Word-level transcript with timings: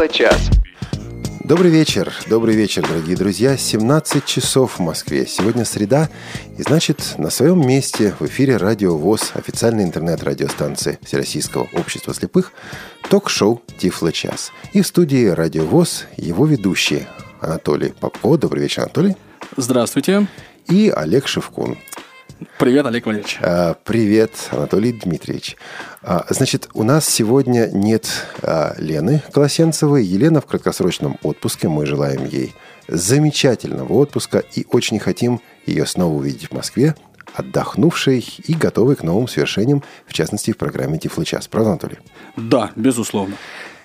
Тифло-час. 0.00 0.48
Добрый 1.44 1.70
вечер, 1.70 2.10
добрый 2.26 2.56
вечер, 2.56 2.80
дорогие 2.88 3.18
друзья. 3.18 3.58
17 3.58 4.24
часов 4.24 4.78
в 4.78 4.78
Москве. 4.78 5.26
Сегодня 5.26 5.66
среда, 5.66 6.08
и 6.56 6.62
значит, 6.62 7.16
на 7.18 7.28
своем 7.28 7.66
месте 7.66 8.14
в 8.18 8.24
эфире 8.24 8.56
Радио 8.56 8.96
ВОЗ, 8.96 9.32
официальной 9.34 9.84
интернет-радиостанции 9.84 10.98
Всероссийского 11.02 11.68
общества 11.74 12.14
слепых, 12.14 12.52
ток-шоу 13.10 13.60
«Тифло-час». 13.78 14.52
И 14.72 14.80
в 14.80 14.86
студии 14.86 15.26
Радио 15.26 15.66
ВОЗ 15.66 16.06
его 16.16 16.46
ведущие 16.46 17.06
Анатолий 17.42 17.92
Попко. 17.92 18.38
Добрый 18.38 18.62
вечер, 18.62 18.84
Анатолий. 18.84 19.16
Здравствуйте. 19.58 20.26
И 20.66 20.88
Олег 20.88 21.28
Шевкун. 21.28 21.76
Привет, 22.58 22.86
Олег 22.86 23.04
Валерьевич. 23.04 23.38
А, 23.42 23.74
привет, 23.84 24.48
Анатолий 24.50 24.92
Дмитриевич. 24.92 25.56
А, 26.02 26.24
значит, 26.30 26.68
у 26.72 26.84
нас 26.84 27.06
сегодня 27.06 27.68
нет 27.72 28.26
а, 28.42 28.74
Лены 28.78 29.22
Колосенцевой. 29.32 30.04
Елена 30.04 30.40
в 30.40 30.46
краткосрочном 30.46 31.18
отпуске. 31.22 31.68
Мы 31.68 31.84
желаем 31.84 32.24
ей 32.24 32.54
замечательного 32.88 33.92
отпуска 33.92 34.38
и 34.54 34.66
очень 34.70 34.98
хотим 34.98 35.40
ее 35.66 35.84
снова 35.84 36.14
увидеть 36.14 36.48
в 36.48 36.52
Москве, 36.52 36.94
отдохнувшей 37.34 38.26
и 38.46 38.54
готовой 38.54 38.96
к 38.96 39.02
новым 39.02 39.28
свершениям, 39.28 39.82
в 40.06 40.14
частности, 40.14 40.52
в 40.52 40.56
программе 40.56 40.98
«Тифлочас». 40.98 41.46
Правда, 41.46 41.70
Анатолий? 41.70 41.98
Да, 42.36 42.70
безусловно. 42.74 43.36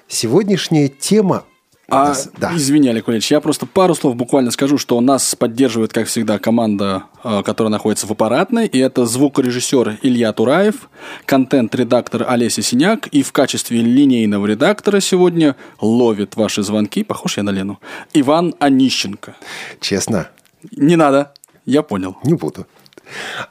Сегодняшняя 0.08 0.88
тема 0.88 1.44
а, 1.88 2.06
нас, 2.06 2.30
да. 2.38 2.56
извини, 2.56 2.90
Олег 2.90 3.08
Валерьевич, 3.08 3.32
я 3.32 3.40
просто 3.40 3.66
пару 3.66 3.94
слов 3.94 4.16
буквально 4.16 4.52
скажу, 4.52 4.78
что 4.78 5.00
нас 5.02 5.36
поддерживает, 5.36 5.94
как 5.94 6.08
всегда, 6.08 6.40
команда, 6.40 7.04
э, 7.24 7.44
которая 7.44 7.72
находится 7.72 8.08
в 8.08 8.12
аппаратной, 8.12 8.66
и 8.66 8.80
это 8.80 9.06
звукорежиссер 9.06 10.00
Илья 10.02 10.34
Тураев, 10.34 10.90
контент-редактор 11.26 12.26
Олеся 12.28 12.62
Синяк, 12.62 13.08
и 13.08 13.22
в 13.22 13.32
качестве 13.32 13.82
линейного 13.82 14.48
редактора 14.48 15.00
сегодня 15.00 15.56
ловит 15.80 16.36
ваши 16.36 16.64
звонки, 16.64 17.04
похож 17.04 17.38
я 17.38 17.44
на 17.44 17.52
Лену, 17.52 17.80
Иван 18.14 18.56
Онищенко. 18.60 19.36
Честно? 19.80 20.30
Не 20.72 20.96
надо, 20.96 21.34
я 21.66 21.84
понял. 21.84 22.18
Не 22.24 22.34
буду. 22.34 22.66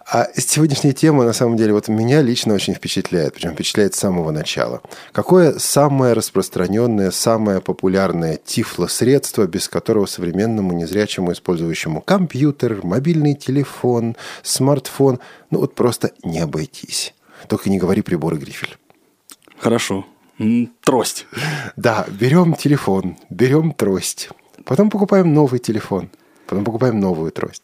А 0.07 0.29
сегодняшняя 0.37 0.93
тема, 0.93 1.25
на 1.25 1.33
самом 1.33 1.57
деле, 1.57 1.73
вот 1.73 1.89
меня 1.89 2.23
лично 2.23 2.55
очень 2.55 2.75
впечатляет, 2.75 3.35
причем 3.35 3.53
впечатляет 3.53 3.95
с 3.95 3.99
самого 3.99 4.31
начала. 4.31 4.83
Какое 5.13 5.59
самое 5.59 6.13
распространенное, 6.13 7.11
самое 7.11 7.61
популярное 7.61 8.39
тифло-средство, 8.45 9.47
без 9.47 9.69
которого 9.69 10.07
современному 10.07 10.73
незрячему, 10.73 11.33
использующему 11.33 12.01
компьютер, 12.01 12.81
мобильный 12.85 13.35
телефон, 13.35 14.17
смартфон, 14.43 15.21
ну 15.51 15.61
вот 15.61 15.75
просто 15.75 16.13
не 16.23 16.41
обойтись. 16.41 17.15
Только 17.49 17.71
не 17.71 17.79
говори 17.79 18.03
приборы 18.03 18.37
грифель. 18.37 18.77
Хорошо. 19.59 20.07
Трость. 20.83 21.27
Да, 21.77 22.07
берем 22.09 22.55
телефон, 22.55 23.17
берем 23.31 23.73
трость. 23.73 24.31
Потом 24.65 24.91
покупаем 24.91 25.33
новый 25.33 25.61
телефон– 25.61 26.11
Потом 26.47 26.65
покупаем 26.65 27.01
новую 27.01 27.31
трость. 27.33 27.63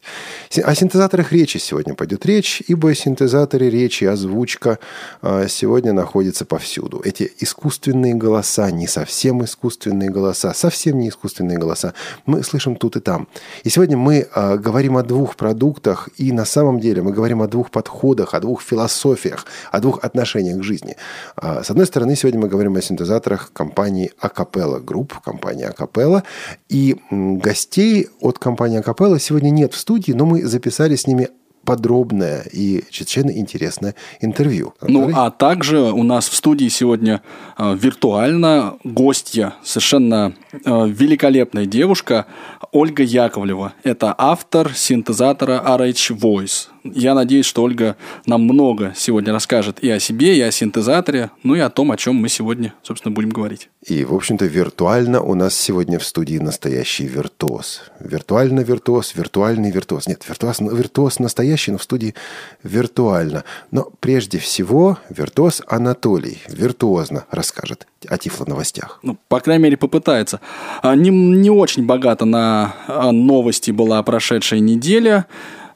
О 0.63 0.75
синтезаторах 0.75 1.33
речи 1.33 1.59
сегодня 1.59 1.95
пойдет 1.95 2.25
речь, 2.27 2.63
ибо 2.67 2.95
синтезаторы 2.95 3.69
речи, 3.69 4.05
озвучка 4.05 4.79
а, 5.23 5.47
сегодня 5.49 5.93
находятся 5.93 6.45
повсюду. 6.45 7.01
Эти 7.05 7.31
искусственные 7.39 8.15
голоса, 8.15 8.71
не 8.71 8.87
совсем 8.87 9.45
искусственные 9.45 10.11
голоса, 10.11 10.55
совсем 10.55 10.99
не 10.99 11.09
искусственные 11.09 11.59
голоса, 11.59 11.95
мы 12.27 12.43
слышим 12.43 12.77
тут 12.77 12.97
и 12.97 13.01
там. 13.01 13.29
И 13.65 13.69
сегодня 13.69 13.97
мы 13.97 14.27
а, 14.35 14.57
говорим 14.57 14.97
о 14.97 15.03
двух 15.03 15.37
продуктах, 15.37 16.09
и 16.17 16.33
на 16.33 16.45
самом 16.45 16.81
деле 16.81 17.03
мы 17.03 17.13
говорим 17.13 17.43
о 17.43 17.49
двух 17.49 17.71
подходах, 17.71 18.35
о 18.35 18.41
двух 18.41 18.63
философиях, 18.63 19.47
о 19.71 19.81
двух 19.81 20.03
отношениях 20.05 20.59
к 20.59 20.63
жизни. 20.63 20.97
А, 21.37 21.63
с 21.63 21.71
одной 21.71 21.87
стороны, 21.87 22.17
сегодня 22.17 22.41
мы 22.41 22.49
говорим 22.49 22.77
о 22.77 22.83
синтезаторах 22.83 23.53
компании 23.53 24.13
Acapella 24.23 24.83
Group, 24.83 25.13
компании 25.25 25.69
Acapella, 25.69 26.23
и 26.69 26.97
гостей 27.11 28.09
от 28.21 28.39
компании 28.39 28.70
компании 28.71 28.79
Акапелла 28.79 29.19
сегодня 29.19 29.51
нет 29.51 29.75
в 29.75 29.79
студии, 29.79 30.13
но 30.13 30.27
мы 30.27 30.43
записали 30.43 30.95
с 30.95 31.07
ними 31.07 31.29
подробное 31.65 32.43
и 32.53 32.83
чрезвычайно 32.91 33.31
интересное 33.31 33.95
интервью. 34.21 34.75
Ну, 34.81 35.11
а 35.15 35.31
также 35.31 35.81
у 35.81 36.03
нас 36.03 36.29
в 36.29 36.35
студии 36.35 36.69
сегодня 36.69 37.21
э, 37.59 37.77
виртуально 37.79 38.77
гостья, 38.85 39.55
совершенно 39.63 40.33
э, 40.53 40.59
великолепная 40.65 41.67
девушка 41.67 42.27
Ольга 42.73 43.03
Яковлева. 43.03 43.75
Это 43.85 44.15
автор 44.17 44.73
синтезатора 44.75 45.63
RH 45.67 46.17
Voice. 46.17 46.69
Я 46.85 47.15
надеюсь, 47.15 47.47
что 47.47 47.63
Ольга 47.63 47.97
нам 48.27 48.43
много 48.43 48.93
сегодня 48.97 49.33
расскажет 49.33 49.81
и 49.81 49.91
о 49.91 50.01
себе, 50.01 50.37
и 50.37 50.41
о 50.41 50.51
синтезаторе, 50.51 51.31
ну 51.43 51.55
и 51.55 51.61
о 51.61 51.69
том, 51.69 51.93
о 51.93 51.97
чем 51.97 52.17
мы 52.17 52.29
сегодня, 52.29 52.75
собственно, 52.83 53.15
будем 53.15 53.31
говорить. 53.31 53.69
И, 53.87 54.05
в 54.05 54.15
общем-то, 54.15 54.47
виртуально 54.47 55.21
у 55.21 55.35
нас 55.35 55.55
сегодня 55.55 55.99
в 55.99 56.05
студии 56.05 56.39
настоящий 56.39 57.07
виртуоз. 57.07 57.83
Виртуально 58.01 58.61
виртуоз, 58.61 59.15
виртуальный 59.15 59.71
виртуоз. 59.71 60.07
Нет, 60.07 60.25
виртуоз, 60.29 60.61
виртуоз 60.61 61.19
настоящий, 61.19 61.73
но 61.73 61.79
в 61.79 61.83
студии 61.83 62.15
виртуально. 62.63 63.45
Но 63.71 63.91
прежде 64.01 64.39
всего 64.39 64.99
виртуоз 65.09 65.63
Анатолий 65.67 66.39
виртуозно 66.49 67.25
расскажет 67.31 67.87
о 68.09 68.17
тифло-новостях. 68.17 68.99
Ну, 69.03 69.19
по 69.29 69.41
крайней 69.41 69.65
мере, 69.65 69.77
попытается. 69.77 70.41
А, 70.83 70.95
не, 70.95 71.11
не 71.11 71.51
очень 71.51 71.85
богато 71.85 72.25
на 72.25 72.75
а, 72.87 73.13
новости 73.13 73.71
была 73.71 74.03
прошедшая 74.03 74.61
неделя. 74.61 75.27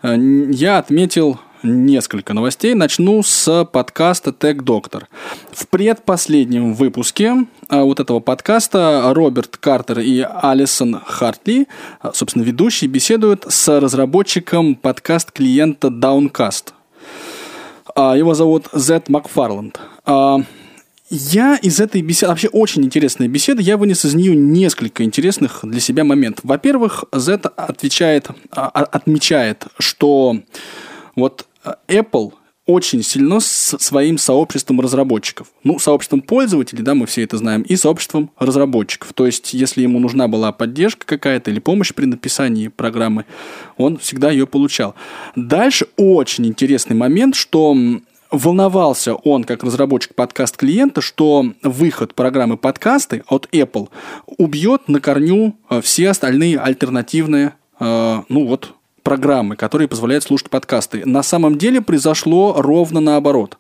А, 0.05 0.17
я 0.17 0.77
отметил 0.77 1.39
несколько 1.63 2.35
новостей. 2.35 2.75
Начну 2.75 3.23
с 3.23 3.65
подкаста 3.65 4.33
Tech 4.39 4.57
Doctor. 4.57 5.05
В 5.51 5.67
предпоследнем 5.69 6.75
выпуске 6.75 7.47
вот 7.71 8.01
этого 8.01 8.21
подкаста 8.21 9.13
Роберт 9.15 9.57
Картер 9.57 10.01
и 10.01 10.21
Алисон 10.21 11.01
Хартли, 11.07 11.69
собственно, 12.13 12.43
ведущие, 12.43 12.91
беседуют 12.91 13.47
с 13.49 13.81
разработчиком 13.81 14.75
подкаст-клиента 14.75 15.89
Downcast. 15.89 16.75
Его 17.97 18.35
зовут 18.35 18.67
Зет 18.75 19.09
Макфарланд. 19.09 19.81
Я 21.17 21.55
из 21.55 21.79
этой 21.79 22.03
беседы, 22.03 22.31
вообще 22.31 22.49
очень 22.49 22.85
интересная 22.85 23.29
беседа, 23.29 23.63
я 23.63 23.77
вынес 23.77 24.05
из 24.05 24.15
нее 24.15 24.35
несколько 24.35 25.05
интересных 25.05 25.61
для 25.63 25.79
себя 25.79 26.03
моментов. 26.03 26.45
Во-первых, 26.45 27.05
Z 27.13 27.53
отвечает, 27.57 28.27
а, 28.51 28.67
а, 28.67 28.83
отмечает, 28.83 29.67
что 29.79 30.37
вот 31.15 31.47
Apple 31.87 32.33
очень 32.67 33.05
сильно 33.05 33.39
с 33.39 33.77
своим 33.79 34.19
сообществом 34.19 34.81
разработчиков. 34.81 35.53
Ну, 35.63 35.79
сообществом 35.79 36.21
пользователей, 36.21 36.83
да, 36.83 36.97
мы 36.97 37.07
все 37.07 37.23
это 37.23 37.37
знаем, 37.37 37.63
и 37.63 37.77
сообществом 37.77 38.33
разработчиков. 38.37 39.13
То 39.13 39.27
есть, 39.27 39.55
если 39.55 39.83
ему 39.83 40.01
нужна 40.01 40.27
была 40.27 40.51
поддержка 40.51 41.07
какая-то 41.07 41.53
или 41.53 41.61
помощь 41.61 41.95
при 41.95 42.07
написании 42.07 42.69
программы, 42.69 43.25
он 43.77 43.99
всегда 43.99 44.33
ее 44.33 44.49
получал. 44.49 44.97
Дальше 45.37 45.87
очень 45.97 46.47
интересный 46.47 46.97
момент, 46.97 47.37
что 47.37 47.77
волновался 48.35 49.15
он, 49.15 49.45
как 49.45 49.63
разработчик 49.63 50.15
подкаст-клиента, 50.15 51.01
что 51.01 51.47
выход 51.63 52.15
программы 52.15 52.57
подкасты 52.57 53.23
от 53.29 53.49
Apple 53.53 53.89
убьет 54.27 54.89
на 54.89 55.01
корню 55.01 55.57
э, 55.71 55.81
все 55.81 56.11
остальные 56.11 56.59
альтернативные, 56.59 57.55
э, 57.81 58.23
ну 58.29 58.47
вот, 58.47 58.75
программы, 59.03 59.57
которые 59.57 59.87
позволяют 59.87 60.25
слушать 60.25 60.51
подкасты. 60.51 61.03
На 61.05 61.23
самом 61.23 61.59
деле 61.59 61.81
произошло 61.81 62.55
ровно 62.59 63.01
наоборот. 63.01 63.59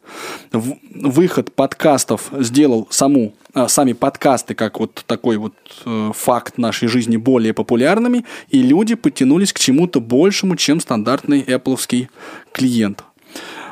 Выход 0.53 1.53
подкастов 1.53 2.31
сделал 2.33 2.89
саму, 2.91 3.35
э, 3.55 3.69
сами 3.69 3.93
подкасты 3.93 4.55
как 4.55 4.81
вот 4.81 5.05
такой 5.07 5.37
вот 5.37 5.55
факт 6.15 6.59
нашей 6.59 6.89
жизни 6.89 7.17
более 7.17 7.53
популярными, 7.53 8.25
и 8.49 8.63
люди 8.63 8.95
потянулись 8.95 9.53
к 9.53 9.59
чему-то 9.59 10.01
большему, 10.01 10.57
чем 10.57 10.81
стандартный 10.81 11.43
Apple 11.43 12.09
клиент. 12.53 13.05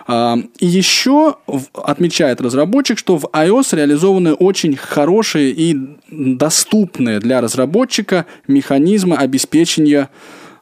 А, 0.07 0.37
и 0.59 0.67
еще 0.67 1.37
отмечает 1.75 2.41
разработчик, 2.41 2.99
что 2.99 3.17
в 3.17 3.27
iOS 3.33 3.77
реализованы 3.77 4.35
очень 4.35 4.77
хорошие 4.77 5.51
и 5.51 5.77
доступные 6.11 7.21
для 7.21 7.41
разработчика 7.41 8.27
механизмы 8.49 9.17
обеспечения 9.17 10.11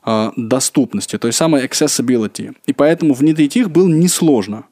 а, 0.02 0.32
доступности, 0.36 1.18
то 1.18 1.26
есть 1.26 1.38
самое 1.38 1.66
accessibility. 1.66 2.54
И 2.66 2.72
поэтому 2.72 3.14
внедрить 3.14 3.56
их 3.56 3.70
было 3.70 3.88
несложно. 3.88 4.64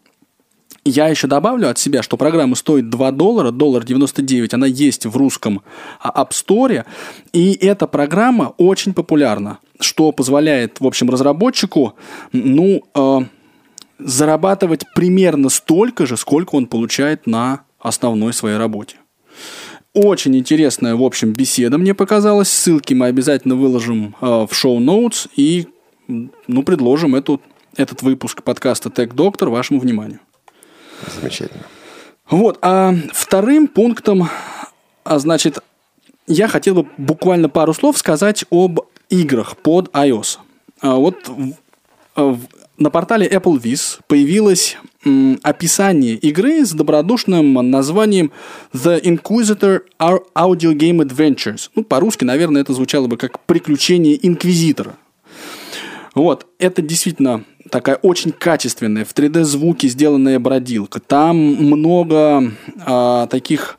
Я 0.85 1.09
еще 1.09 1.27
добавлю 1.27 1.69
от 1.69 1.79
себя, 1.79 2.03
что 2.03 2.17
программа 2.17 2.55
стоит 2.55 2.89
2 2.89 3.13
доллара, 3.13 3.51
доллар 3.51 3.85
99, 3.85 4.55
она 4.55 4.67
есть 4.67 5.05
в 5.05 5.17
русском 5.17 5.63
а, 6.01 6.23
App 6.23 6.31
Store, 6.31 6.85
и 7.33 7.53
эта 7.61 7.87
программа 7.87 8.55
очень 8.57 8.95
популярна, 8.95 9.59
что 9.81 10.13
позволяет, 10.13 10.81
в 10.81 10.87
общем, 10.87 11.11
разработчику, 11.11 11.95
ну, 12.33 12.83
зарабатывать 13.99 14.85
примерно 14.95 15.49
столько 15.49 16.07
же, 16.07 16.17
сколько 16.17 16.55
он 16.55 16.67
получает 16.67 17.27
на 17.27 17.63
основной 17.79 18.33
своей 18.33 18.57
работе. 18.57 18.97
Очень 19.95 20.37
интересная, 20.37 20.95
в 20.95 21.03
общем, 21.03 21.33
беседа 21.33 21.79
мне 21.79 21.95
показалась. 21.95 22.49
Ссылки 22.49 22.95
мы 22.95 23.07
обязательно 23.07 23.57
выложим 23.57 24.15
э, 24.21 24.47
в 24.49 24.55
шоу-ноутс 24.55 25.29
и 25.35 25.67
ну, 26.07 26.63
предложим 26.63 27.15
эту, 27.15 27.41
этот 27.77 28.03
выпуск 28.03 28.43
подкаста 28.43 28.91
Tech 28.91 29.15
Doctor 29.15 29.49
вашему 29.49 29.81
вниманию. 29.81 30.21
Замечательно. 31.21 31.65
Вот, 32.31 32.59
а 32.63 32.95
вторым 33.13 33.69
пунктом, 33.69 34.29
а 35.05 35.19
значит, 35.19 35.59
я 36.27 36.47
хотел 36.47 36.75
бы 36.75 36.89
буквально 36.99 37.49
пару 37.49 37.73
слов 37.73 37.97
сказать 37.97 38.45
об 38.51 38.81
играх 39.09 39.57
под 39.57 39.89
iOS. 39.95 40.39
А, 40.81 40.97
вот 40.97 41.17
в, 42.15 42.41
на 42.79 42.91
портале 42.91 43.29
Apple 43.29 43.61
Viz 43.61 43.99
появилось 44.07 44.77
м, 45.05 45.39
описание 45.43 46.15
игры 46.15 46.65
с 46.65 46.73
добродушным 46.73 47.71
названием 47.71 48.31
The 48.73 49.03
Inquisitor 49.03 49.81
Audio 49.99 50.73
Game 50.75 51.01
Adventures. 51.03 51.71
Ну, 51.75 51.85
по-русски, 51.85 52.25
наверное, 52.25 52.63
это 52.63 52.73
звучало 52.73 53.07
бы 53.07 53.17
как 53.17 53.41
«Приключение 53.41 54.19
Инквизитора». 54.27 54.97
Вот, 56.15 56.47
это 56.59 56.83
действительно 56.83 57.45
такая 57.71 57.97
очень 57.97 58.33
качественная, 58.33 59.05
в 59.05 59.15
3D-звуке 59.15 59.89
сделанная 59.89 60.39
бродилка. 60.39 61.01
Там 61.01 61.37
много 61.37 62.53
а, 62.85 63.27
таких 63.27 63.79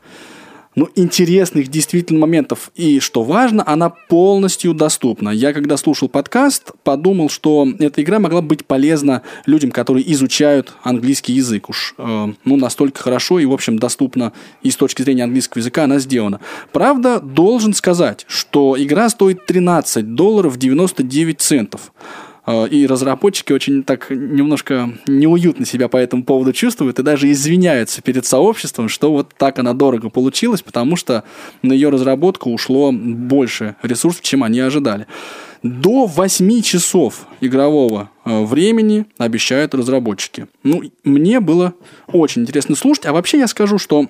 ну, 0.80 0.88
интересных 0.94 1.68
действительно 1.68 2.20
моментов. 2.20 2.70
И, 2.74 3.00
что 3.00 3.22
важно, 3.22 3.62
она 3.66 3.90
полностью 3.90 4.72
доступна. 4.72 5.28
Я, 5.28 5.52
когда 5.52 5.76
слушал 5.76 6.08
подкаст, 6.08 6.72
подумал, 6.84 7.28
что 7.28 7.68
эта 7.78 8.00
игра 8.00 8.18
могла 8.18 8.40
быть 8.40 8.64
полезна 8.64 9.20
людям, 9.44 9.72
которые 9.72 10.10
изучают 10.14 10.72
английский 10.82 11.34
язык. 11.34 11.68
Уж 11.68 11.94
э, 11.98 12.32
ну, 12.46 12.56
настолько 12.56 13.02
хорошо 13.02 13.38
и, 13.40 13.44
в 13.44 13.52
общем, 13.52 13.78
доступна 13.78 14.32
и 14.62 14.70
с 14.70 14.76
точки 14.76 15.02
зрения 15.02 15.24
английского 15.24 15.60
языка 15.60 15.84
она 15.84 15.98
сделана. 15.98 16.40
Правда, 16.72 17.20
должен 17.20 17.74
сказать, 17.74 18.24
что 18.26 18.74
игра 18.78 19.10
стоит 19.10 19.44
13 19.44 20.14
долларов 20.14 20.56
99 20.56 21.42
центов. 21.42 21.92
Э, 22.50 22.66
и 22.68 22.86
разработчики 22.86 23.52
очень 23.52 23.84
так 23.84 24.10
немножко 24.10 24.92
неуютно 25.06 25.64
себя 25.64 25.88
по 25.88 25.96
этому 25.96 26.24
поводу 26.24 26.52
чувствуют 26.52 26.98
и 26.98 27.02
даже 27.02 27.30
извиняются 27.30 28.02
перед 28.02 28.26
сообществом, 28.26 28.88
что 28.88 29.12
вот 29.12 29.34
так 29.36 29.58
она 29.58 29.72
дорого 29.72 30.10
получилась, 30.10 30.62
потому 30.62 30.96
что 30.96 31.24
на 31.62 31.72
ее 31.72 31.90
разработку 31.90 32.50
ушло 32.50 32.90
больше 32.92 33.76
ресурсов, 33.82 34.22
чем 34.22 34.42
они 34.42 34.60
ожидали. 34.60 35.06
До 35.62 36.06
8 36.06 36.62
часов 36.62 37.26
игрового 37.40 38.10
э, 38.24 38.44
времени 38.44 39.06
обещают 39.18 39.74
разработчики. 39.74 40.46
Ну, 40.62 40.82
мне 41.04 41.40
было 41.40 41.74
очень 42.08 42.42
интересно 42.42 42.74
слушать. 42.74 43.06
А 43.06 43.12
вообще 43.12 43.38
я 43.38 43.46
скажу, 43.46 43.78
что 43.78 44.06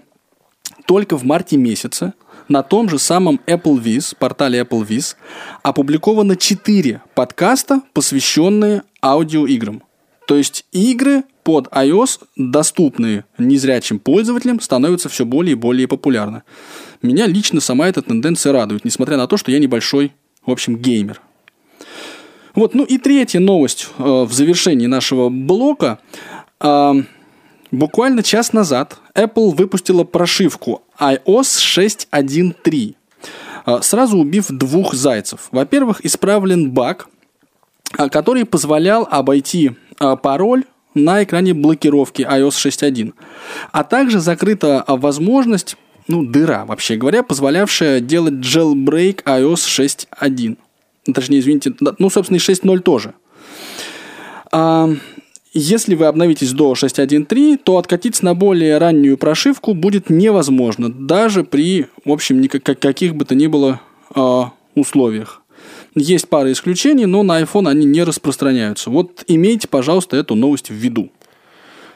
только 0.86 1.16
в 1.16 1.24
марте 1.24 1.56
месяце 1.56 2.14
на 2.50 2.62
том 2.62 2.90
же 2.90 2.98
самом 2.98 3.40
Apple 3.46 3.82
Viz, 3.82 4.14
портале 4.18 4.60
Apple 4.60 4.86
Viz, 4.86 5.14
опубликовано 5.62 6.36
4 6.36 7.00
подкаста, 7.14 7.80
посвященные 7.94 8.82
аудиоиграм. 9.02 9.82
То 10.26 10.36
есть 10.36 10.66
игры 10.72 11.22
под 11.44 11.68
iOS, 11.68 12.20
доступные 12.36 13.24
незрячим 13.38 13.98
пользователям, 13.98 14.60
становятся 14.60 15.08
все 15.08 15.24
более 15.24 15.52
и 15.52 15.56
более 15.56 15.88
популярны. 15.88 16.42
Меня 17.02 17.26
лично 17.26 17.60
сама 17.60 17.88
эта 17.88 18.02
тенденция 18.02 18.52
радует, 18.52 18.84
несмотря 18.84 19.16
на 19.16 19.26
то, 19.26 19.36
что 19.36 19.50
я 19.50 19.58
небольшой, 19.58 20.12
в 20.44 20.50
общем, 20.50 20.76
геймер. 20.76 21.20
Вот, 22.54 22.74
ну 22.74 22.84
и 22.84 22.98
третья 22.98 23.40
новость 23.40 23.88
э, 23.98 24.02
в 24.02 24.32
завершении 24.32 24.86
нашего 24.86 25.28
блока. 25.28 26.00
Э, 26.60 26.94
Буквально 27.70 28.22
час 28.22 28.52
назад 28.52 28.98
Apple 29.14 29.54
выпустила 29.54 30.04
прошивку 30.04 30.82
iOS 30.98 32.02
6.1.3, 32.12 32.94
а, 33.64 33.82
сразу 33.82 34.18
убив 34.18 34.46
двух 34.48 34.94
зайцев. 34.94 35.48
Во-первых, 35.52 36.04
исправлен 36.04 36.72
баг, 36.72 37.08
а, 37.96 38.08
который 38.08 38.44
позволял 38.44 39.06
обойти 39.08 39.72
а, 39.98 40.16
пароль 40.16 40.64
на 40.94 41.22
экране 41.22 41.54
блокировки 41.54 42.22
iOS 42.22 42.70
6.1. 42.70 43.12
А 43.70 43.84
также 43.84 44.18
закрыта 44.18 44.84
возможность, 44.88 45.76
ну, 46.08 46.24
дыра, 46.24 46.64
вообще 46.64 46.96
говоря, 46.96 47.22
позволявшая 47.22 48.00
делать 48.00 48.34
jailbreak 48.34 49.22
iOS 49.22 50.08
6.1. 50.18 50.56
Точнее, 51.14 51.38
извините, 51.38 51.72
ну, 51.78 52.10
собственно, 52.10 52.36
и 52.36 52.40
6.0 52.40 52.80
тоже. 52.80 53.14
Если 55.52 55.96
вы 55.96 56.06
обновитесь 56.06 56.52
до 56.52 56.74
6.1.3, 56.74 57.58
то 57.58 57.78
откатиться 57.78 58.24
на 58.24 58.34
более 58.34 58.78
раннюю 58.78 59.18
прошивку 59.18 59.74
будет 59.74 60.08
невозможно, 60.08 60.92
даже 60.92 61.42
при, 61.42 61.86
в 62.04 62.12
общем, 62.12 62.40
никак, 62.40 62.62
каких 62.62 63.16
бы 63.16 63.24
то 63.24 63.34
ни 63.34 63.48
было 63.48 63.80
э, 64.14 64.42
условиях. 64.76 65.42
Есть 65.96 66.28
пара 66.28 66.52
исключений, 66.52 67.06
но 67.06 67.24
на 67.24 67.42
iPhone 67.42 67.68
они 67.68 67.84
не 67.84 68.04
распространяются. 68.04 68.90
Вот 68.90 69.24
имейте, 69.26 69.66
пожалуйста, 69.66 70.16
эту 70.16 70.36
новость 70.36 70.70
в 70.70 70.74
виду. 70.74 71.10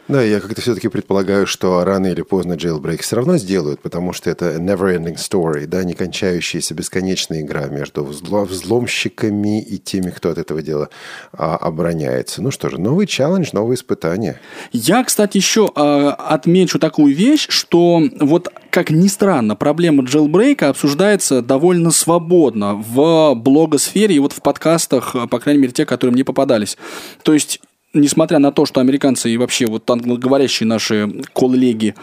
Да, 0.06 0.22
я 0.22 0.40
как-то 0.40 0.60
все-таки 0.60 0.88
предполагаю, 0.88 1.46
что 1.46 1.82
рано 1.82 2.08
или 2.08 2.20
поздно 2.20 2.54
jailbreak 2.54 3.00
все 3.00 3.16
равно 3.16 3.38
сделают, 3.38 3.80
потому 3.80 4.12
что 4.12 4.28
это 4.28 4.56
never-ending 4.56 5.16
story, 5.16 5.66
да, 5.66 5.82
не 5.82 5.94
кончающаяся 5.94 6.74
бесконечная 6.74 7.40
игра 7.40 7.66
между 7.66 8.04
взломщиками 8.04 9.62
и 9.62 9.78
теми, 9.78 10.10
кто 10.10 10.30
от 10.30 10.36
этого 10.36 10.60
дела 10.60 10.90
а, 11.32 11.56
обороняется. 11.56 12.42
Ну 12.42 12.50
что 12.50 12.68
же, 12.68 12.78
новый 12.78 13.06
челлендж, 13.06 13.48
новые 13.52 13.76
испытания. 13.76 14.40
Я, 14.72 15.02
кстати, 15.04 15.38
еще 15.38 15.70
а, 15.74 16.12
отмечу 16.12 16.78
такую 16.78 17.14
вещь, 17.14 17.46
что 17.48 18.02
вот 18.20 18.50
как 18.68 18.90
ни 18.90 19.08
странно, 19.08 19.56
проблема 19.56 20.02
jailbreak 20.02 20.64
обсуждается 20.64 21.40
довольно 21.40 21.90
свободно 21.90 22.74
в 22.74 23.34
блогосфере 23.36 24.16
и 24.16 24.18
вот 24.18 24.32
в 24.32 24.42
подкастах, 24.42 25.16
по 25.30 25.38
крайней 25.38 25.62
мере, 25.62 25.72
те, 25.72 25.86
которые 25.86 26.12
мне 26.12 26.24
попадались. 26.24 26.76
То 27.22 27.32
есть 27.32 27.60
несмотря 27.94 28.38
на 28.38 28.52
то, 28.52 28.66
что 28.66 28.80
американцы 28.80 29.30
и 29.30 29.36
вообще 29.36 29.66
вот 29.66 29.88
англоговорящие 29.88 30.66
наши 30.66 31.22
коллеги 31.32 31.94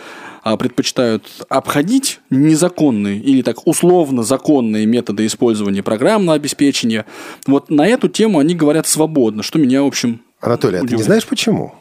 а, 0.43 0.57
предпочитают 0.57 1.25
обходить 1.49 2.19
незаконные 2.29 3.19
или 3.19 3.41
так 3.41 3.67
условно 3.67 4.23
законные 4.23 4.85
методы 4.85 5.25
использования 5.25 5.83
программного 5.83 6.35
обеспечения, 6.35 7.05
вот 7.45 7.69
на 7.69 7.87
эту 7.87 8.07
тему 8.07 8.39
они 8.39 8.55
говорят 8.55 8.87
свободно, 8.87 9.43
что 9.43 9.59
меня, 9.59 9.83
в 9.83 9.87
общем, 9.87 10.21
Анатолий, 10.39 10.79
удивляет. 10.79 10.85
а 10.85 10.89
ты 10.89 10.95
не 10.97 11.03
знаешь 11.03 11.25
почему? 11.27 11.75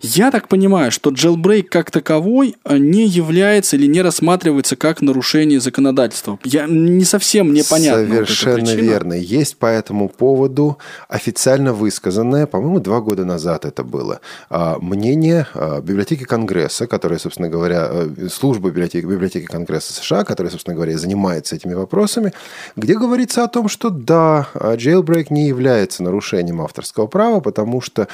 Я 0.00 0.30
так 0.30 0.48
понимаю, 0.48 0.92
что 0.92 1.10
jailbreak 1.10 1.64
как 1.64 1.90
таковой 1.90 2.56
э, 2.64 2.78
не 2.78 3.06
является 3.06 3.76
или 3.76 3.86
не 3.86 4.00
рассматривается 4.00 4.76
как 4.76 5.02
нарушение 5.02 5.60
законодательства. 5.60 6.38
Я 6.44 6.66
не 6.66 7.04
совсем 7.04 7.50
мне 7.50 7.64
понятно. 7.68 8.06
Совершенно 8.06 8.70
вот 8.70 8.74
верно. 8.74 9.12
Есть 9.14 9.56
по 9.56 9.66
этому 9.66 10.08
поводу 10.08 10.78
официально 11.08 11.72
высказанное, 11.72 12.46
по-моему, 12.46 12.80
два 12.80 13.00
года 13.00 13.24
назад 13.24 13.64
это 13.64 13.82
было, 13.82 14.20
а, 14.50 14.78
мнение 14.80 15.46
а, 15.54 15.80
библиотеки 15.80 16.24
Конгресса, 16.24 16.86
которая, 16.86 17.18
собственно 17.18 17.48
говоря, 17.48 17.88
э, 17.90 18.28
служба 18.30 18.70
библиотеки, 18.70 19.04
библиотеки 19.04 19.46
Конгресса 19.46 19.92
США, 19.92 20.24
которая, 20.24 20.50
собственно 20.50 20.74
говоря, 20.74 20.96
занимается 20.96 21.56
этими 21.56 21.74
вопросами, 21.74 22.32
где 22.76 22.94
говорится 22.94 23.44
о 23.44 23.48
том, 23.48 23.68
что 23.68 23.90
да, 23.90 24.48
а, 24.54 24.76
jailbreak 24.76 25.26
не 25.30 25.48
является 25.48 26.02
нарушением 26.02 26.60
авторского 26.60 27.06
права, 27.06 27.40
потому 27.40 27.80
что 27.80 28.08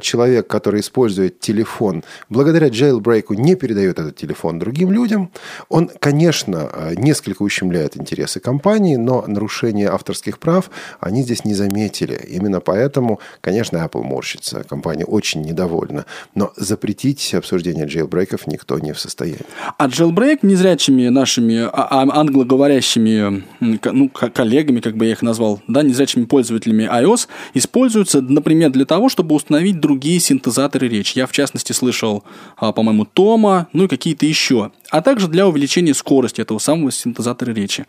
человек, 0.00 0.46
который 0.46 0.80
использует 0.80 1.29
использует 1.30 1.40
телефон, 1.40 2.02
благодаря 2.28 2.68
jailbreak 2.68 3.36
не 3.36 3.54
передает 3.54 3.98
этот 3.98 4.16
телефон 4.16 4.58
другим 4.58 4.92
людям. 4.92 5.30
Он, 5.68 5.90
конечно, 6.00 6.68
э, 6.72 6.94
несколько 6.96 7.42
ущемляет 7.42 7.96
интересы 7.96 8.40
компании, 8.40 8.96
но 8.96 9.24
нарушение 9.26 9.88
авторских 9.88 10.38
прав 10.38 10.70
они 11.00 11.22
здесь 11.22 11.44
не 11.44 11.54
заметили. 11.54 12.18
Именно 12.28 12.60
поэтому, 12.60 13.18
конечно, 13.40 13.78
Apple 13.78 14.02
морщится. 14.02 14.64
Компания 14.68 15.04
очень 15.04 15.42
недовольна. 15.42 16.04
Но 16.34 16.52
запретить 16.56 17.34
обсуждение 17.34 17.86
jailbreakов 17.86 18.46
никто 18.46 18.78
не 18.78 18.92
в 18.92 18.98
состоянии. 18.98 19.46
А 19.78 19.88
jailbreak 19.88 20.38
незрячими 20.42 21.08
нашими 21.08 21.60
а, 21.62 21.70
а, 21.72 22.20
англоговорящими 22.20 23.42
ну, 23.60 24.08
коллегами, 24.08 24.80
как 24.80 24.96
бы 24.96 25.04
я 25.06 25.12
их 25.12 25.22
назвал, 25.22 25.60
да, 25.68 25.82
незрячими 25.82 26.24
пользователями 26.24 26.88
iOS, 26.90 27.28
используется, 27.54 28.20
например, 28.20 28.70
для 28.70 28.84
того, 28.84 29.08
чтобы 29.08 29.34
установить 29.34 29.80
другие 29.80 30.20
синтезаторы 30.20 30.88
речи. 30.88 31.19
Я, 31.20 31.26
в 31.26 31.32
частности, 31.32 31.72
слышал, 31.72 32.24
а, 32.56 32.72
по-моему, 32.72 33.04
Тома, 33.04 33.68
ну 33.74 33.84
и 33.84 33.88
какие-то 33.88 34.24
еще. 34.24 34.72
А 34.88 35.02
также 35.02 35.28
для 35.28 35.46
увеличения 35.46 35.92
скорости 35.92 36.40
этого 36.40 36.58
самого 36.58 36.90
синтезатора 36.90 37.52
речи. 37.52 37.84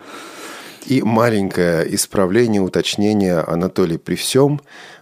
И 0.85 1.01
маленькое 1.01 1.95
исправление, 1.95 2.61
уточнение, 2.61 3.39
Анатолий, 3.39 3.97
при 3.97 4.15
всем 4.15 4.59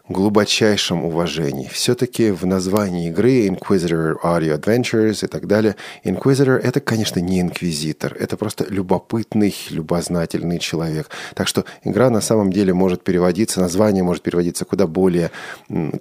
глубочайшем 0.09 1.05
уважении. 1.05 1.67
Все-таки 1.71 2.31
в 2.31 2.45
названии 2.45 3.09
игры 3.09 3.47
Inquisitor 3.47 4.15
Audio 4.23 4.59
Adventures 4.59 5.23
и 5.23 5.27
так 5.27 5.47
далее, 5.47 5.75
Inquisitor— 6.03 6.57
это, 6.63 6.79
конечно, 6.79 7.19
не 7.19 7.41
инквизитор, 7.41 8.15
это 8.19 8.35
просто 8.35 8.65
любопытный, 8.67 9.55
любознательный 9.69 10.57
человек. 10.57 11.09
Так 11.35 11.47
что 11.47 11.63
игра 11.83 12.09
на 12.09 12.21
самом 12.21 12.51
деле 12.51 12.73
может 12.73 13.03
переводиться, 13.03 13.59
название 13.59 14.03
может 14.03 14.23
переводиться 14.23 14.65
куда 14.65 14.87
более 14.87 15.29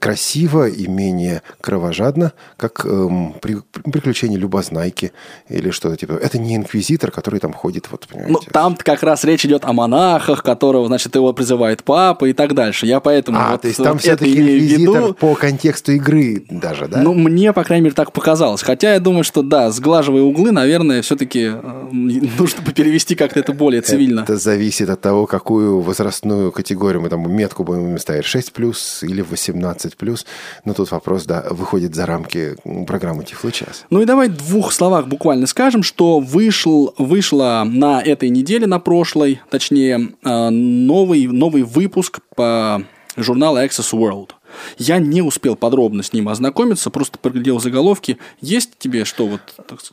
красиво 0.01 0.69
и 0.69 0.87
менее 0.87 1.43
кровожадно, 1.61 2.33
как 2.57 2.87
эм, 2.87 3.35
при, 3.41 3.59
приключение 3.91 4.39
любознайки 4.39 5.13
или 5.51 5.71
что-то 5.71 5.97
типа. 5.97 6.13
Это 6.13 6.39
не 6.39 6.57
инквизитор, 6.57 7.11
который 7.11 7.41
там 7.41 7.53
ходит, 7.53 7.89
вот, 7.91 8.09
понимаете. 8.09 8.33
Ну, 8.33 8.53
там 8.53 8.75
как 8.77 9.03
раз 9.03 9.25
речь 9.25 9.45
идет 9.45 9.65
о 9.67 9.75
монахах, 9.75 10.43
которого, 10.43 10.87
значит, 10.87 11.15
его 11.15 11.33
призывает 11.35 11.85
папа 11.85 12.25
и 12.25 12.33
так 12.33 12.55
дальше. 12.55 12.87
Я 12.87 13.01
поэтому... 13.01 13.39
А, 13.39 13.53
вот, 13.53 13.63
то 13.63 13.69
есть 13.69 13.83
там 13.83 13.98
там 13.99 14.17
все-таки 14.17 14.35
реквизитор 14.35 15.15
по 15.15 15.35
контексту 15.35 15.93
игры 15.93 16.45
даже, 16.49 16.89
да? 16.89 17.03
Ну, 17.03 17.15
мне, 17.15 17.53
по 17.53 17.65
крайней 17.65 17.85
мере, 17.85 17.95
так 17.95 18.13
показалось. 18.13 18.63
Хотя 18.63 18.95
я 18.95 19.01
думаю, 19.01 19.25
что 19.25 19.43
да, 19.43 19.71
сглаживая 19.71 20.23
углы, 20.23 20.53
наверное, 20.53 21.03
все-таки 21.03 21.51
э, 21.53 21.87
нужно 21.93 22.73
перевести 22.73 23.15
как-то 23.15 23.41
это 23.41 23.53
более 23.53 23.83
цивильно. 23.83 24.21
Это 24.21 24.37
зависит 24.37 24.91
от 24.91 25.01
того, 25.01 25.27
какую 25.27 25.81
возрастную 25.81 26.53
категорию 26.53 27.03
мы 27.03 27.09
там 27.09 27.31
метку 27.31 27.65
будем 27.65 27.99
ставить, 27.99 28.25
6 28.25 28.53
плюс 28.53 29.03
или 29.03 29.23
18 29.23 29.97
плюс. 29.97 30.27
Но 30.65 30.75
тут 30.75 30.91
вопрос, 30.91 31.25
да, 31.25 31.45
выходит 31.51 31.95
за 31.95 32.07
рамки 32.07 32.57
программы 32.87 33.25
Тифло 33.25 33.51
час. 33.51 33.85
Ну 33.91 34.03
и 34.03 34.05
давай 34.05 34.29
в 34.29 34.37
двух 34.37 34.73
словах 34.73 35.09
буквально 35.09 35.47
скажем, 35.47 35.83
что 35.83 36.21
вышел, 36.21 36.95
вышла 36.99 37.65
на 37.67 38.03
этой 38.03 38.29
неделе, 38.29 38.67
на 38.67 38.79
прошлой, 38.79 39.41
точнее, 39.51 40.11
э, 40.25 40.49
новый, 40.51 41.27
новый 41.27 41.63
выпуск 41.63 42.21
по 42.35 42.83
журнала 43.19 43.65
Access 43.65 43.93
World. 43.93 44.31
Я 44.77 44.99
не 44.99 45.23
успел 45.23 45.57
подробно 45.57 46.03
с 46.03 46.13
ним 46.13 46.29
ознакомиться, 46.29 46.91
просто 46.91 47.19
проглядел 47.19 47.61
заголовки. 47.61 48.19
Есть 48.41 48.79
тебе 48.79 49.05
что 49.05 49.27
вот 49.27 49.41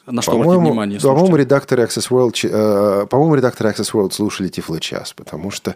на 0.06 0.22
что 0.22 0.34
обратить 0.34 0.62
внимание? 0.62 1.00
По-моему, 1.00 1.36
редакторы 1.36 1.84
Access 1.84 2.10
World, 2.10 2.36
э, 2.44 3.06
по-моему, 3.08 3.36
редакторы 3.36 3.70
Access 3.70 3.92
World 3.94 4.12
слушали 4.12 4.48
Тифло 4.48 4.80
час, 4.80 5.14
потому 5.14 5.52
что 5.52 5.76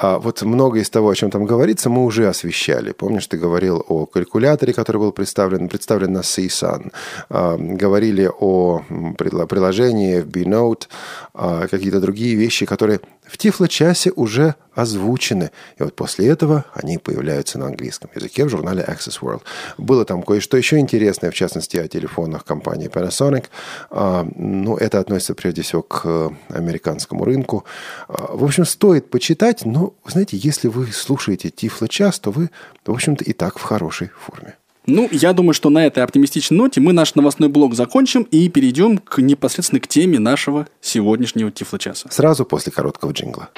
э, 0.00 0.18
вот 0.18 0.42
многое 0.42 0.82
из 0.82 0.90
того, 0.90 1.10
о 1.10 1.14
чем 1.14 1.30
там 1.30 1.44
говорится, 1.44 1.90
мы 1.90 2.04
уже 2.04 2.28
освещали. 2.28 2.92
Помнишь, 2.92 3.26
ты 3.26 3.36
говорил 3.36 3.84
о 3.88 4.06
калькуляторе, 4.06 4.72
который 4.72 4.98
был 4.98 5.12
представлен, 5.12 5.68
представлен 5.68 6.12
на 6.12 6.20
CSUN. 6.20 6.92
Э, 7.30 7.56
говорили 7.58 8.30
о 8.38 8.82
приложении 9.18 10.20
в 10.20 10.28
B-Note, 10.28 10.88
э, 11.34 11.68
какие-то 11.70 12.00
другие 12.00 12.34
вещи, 12.36 12.66
которые 12.66 13.00
в 13.32 13.38
Тифло-часе 13.38 14.12
уже 14.14 14.56
озвучены. 14.74 15.50
И 15.78 15.82
вот 15.82 15.96
после 15.96 16.28
этого 16.28 16.66
они 16.74 16.98
появляются 16.98 17.58
на 17.58 17.66
английском 17.66 18.10
языке 18.14 18.44
в 18.44 18.50
журнале 18.50 18.84
Access 18.86 19.20
World. 19.22 19.40
Было 19.78 20.04
там 20.04 20.22
кое-что 20.22 20.58
еще 20.58 20.78
интересное, 20.78 21.30
в 21.30 21.34
частности, 21.34 21.78
о 21.78 21.88
телефонах 21.88 22.44
компании 22.44 22.90
Panasonic. 22.90 23.46
А, 23.90 24.26
ну, 24.36 24.76
это 24.76 24.98
относится 24.98 25.34
прежде 25.34 25.62
всего 25.62 25.80
к 25.80 26.30
американскому 26.50 27.24
рынку. 27.24 27.64
А, 28.08 28.36
в 28.36 28.44
общем, 28.44 28.66
стоит 28.66 29.08
почитать, 29.08 29.64
но, 29.64 29.94
знаете, 30.04 30.36
если 30.36 30.68
вы 30.68 30.92
слушаете 30.92 31.48
Тифло-час, 31.48 32.20
то 32.20 32.30
вы, 32.30 32.50
в 32.84 32.92
общем-то, 32.92 33.24
и 33.24 33.32
так 33.32 33.58
в 33.58 33.62
хорошей 33.62 34.08
форме. 34.08 34.56
Ну, 34.86 35.08
я 35.12 35.32
думаю, 35.32 35.54
что 35.54 35.70
на 35.70 35.86
этой 35.86 36.02
оптимистичной 36.02 36.58
ноте 36.58 36.80
мы 36.80 36.92
наш 36.92 37.14
новостной 37.14 37.48
блок 37.48 37.74
закончим 37.74 38.22
и 38.22 38.48
перейдем 38.48 38.98
к 38.98 39.18
непосредственно 39.18 39.80
к 39.80 39.86
теме 39.86 40.18
нашего 40.18 40.66
сегодняшнего 40.80 41.52
Тифло-часа. 41.52 42.08
Сразу 42.10 42.44
после 42.44 42.72
короткого 42.72 43.12
джингла. 43.12 43.50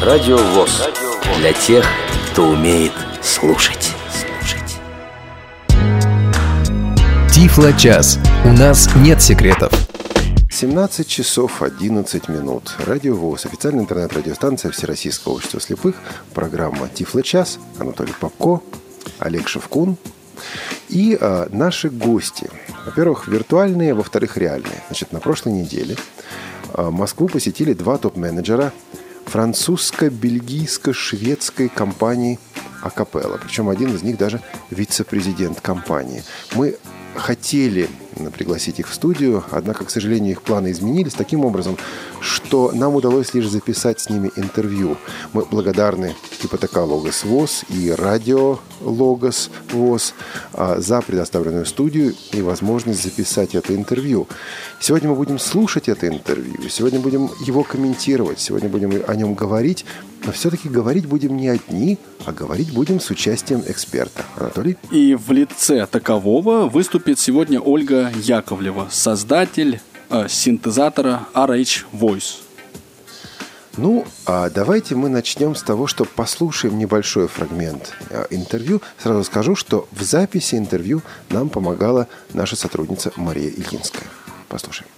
Радио 0.00 0.36
ВОЗ. 0.36 0.88
Для 1.38 1.52
тех, 1.52 1.84
кто 2.30 2.50
умеет 2.50 2.92
слушать. 3.20 3.92
Тифло-час. 7.34 8.20
У 8.44 8.52
нас 8.52 8.88
нет 8.94 9.20
секретов. 9.20 9.72
17 10.52 11.08
часов 11.08 11.62
11 11.62 12.28
минут. 12.28 12.76
Радио 12.86 13.16
ВОЗ. 13.16 13.46
Официальная 13.46 13.82
интернет-радиостанция 13.82 14.70
Всероссийского 14.70 15.32
общества 15.32 15.60
слепых. 15.60 15.96
Программа 16.32 16.88
Тифло-час. 16.88 17.58
Анатолий 17.78 18.12
Попко, 18.20 18.62
Олег 19.18 19.48
Шевкун. 19.48 19.96
И 20.88 21.18
э, 21.20 21.46
наши 21.50 21.90
гости. 21.90 22.48
Во-первых, 22.86 23.28
виртуальные, 23.28 23.92
во-вторых, 23.94 24.36
реальные. 24.36 24.82
Значит, 24.88 25.12
на 25.12 25.20
прошлой 25.20 25.52
неделе 25.52 25.96
э, 26.74 26.90
Москву 26.90 27.28
посетили 27.28 27.74
два 27.74 27.98
топ-менеджера 27.98 28.72
французско-бельгийско-шведской 29.26 31.68
компании 31.68 32.40
Акапелла. 32.82 33.36
Причем 33.36 33.68
один 33.68 33.94
из 33.94 34.02
них 34.02 34.18
даже 34.18 34.40
вице-президент 34.70 35.60
компании. 35.60 36.24
Мы 36.54 36.76
хотели 37.14 37.88
пригласить 38.28 38.80
их 38.80 38.88
в 38.88 38.94
студию, 38.94 39.42
однако, 39.50 39.84
к 39.84 39.90
сожалению, 39.90 40.32
их 40.32 40.42
планы 40.42 40.72
изменились 40.72 41.14
таким 41.14 41.44
образом, 41.44 41.78
что 42.20 42.72
нам 42.72 42.94
удалось 42.94 43.32
лишь 43.32 43.48
записать 43.48 44.00
с 44.00 44.10
ними 44.10 44.30
интервью. 44.36 44.96
Мы 45.32 45.44
благодарны 45.44 46.14
ипотека 46.42 46.84
Логос 46.84 47.24
ВОЗ 47.24 47.64
и 47.70 47.90
радио 47.90 48.58
Логос 48.82 49.50
ВОЗ 49.72 50.14
а, 50.52 50.80
за 50.80 51.00
предоставленную 51.00 51.64
студию 51.64 52.14
и 52.32 52.42
возможность 52.42 53.02
записать 53.02 53.54
это 53.54 53.74
интервью. 53.74 54.28
Сегодня 54.80 55.08
мы 55.08 55.14
будем 55.14 55.38
слушать 55.38 55.88
это 55.88 56.08
интервью, 56.08 56.68
сегодня 56.68 57.00
будем 57.00 57.30
его 57.46 57.62
комментировать, 57.62 58.40
сегодня 58.40 58.68
будем 58.68 59.02
о 59.06 59.14
нем 59.14 59.34
говорить, 59.34 59.84
но 60.24 60.32
все-таки 60.32 60.68
говорить 60.68 61.06
будем 61.06 61.36
не 61.36 61.48
одни, 61.48 61.98
а 62.24 62.32
говорить 62.32 62.72
будем 62.72 63.00
с 63.00 63.10
участием 63.10 63.62
эксперта. 63.66 64.24
Анатолий? 64.36 64.76
И 64.90 65.14
в 65.14 65.30
лице 65.32 65.86
такового 65.86 66.68
выступит 66.68 67.18
сегодня 67.18 67.60
Ольга 67.60 68.12
Яковлева, 68.16 68.88
создатель 68.90 69.80
э, 70.10 70.28
синтезатора 70.28 71.26
RH 71.34 71.84
Voice. 71.92 72.42
Ну, 73.76 74.04
а 74.26 74.50
давайте 74.50 74.94
мы 74.94 75.08
начнем 75.08 75.54
с 75.54 75.62
того, 75.62 75.86
что 75.86 76.04
послушаем 76.04 76.76
небольшой 76.76 77.28
фрагмент 77.28 77.94
э, 78.10 78.26
интервью. 78.30 78.82
Сразу 78.98 79.24
скажу, 79.24 79.54
что 79.54 79.88
в 79.92 80.02
записи 80.02 80.56
интервью 80.56 81.02
нам 81.30 81.48
помогала 81.48 82.08
наша 82.34 82.56
сотрудница 82.56 83.12
Мария 83.16 83.48
Ильинская. 83.48 84.04
Послушаем. 84.48 84.90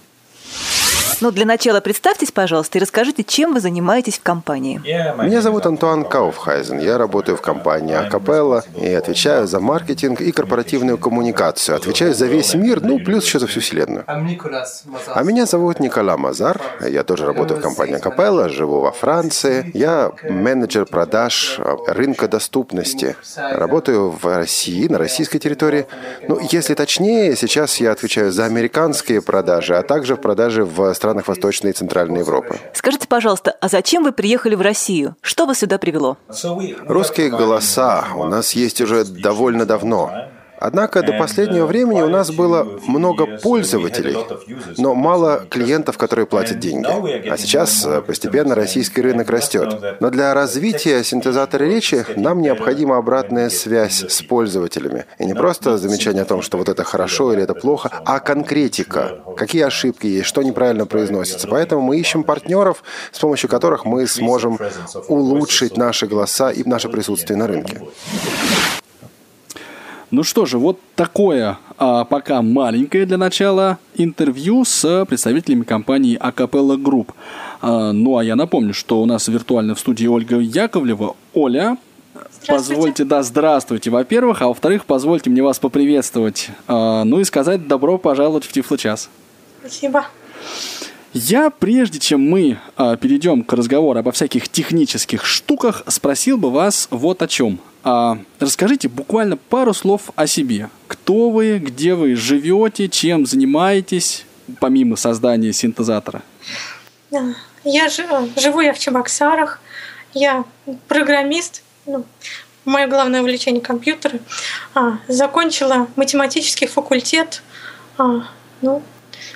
Ну, 1.23 1.31
для 1.31 1.45
начала 1.45 1.79
представьтесь, 1.79 2.33
пожалуйста, 2.33 2.77
и 2.77 2.81
расскажите, 2.81 3.23
чем 3.23 3.53
вы 3.53 3.61
занимаетесь 3.61 4.17
в 4.17 4.23
компании. 4.23 4.81
Меня 4.83 5.41
зовут 5.41 5.65
Антуан 5.65 6.03
Кауфхайзен. 6.03 6.79
Я 6.79 6.97
работаю 6.97 7.37
в 7.37 7.41
компании 7.41 7.95
Акапелла 7.95 8.65
и 8.75 8.91
отвечаю 8.93 9.47
за 9.47 9.61
маркетинг 9.61 10.19
и 10.19 10.33
корпоративную 10.33 10.97
коммуникацию. 10.97 11.77
Отвечаю 11.77 12.13
за 12.13 12.25
весь 12.25 12.55
мир, 12.55 12.81
ну, 12.81 12.99
плюс 12.99 13.23
еще 13.23 13.39
за 13.39 13.47
всю 13.47 13.61
вселенную. 13.61 14.03
А 14.05 15.23
меня 15.23 15.45
зовут 15.45 15.79
Никола 15.79 16.17
Мазар. 16.17 16.59
Я 16.85 17.05
тоже 17.05 17.25
работаю 17.25 17.61
в 17.61 17.63
компании 17.63 17.95
Акапелла, 17.95 18.49
живу 18.49 18.81
во 18.81 18.91
Франции. 18.91 19.71
Я 19.73 20.11
менеджер 20.23 20.85
продаж 20.85 21.57
рынка 21.87 22.27
доступности. 22.27 23.15
Работаю 23.37 24.09
в 24.09 24.25
России, 24.25 24.89
на 24.89 24.97
российской 24.97 25.39
территории. 25.39 25.87
Ну, 26.27 26.37
если 26.51 26.73
точнее, 26.73 27.37
сейчас 27.37 27.77
я 27.77 27.93
отвечаю 27.93 28.29
за 28.33 28.43
американские 28.43 29.21
продажи, 29.21 29.77
а 29.77 29.83
также 29.83 30.17
в 30.17 30.19
продаже 30.19 30.65
в 30.65 30.93
странах 30.93 31.12
странах 31.13 31.27
Восточной 31.27 31.69
и 31.69 31.73
Центральной 31.73 32.19
Европы. 32.21 32.57
Скажите, 32.73 33.07
пожалуйста, 33.07 33.55
а 33.61 33.69
зачем 33.69 34.03
вы 34.03 34.11
приехали 34.11 34.55
в 34.55 34.61
Россию? 34.61 35.15
Что 35.21 35.45
вас 35.45 35.59
сюда 35.59 35.77
привело? 35.77 36.17
Русские 36.87 37.29
голоса 37.29 38.05
у 38.15 38.25
нас 38.25 38.53
есть 38.53 38.81
уже 38.81 39.05
довольно 39.05 39.65
давно. 39.65 40.11
Однако 40.63 41.03
до 41.03 41.11
последнего 41.11 41.65
времени 41.65 42.01
у 42.01 42.07
нас 42.07 42.31
было 42.31 42.79
много 42.87 43.25
пользователей, 43.25 44.15
но 44.77 44.95
мало 44.95 45.45
клиентов, 45.49 45.97
которые 45.97 46.25
платят 46.25 46.59
деньги. 46.59 46.87
А 47.29 47.37
сейчас 47.37 47.85
э, 47.85 48.01
постепенно 48.01 48.55
российский 48.55 49.01
рынок 49.01 49.29
растет. 49.29 49.97
Но 49.99 50.09
для 50.09 50.33
развития 50.33 51.03
синтезатора 51.03 51.65
речи 51.65 52.05
нам 52.15 52.41
необходима 52.41 52.95
обратная 52.95 53.49
связь 53.49 54.05
с 54.07 54.21
пользователями. 54.21 55.05
И 55.19 55.25
не 55.25 55.33
просто 55.33 55.77
замечание 55.77 56.21
о 56.21 56.25
том, 56.25 56.41
что 56.41 56.57
вот 56.57 56.69
это 56.69 56.85
хорошо 56.85 57.33
или 57.33 57.43
это 57.43 57.55
плохо, 57.55 57.91
а 58.05 58.21
конкретика. 58.21 59.19
Какие 59.35 59.63
ошибки 59.63 60.07
есть, 60.07 60.27
что 60.27 60.43
неправильно 60.43 60.85
произносится. 60.85 61.49
Поэтому 61.49 61.81
мы 61.81 61.99
ищем 61.99 62.23
партнеров, 62.23 62.83
с 63.11 63.19
помощью 63.19 63.49
которых 63.49 63.83
мы 63.83 64.07
сможем 64.07 64.57
улучшить 65.09 65.75
наши 65.75 66.07
голоса 66.07 66.51
и 66.51 66.63
наше 66.63 66.87
присутствие 66.87 67.35
на 67.35 67.47
рынке. 67.47 67.81
Ну 70.13 70.21
что 70.21 70.45
же, 70.45 70.59
вот 70.59 70.79
такое 70.95 71.57
а, 71.79 72.05
пока 72.05 72.43
маленькое 72.43 73.07
для 73.07 73.17
начала 73.17 73.79
интервью 73.95 74.63
с 74.63 75.05
представителями 75.07 75.63
компании 75.63 76.19
Acapella 76.19 76.77
Group. 76.77 77.09
А, 77.61 77.91
ну 77.93 78.19
а 78.19 78.23
я 78.23 78.35
напомню, 78.35 78.75
что 78.75 79.01
у 79.01 79.07
нас 79.07 79.27
виртуально 79.27 79.73
в 79.73 79.79
студии 79.79 80.05
Ольга 80.05 80.37
Яковлева. 80.37 81.15
Оля, 81.33 81.77
позвольте, 82.47 83.05
да, 83.05 83.23
здравствуйте, 83.23 83.89
во-первых, 83.89 84.43
а 84.43 84.49
во-вторых, 84.49 84.85
позвольте 84.85 85.31
мне 85.31 85.41
вас 85.41 85.57
поприветствовать, 85.57 86.49
а, 86.67 87.03
ну 87.05 87.19
и 87.19 87.23
сказать 87.23 87.67
добро 87.67 87.97
пожаловать 87.97 88.43
в 88.43 88.51
Тифло 88.51 88.77
час. 88.77 89.09
Спасибо. 89.61 90.05
Я, 91.13 91.51
прежде 91.51 91.99
чем 91.99 92.27
мы 92.27 92.57
а, 92.75 92.97
перейдем 92.97 93.43
к 93.43 93.53
разговору 93.53 93.99
обо 93.99 94.11
всяких 94.11 94.49
технических 94.49 95.25
штуках, 95.25 95.83
спросил 95.87 96.37
бы 96.39 96.49
вас 96.49 96.87
вот 96.89 97.21
о 97.21 97.27
чем. 97.27 97.59
А, 97.83 98.17
расскажите 98.39 98.87
буквально 98.89 99.37
пару 99.37 99.75
слов 99.75 100.09
о 100.15 100.25
себе. 100.25 100.71
Кто 100.87 101.29
вы, 101.29 101.59
где 101.59 101.93
вы 101.93 102.15
живете, 102.15 102.89
чем 102.89 103.27
занимаетесь, 103.27 104.25
помимо 104.59 104.95
создания 104.95 105.53
синтезатора? 105.53 106.23
Я 107.11 107.89
живу 107.89 108.61
я 108.61 108.73
в 108.73 108.79
Чебоксарах. 108.79 109.61
Я 110.15 110.45
программист. 110.87 111.61
Ну, 111.85 112.05
мое 112.65 112.87
главное 112.87 113.21
увлечение 113.21 113.61
компьютеры. 113.61 114.19
А, 114.73 114.97
закончила 115.07 115.87
математический 115.95 116.65
факультет. 116.65 117.43
А, 117.99 118.27
ну, 118.63 118.81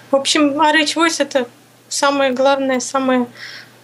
в 0.09 0.15
общем, 0.15 0.59
RH 0.59 0.95
Voice 0.95 1.21
это 1.21 1.47
самое 1.89 2.31
главное, 2.31 2.79
самое 2.79 3.27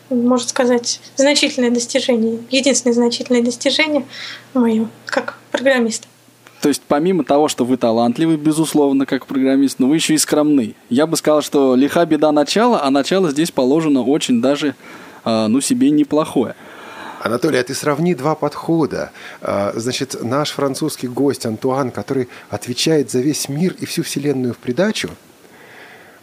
можно 0.10 0.48
сказать, 0.48 1.00
значительное 1.16 1.72
достижение, 1.72 2.40
единственное 2.50 2.94
значительное 2.94 3.42
достижение 3.42 4.06
мое 4.54 4.88
как 5.06 5.38
программиста. 5.52 6.08
То 6.62 6.70
есть 6.70 6.82
помимо 6.88 7.26
того, 7.26 7.50
что 7.50 7.66
вы 7.66 7.76
талантливый, 7.76 8.38
безусловно, 8.38 9.06
как 9.06 9.26
программист, 9.26 9.80
но 9.80 9.88
вы 9.88 9.96
еще 9.96 10.14
и 10.14 10.18
скромный. 10.18 10.78
Я 10.90 11.08
бы 11.08 11.18
сказал, 11.18 11.42
что 11.42 11.76
лиха 11.76 12.06
беда 12.06 12.32
начала, 12.32 12.84
а 12.84 12.90
начало 12.90 13.32
здесь 13.32 13.52
положено 13.52 14.02
очень 14.02 14.42
даже, 14.42 14.76
э, 15.26 15.48
ну, 15.48 15.60
себе 15.60 15.90
неплохое. 15.90 16.56
Анатолий, 17.22 17.58
а 17.58 17.64
ты 17.64 17.74
сравни 17.74 18.16
два 18.16 18.36
подхода. 18.36 19.12
А, 19.42 19.74
значит, 19.76 20.24
наш 20.24 20.52
французский 20.52 21.08
гость 21.08 21.46
Антуан, 21.46 21.92
который 21.92 22.30
отвечает 22.50 23.12
за 23.12 23.20
весь 23.20 23.50
мир 23.50 23.76
и 23.80 23.86
всю 23.86 24.04
Вселенную 24.04 24.54
в 24.54 24.58
придачу, 24.58 25.10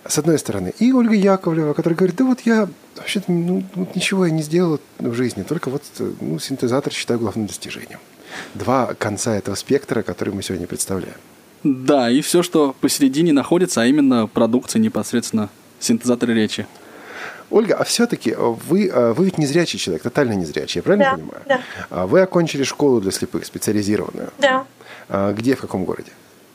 с 0.07 0.19
одной 0.19 0.39
стороны, 0.39 0.73
и 0.79 0.93
Ольга 0.93 1.15
Яковлева, 1.15 1.75
которая 1.75 1.97
говорит, 1.97 2.17
да 2.17 2.25
вот 2.25 2.41
я 2.41 2.69
вообще 2.97 3.23
ну, 3.29 3.65
ничего 3.95 4.27
я 4.27 4.33
не 4.33 4.43
сделал 4.43 4.81
в 4.99 5.15
жизни, 5.15 5.43
только 5.43 5.71
вот 5.71 5.83
ну, 6.21 6.39
синтезатор 6.39 6.93
считаю 6.93 7.21
главным 7.21 7.47
достижением 7.47 7.99
два 8.55 8.95
конца 8.95 9.37
этого 9.37 9.55
спектра, 9.55 10.03
который 10.03 10.35
мы 10.35 10.43
сегодня 10.43 10.67
представляем. 10.67 11.17
Да, 11.63 12.11
и 12.11 12.21
все, 12.23 12.43
что 12.43 12.75
посередине 12.81 13.33
находится, 13.33 13.83
а 13.83 13.87
именно 13.87 14.27
продукция 14.27 14.81
непосредственно 14.81 15.51
синтезатора 15.79 16.33
речи. 16.33 16.67
Ольга, 17.51 17.75
а 17.75 17.85
все-таки 17.85 18.35
вы, 18.37 18.87
э, 18.87 19.13
вы 19.13 19.25
ведь 19.27 19.37
незрячий 19.37 19.79
человек, 19.79 20.03
тотально 20.03 20.35
незрячий, 20.35 20.79
я 20.79 20.83
правильно 20.83 21.05
да, 21.05 21.17
понимаю? 21.17 21.43
Да. 21.47 21.61
А 21.91 22.07
вы 22.07 22.21
окончили 22.21 22.63
школу 22.63 23.01
для 23.01 23.11
слепых, 23.11 23.45
специализированную. 23.45 24.31
Да. 24.39 24.67
А 25.09 25.33
где, 25.33 25.57
в 25.57 25.61
каком 25.61 25.85
городе? 25.85 26.13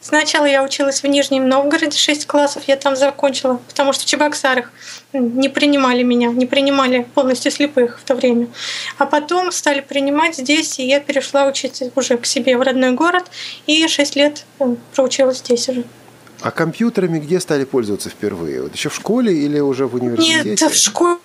Сначала 0.07 0.45
я 0.45 0.63
училась 0.63 1.01
в 1.01 1.07
Нижнем 1.07 1.49
Новгороде 1.49 1.97
6 1.97 2.27
классов, 2.27 2.65
я 2.67 2.75
там 2.75 2.95
закончила, 2.95 3.59
потому 3.67 3.91
что 3.91 4.03
в 4.03 4.05
Чебоксарах 4.05 4.71
не 5.13 5.49
принимали 5.49 6.03
меня, 6.03 6.27
не 6.27 6.45
принимали 6.45 7.07
полностью 7.15 7.51
слепых 7.51 7.99
в 7.99 8.03
то 8.03 8.13
время. 8.13 8.47
А 8.99 9.07
потом 9.07 9.51
стали 9.51 9.81
принимать 9.81 10.35
здесь, 10.35 10.77
и 10.77 10.85
я 10.85 10.99
перешла 10.99 11.47
учиться 11.47 11.91
уже 11.95 12.17
к 12.17 12.27
себе 12.27 12.55
в 12.55 12.61
родной 12.61 12.91
город, 12.91 13.31
и 13.65 13.87
6 13.87 14.15
лет 14.15 14.45
э, 14.59 14.75
проучилась 14.93 15.39
здесь 15.39 15.67
уже. 15.69 15.83
А 16.41 16.51
компьютерами 16.51 17.17
где 17.17 17.39
стали 17.39 17.63
пользоваться 17.63 18.11
впервые? 18.11 18.61
Вот 18.61 18.75
еще 18.75 18.89
в 18.89 18.95
школе 18.95 19.33
или 19.33 19.59
уже 19.59 19.87
в 19.87 19.95
университете? 19.95 20.49
Нет, 20.49 20.61
в 20.61 20.77
школе 20.77 21.17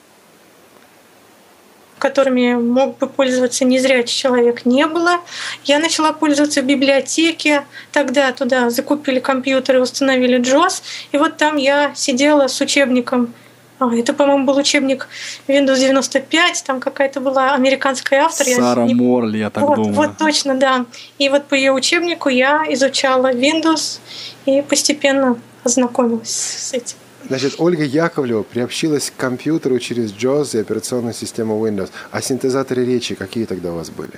которыми 2.00 2.54
мог 2.54 2.99
бы 2.99 3.07
пользоваться 3.07 3.64
незрячий 3.64 4.16
человек, 4.16 4.64
не 4.64 4.87
было. 4.87 5.21
Я 5.64 5.78
начала 5.78 6.12
пользоваться 6.12 6.62
в 6.62 6.64
библиотеке. 6.64 7.64
Тогда 7.92 8.33
туда 8.33 8.71
закупили 8.71 9.21
компьютеры, 9.21 9.80
установили 9.80 10.40
JOS. 10.40 10.83
И 11.12 11.19
вот 11.19 11.37
там 11.37 11.57
я 11.57 11.92
сидела 11.95 12.49
с 12.49 12.61
учебником 12.61 13.33
а, 13.80 13.95
это, 13.97 14.12
по-моему, 14.12 14.45
был 14.45 14.59
учебник 14.59 15.09
Windows 15.49 15.78
95, 15.78 16.64
там 16.64 16.80
какая-то 16.80 17.21
была 17.21 17.54
американская 17.54 18.25
автор. 18.25 18.47
Сара 18.47 18.85
я... 18.85 18.95
Морли, 18.95 19.38
я 19.38 19.49
так 19.49 19.64
вот, 19.64 19.76
думаю. 19.76 19.95
Вот 19.95 20.19
точно, 20.19 20.54
да. 20.54 20.85
И 21.19 21.30
вот 21.30 21.47
по 21.47 21.54
ее 21.54 21.73
учебнику 21.73 22.28
я 22.28 22.62
изучала 22.69 23.33
Windows 23.33 24.00
и 24.45 24.61
постепенно 24.61 25.38
ознакомилась 25.64 26.30
с 26.30 26.75
этим. 26.75 26.97
Значит, 27.29 27.55
Ольга 27.59 27.85
Яковлева 27.85 28.43
приобщилась 28.43 29.11
к 29.11 29.17
компьютеру 29.21 29.79
через 29.79 30.12
JAWS 30.12 30.57
и 30.57 30.61
операционную 30.61 31.15
систему 31.15 31.65
Windows. 31.67 31.91
А 32.11 32.21
синтезаторы 32.21 32.85
речи 32.85 33.15
какие 33.15 33.45
тогда 33.45 33.73
у 33.73 33.77
вас 33.77 33.91
были? 33.91 34.15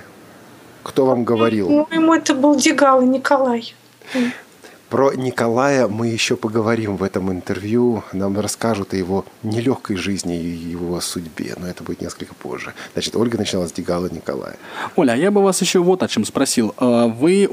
Кто 0.83 1.05
вам 1.05 1.23
говорил? 1.23 1.67
По-моему, 1.67 2.13
это 2.13 2.33
был 2.33 2.55
Дегал 2.55 3.01
и 3.01 3.05
Николай. 3.05 3.73
Про 4.89 5.13
Николая 5.15 5.87
мы 5.87 6.07
еще 6.09 6.35
поговорим 6.35 6.97
в 6.97 7.03
этом 7.03 7.31
интервью. 7.31 8.03
Нам 8.13 8.39
расскажут 8.39 8.93
о 8.93 8.95
его 8.95 9.25
нелегкой 9.41 9.95
жизни 9.95 10.39
и 10.39 10.47
его 10.47 11.01
судьбе, 11.01 11.55
но 11.59 11.67
это 11.67 11.83
будет 11.83 12.01
несколько 12.01 12.35
позже. 12.35 12.73
Значит, 12.93 13.15
Ольга 13.15 13.39
начала 13.39 13.67
с 13.67 13.71
Дегала 13.71 14.07
Николая. 14.11 14.55
Оля, 14.95 15.13
а 15.13 15.15
я 15.15 15.31
бы 15.31 15.41
вас 15.41 15.59
еще 15.61 15.79
вот 15.79 16.03
о 16.03 16.07
чем 16.07 16.25
спросил. 16.25 16.75
А 16.77 17.07
вы, 17.07 17.49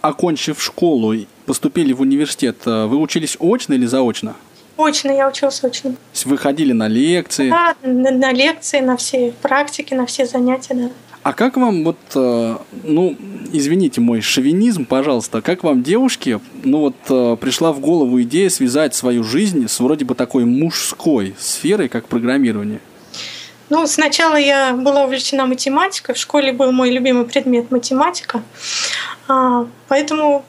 окончив 0.00 0.62
школу, 0.62 1.16
поступили 1.44 1.92
в 1.92 2.02
университет, 2.02 2.58
а 2.66 2.86
вы 2.86 2.98
учились 2.98 3.36
очно 3.40 3.74
или 3.74 3.86
заочно? 3.86 4.36
Очно, 4.76 5.10
я 5.10 5.28
училась 5.28 5.62
очно. 5.64 5.94
Вы 6.24 6.36
ходили 6.36 6.72
на 6.72 6.88
лекции? 6.88 7.50
Да, 7.50 7.74
на, 7.82 8.10
на 8.10 8.32
лекции, 8.32 8.80
на 8.80 8.96
все 8.96 9.32
практики, 9.42 9.94
на 9.94 10.06
все 10.06 10.26
занятия, 10.26 10.74
да. 10.74 10.90
А 11.22 11.32
как 11.32 11.56
вам 11.56 11.82
вот, 11.82 11.98
э, 12.14 12.56
ну, 12.84 13.16
извините 13.52 14.00
мой 14.00 14.20
шовинизм, 14.20 14.84
пожалуйста, 14.84 15.42
как 15.42 15.64
вам 15.64 15.82
девушке, 15.82 16.38
ну 16.62 16.78
вот, 16.78 16.94
э, 17.08 17.36
пришла 17.40 17.72
в 17.72 17.80
голову 17.80 18.22
идея 18.22 18.48
связать 18.48 18.94
свою 18.94 19.24
жизнь 19.24 19.66
с 19.66 19.80
вроде 19.80 20.04
бы 20.04 20.14
такой 20.14 20.44
мужской 20.44 21.34
сферой, 21.36 21.88
как 21.88 22.06
программирование? 22.06 22.78
Ну, 23.70 23.84
сначала 23.88 24.36
я 24.36 24.74
была 24.74 25.04
увлечена 25.04 25.46
математикой. 25.46 26.14
В 26.14 26.18
школе 26.18 26.52
был 26.52 26.70
мой 26.70 26.90
любимый 26.90 27.24
предмет 27.24 27.72
математика. 27.72 28.42
А, 29.28 29.66
поэтому, 29.88 30.44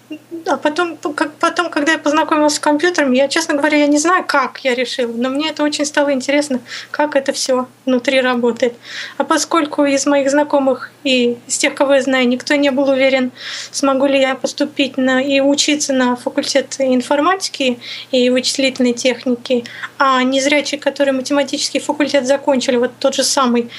а 0.45 0.57
потом, 0.57 0.97
как, 0.97 1.33
потом, 1.33 1.71
когда 1.71 1.93
я 1.93 1.97
познакомилась 1.97 2.55
с 2.55 2.59
компьютером, 2.59 3.11
я, 3.11 3.27
честно 3.27 3.55
говоря, 3.55 3.77
я 3.77 3.87
не 3.87 3.97
знаю, 3.97 4.23
как 4.27 4.59
я 4.59 4.75
решила, 4.75 5.11
но 5.11 5.29
мне 5.29 5.49
это 5.49 5.63
очень 5.63 5.85
стало 5.85 6.13
интересно, 6.13 6.59
как 6.91 7.15
это 7.15 7.33
все 7.33 7.67
внутри 7.85 8.21
работает. 8.21 8.75
А 9.17 9.23
поскольку 9.23 9.83
из 9.85 10.05
моих 10.05 10.29
знакомых 10.29 10.91
и 11.03 11.37
из 11.47 11.57
тех, 11.57 11.73
кого 11.73 11.95
я 11.95 12.01
знаю, 12.03 12.27
никто 12.27 12.53
не 12.53 12.69
был 12.69 12.89
уверен, 12.89 13.31
смогу 13.71 14.05
ли 14.05 14.19
я 14.19 14.35
поступить 14.35 14.95
на, 14.97 15.21
и 15.21 15.39
учиться 15.39 15.93
на 15.93 16.15
факультет 16.15 16.75
информатики 16.77 17.79
и 18.11 18.29
вычислительной 18.29 18.93
техники, 18.93 19.63
а 19.97 20.21
незрячие, 20.21 20.79
которые 20.79 21.13
математический 21.13 21.79
факультет 21.79 22.27
закончили, 22.27 22.77
вот 22.77 22.91
тот 22.99 23.15
же 23.15 23.23
самый, 23.23 23.71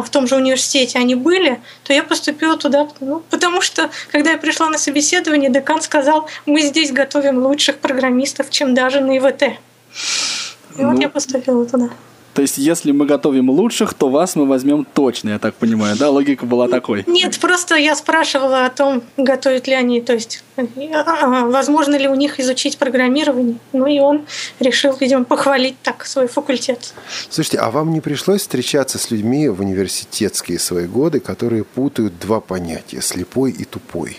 в 0.00 0.08
том 0.08 0.26
же 0.26 0.36
университете 0.36 0.98
они 0.98 1.14
были, 1.14 1.60
то 1.84 1.92
я 1.92 2.02
поступила 2.02 2.56
туда, 2.56 2.88
ну, 3.00 3.22
потому 3.28 3.60
что, 3.60 3.90
когда 4.10 4.30
я 4.30 4.38
пришла 4.38 4.70
на 4.70 4.78
собеседование, 4.78 5.50
декан 5.50 5.82
сказал, 5.82 6.28
мы 6.46 6.62
здесь 6.62 6.92
готовим 6.92 7.44
лучших 7.44 7.78
программистов, 7.78 8.48
чем 8.50 8.74
даже 8.74 9.00
на 9.00 9.18
ИВТ. 9.18 9.42
И 9.42 10.82
ну, 10.82 10.92
вот 10.92 11.00
я 11.00 11.08
поступила 11.08 11.66
туда. 11.66 11.90
То 12.34 12.42
есть, 12.42 12.56
если 12.56 12.92
мы 12.92 13.04
готовим 13.04 13.50
лучших, 13.50 13.92
то 13.94 14.08
вас 14.08 14.36
мы 14.36 14.46
возьмем 14.46 14.86
точно, 14.86 15.30
я 15.30 15.38
так 15.38 15.54
понимаю, 15.54 15.96
да? 15.98 16.10
Логика 16.10 16.46
была 16.46 16.68
такой. 16.68 17.04
Нет, 17.06 17.38
просто 17.38 17.76
я 17.76 17.94
спрашивала 17.94 18.64
о 18.64 18.70
том, 18.70 19.02
готовят 19.16 19.66
ли 19.66 19.74
они, 19.74 20.00
то 20.00 20.14
есть, 20.14 20.42
а, 20.56 21.46
возможно 21.46 21.96
ли 21.96 22.08
у 22.08 22.14
них 22.14 22.40
изучить 22.40 22.78
программирование. 22.78 23.56
Ну 23.72 23.86
и 23.86 23.98
он 23.98 24.26
решил, 24.60 24.96
видимо, 24.98 25.24
похвалить 25.24 25.76
так 25.82 26.06
свой 26.06 26.26
факультет. 26.26 26.94
Слушайте, 27.28 27.58
а 27.58 27.70
вам 27.70 27.92
не 27.92 28.00
пришлось 28.00 28.40
встречаться 28.40 28.98
с 28.98 29.10
людьми 29.10 29.48
в 29.48 29.60
университетские 29.60 30.58
свои 30.58 30.86
годы, 30.86 31.20
которые 31.20 31.64
путают 31.64 32.18
два 32.18 32.40
понятия– 32.40 33.00
слепой 33.02 33.50
и 33.50 33.64
тупой? 33.64 34.18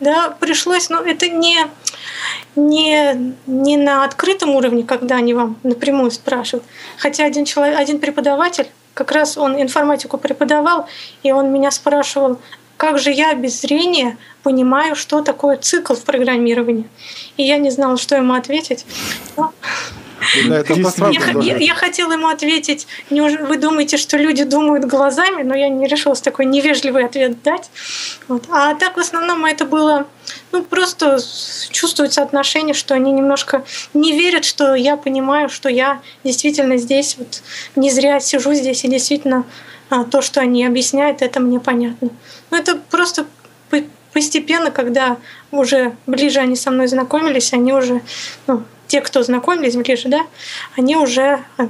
Да, 0.00 0.34
пришлось, 0.40 0.88
но 0.88 1.00
это 1.00 1.28
не, 1.28 1.66
не, 2.56 3.34
не 3.46 3.76
на 3.76 4.04
открытом 4.04 4.50
уровне, 4.50 4.84
когда 4.84 5.16
они 5.16 5.34
вам 5.34 5.56
напрямую 5.62 6.10
спрашивают. 6.10 6.64
Хотя 6.98 7.24
один, 7.24 7.44
человек, 7.44 7.78
один 7.78 8.00
преподаватель, 8.00 8.68
как 8.94 9.12
раз 9.12 9.38
он 9.38 9.60
информатику 9.60 10.18
преподавал, 10.18 10.86
и 11.22 11.32
он 11.32 11.52
меня 11.52 11.70
спрашивал, 11.70 12.38
как 12.76 12.98
же 12.98 13.10
я 13.10 13.34
без 13.34 13.60
зрения 13.60 14.16
понимаю, 14.42 14.96
что 14.96 15.22
такое 15.22 15.56
цикл 15.58 15.94
в 15.94 16.02
программировании. 16.02 16.88
И 17.36 17.42
я 17.42 17.58
не 17.58 17.70
знала, 17.70 17.96
что 17.98 18.16
ему 18.16 18.34
ответить. 18.34 18.86
Но 19.36 19.52
я, 21.58 21.74
хотела 21.74 22.12
ему 22.12 22.28
ответить, 22.28 22.86
вы 23.10 23.56
думаете, 23.56 23.96
что 23.96 24.16
люди 24.16 24.44
думают 24.44 24.84
глазами, 24.84 25.42
но 25.42 25.54
я 25.54 25.68
не 25.68 25.86
решилась 25.86 26.20
такой 26.20 26.46
невежливый 26.46 27.04
ответ 27.04 27.42
дать. 27.42 27.70
Вот. 28.28 28.44
А 28.50 28.74
так 28.74 28.96
в 28.96 29.00
основном 29.00 29.44
это 29.44 29.64
было 29.64 30.06
ну, 30.52 30.62
просто 30.62 31.18
чувствуется 31.70 32.22
отношение, 32.22 32.74
что 32.74 32.94
они 32.94 33.12
немножко 33.12 33.64
не 33.94 34.12
верят, 34.12 34.44
что 34.44 34.74
я 34.74 34.96
понимаю, 34.96 35.48
что 35.48 35.68
я 35.68 36.00
действительно 36.24 36.76
здесь 36.76 37.16
вот 37.18 37.42
не 37.76 37.90
зря 37.90 38.20
сижу 38.20 38.54
здесь, 38.54 38.84
и 38.84 38.88
действительно 38.88 39.44
а, 39.88 40.04
то, 40.04 40.22
что 40.22 40.40
они 40.40 40.64
объясняют, 40.64 41.22
это 41.22 41.40
мне 41.40 41.60
понятно. 41.60 42.10
Но 42.50 42.56
это 42.56 42.76
просто 42.90 43.26
постепенно, 44.12 44.70
когда 44.70 45.18
уже 45.50 45.94
ближе 46.06 46.40
они 46.40 46.56
со 46.56 46.70
мной 46.70 46.88
знакомились, 46.88 47.52
они 47.52 47.72
уже 47.72 48.02
ну, 48.46 48.64
те, 48.90 49.00
кто 49.00 49.22
знакомились 49.22 49.76
ближе, 49.76 50.08
да, 50.08 50.26
они 50.76 50.96
уже 50.96 51.38
а, 51.56 51.68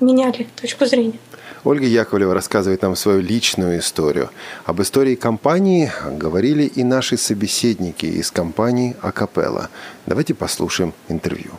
меняли 0.00 0.48
точку 0.60 0.86
зрения. 0.86 1.18
Ольга 1.64 1.84
Яковлева 1.84 2.32
рассказывает 2.32 2.80
нам 2.80 2.96
свою 2.96 3.20
личную 3.20 3.78
историю. 3.78 4.30
Об 4.64 4.80
истории 4.80 5.14
компании 5.16 5.92
говорили 6.10 6.62
и 6.62 6.82
наши 6.82 7.18
собеседники 7.18 8.06
из 8.06 8.30
компании 8.30 8.96
Акапелла. 9.02 9.68
Давайте 10.06 10.32
послушаем 10.32 10.94
интервью. 11.10 11.50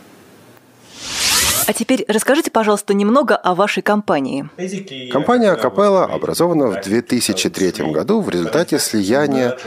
А 1.67 1.73
теперь 1.73 2.05
расскажите, 2.07 2.51
пожалуйста, 2.51 2.93
немного 2.93 3.35
о 3.35 3.55
вашей 3.55 3.83
компании. 3.83 4.49
Компания 5.11 5.51
Акапелла 5.51 6.05
образована 6.05 6.67
в 6.67 6.81
2003 6.81 7.91
году 7.91 8.21
в 8.21 8.29
результате 8.29 8.79
слияния 8.79 9.57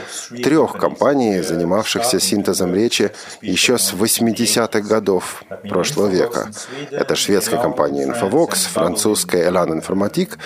трех 0.43 0.73
компаний, 0.73 1.41
занимавшихся 1.41 2.19
синтезом 2.19 2.73
речи 2.73 3.11
еще 3.41 3.77
с 3.77 3.93
80-х 3.93 4.81
годов 4.81 5.43
прошлого 5.69 6.07
века. 6.07 6.49
Это 6.91 7.15
шведская 7.15 7.57
компания 7.57 8.07
Infovox, 8.07 8.69
французская 8.71 9.49
Elan 9.49 9.81
Informatique 9.81 10.37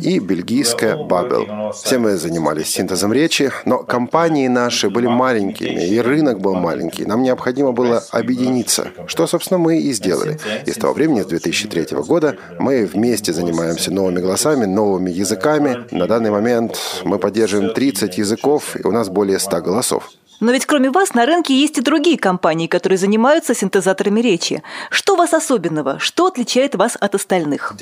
и 0.00 0.18
бельгийская 0.18 0.96
Babel. 0.96 1.72
Все 1.72 1.98
мы 1.98 2.16
занимались 2.16 2.68
синтезом 2.68 3.12
речи, 3.12 3.52
но 3.64 3.78
компании 3.78 4.48
наши 4.48 4.90
были 4.90 5.06
маленькими, 5.06 5.86
и 5.86 6.00
рынок 6.00 6.40
был 6.40 6.54
маленький. 6.54 7.04
Нам 7.04 7.22
необходимо 7.22 7.72
было 7.72 8.02
объединиться, 8.10 8.88
что, 9.06 9.26
собственно, 9.26 9.58
мы 9.58 9.78
и 9.78 9.92
сделали. 9.92 10.38
И 10.66 10.72
с 10.72 10.74
того 10.76 10.95
времени, 10.96 11.22
с 11.22 11.26
2003 11.26 11.96
года, 11.98 12.36
мы 12.58 12.86
вместе 12.86 13.32
занимаемся 13.32 13.92
новыми 13.92 14.20
голосами, 14.20 14.64
новыми 14.64 15.10
языками. 15.10 15.84
На 15.90 16.06
данный 16.06 16.30
момент 16.30 16.76
мы 17.04 17.18
поддерживаем 17.18 17.72
30 17.72 18.18
языков, 18.18 18.76
и 18.76 18.86
у 18.86 18.90
нас 18.90 19.08
более 19.08 19.38
100 19.38 19.60
голосов. 19.60 20.10
Но 20.40 20.52
ведь 20.52 20.66
кроме 20.66 20.90
вас 20.90 21.14
на 21.14 21.26
рынке 21.26 21.54
есть 21.54 21.78
и 21.78 21.80
другие 21.80 22.18
компании, 22.18 22.66
которые 22.66 22.98
занимаются 22.98 23.54
синтезаторами 23.54 24.20
речи. 24.20 24.62
Что 24.90 25.14
у 25.14 25.16
вас 25.16 25.32
особенного? 25.32 25.98
Что 25.98 26.26
отличает 26.26 26.74
вас 26.74 26.96
от 26.98 27.14
остальных? 27.14 27.74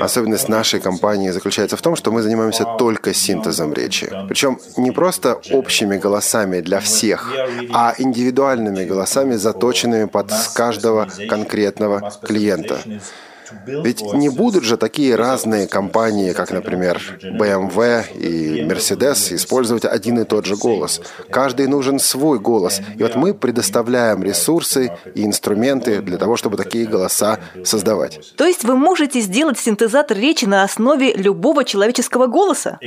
Особенность 0.00 0.48
нашей 0.48 0.80
компании 0.80 1.30
заключается 1.30 1.76
в 1.76 1.82
том, 1.82 1.96
что 1.96 2.10
мы 2.10 2.22
занимаемся 2.22 2.64
только 2.78 3.14
синтезом 3.14 3.72
речи. 3.72 4.10
Причем 4.28 4.58
не 4.76 4.90
просто 4.90 5.40
общими 5.50 5.96
голосами 5.96 6.60
для 6.60 6.80
всех, 6.80 7.32
а 7.72 7.94
индивидуальными 7.98 8.84
голосами, 8.84 9.34
заточенными 9.34 10.06
под 10.06 10.32
каждого 10.54 11.08
конкретного 11.28 12.12
клиента. 12.22 12.80
Ведь 13.66 14.02
не 14.14 14.28
будут 14.28 14.64
же 14.64 14.76
такие 14.76 15.14
разные 15.16 15.66
компании, 15.66 16.32
как, 16.32 16.50
например, 16.50 17.00
BMW 17.22 18.04
и 18.14 18.62
Mercedes, 18.62 19.34
использовать 19.34 19.84
один 19.84 20.18
и 20.20 20.24
тот 20.24 20.46
же 20.46 20.56
голос. 20.56 21.00
Каждый 21.30 21.66
нужен 21.66 21.98
свой 21.98 22.38
голос. 22.38 22.80
И 22.96 23.02
вот 23.02 23.16
мы 23.16 23.34
предоставляем 23.34 24.22
ресурсы 24.22 24.92
и 25.14 25.24
инструменты 25.24 26.00
для 26.00 26.18
того, 26.18 26.36
чтобы 26.36 26.56
такие 26.56 26.86
голоса 26.86 27.38
создавать. 27.64 28.20
То 28.36 28.46
есть 28.46 28.64
вы 28.64 28.76
можете 28.76 29.20
сделать 29.20 29.58
синтезатор 29.58 30.16
речи 30.16 30.44
на 30.44 30.62
основе 30.62 31.12
любого 31.14 31.64
человеческого 31.64 32.26
голоса? 32.26 32.78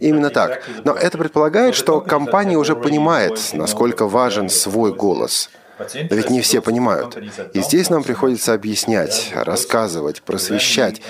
Именно 0.00 0.30
так. 0.30 0.62
Но 0.84 0.92
это 0.92 1.18
предполагает, 1.18 1.74
что 1.74 2.00
компания 2.00 2.56
уже 2.56 2.76
понимает, 2.76 3.38
насколько 3.52 4.06
важен 4.06 4.48
свой 4.48 4.92
голос. 4.94 5.50
Но 5.78 6.16
ведь 6.16 6.30
не 6.30 6.40
все 6.40 6.60
понимают. 6.60 7.16
И 7.52 7.60
здесь 7.60 7.90
нам 7.90 8.02
приходится 8.02 8.54
объяснять, 8.54 9.32
рассказывать, 9.34 10.22
просвещать, 10.22 11.02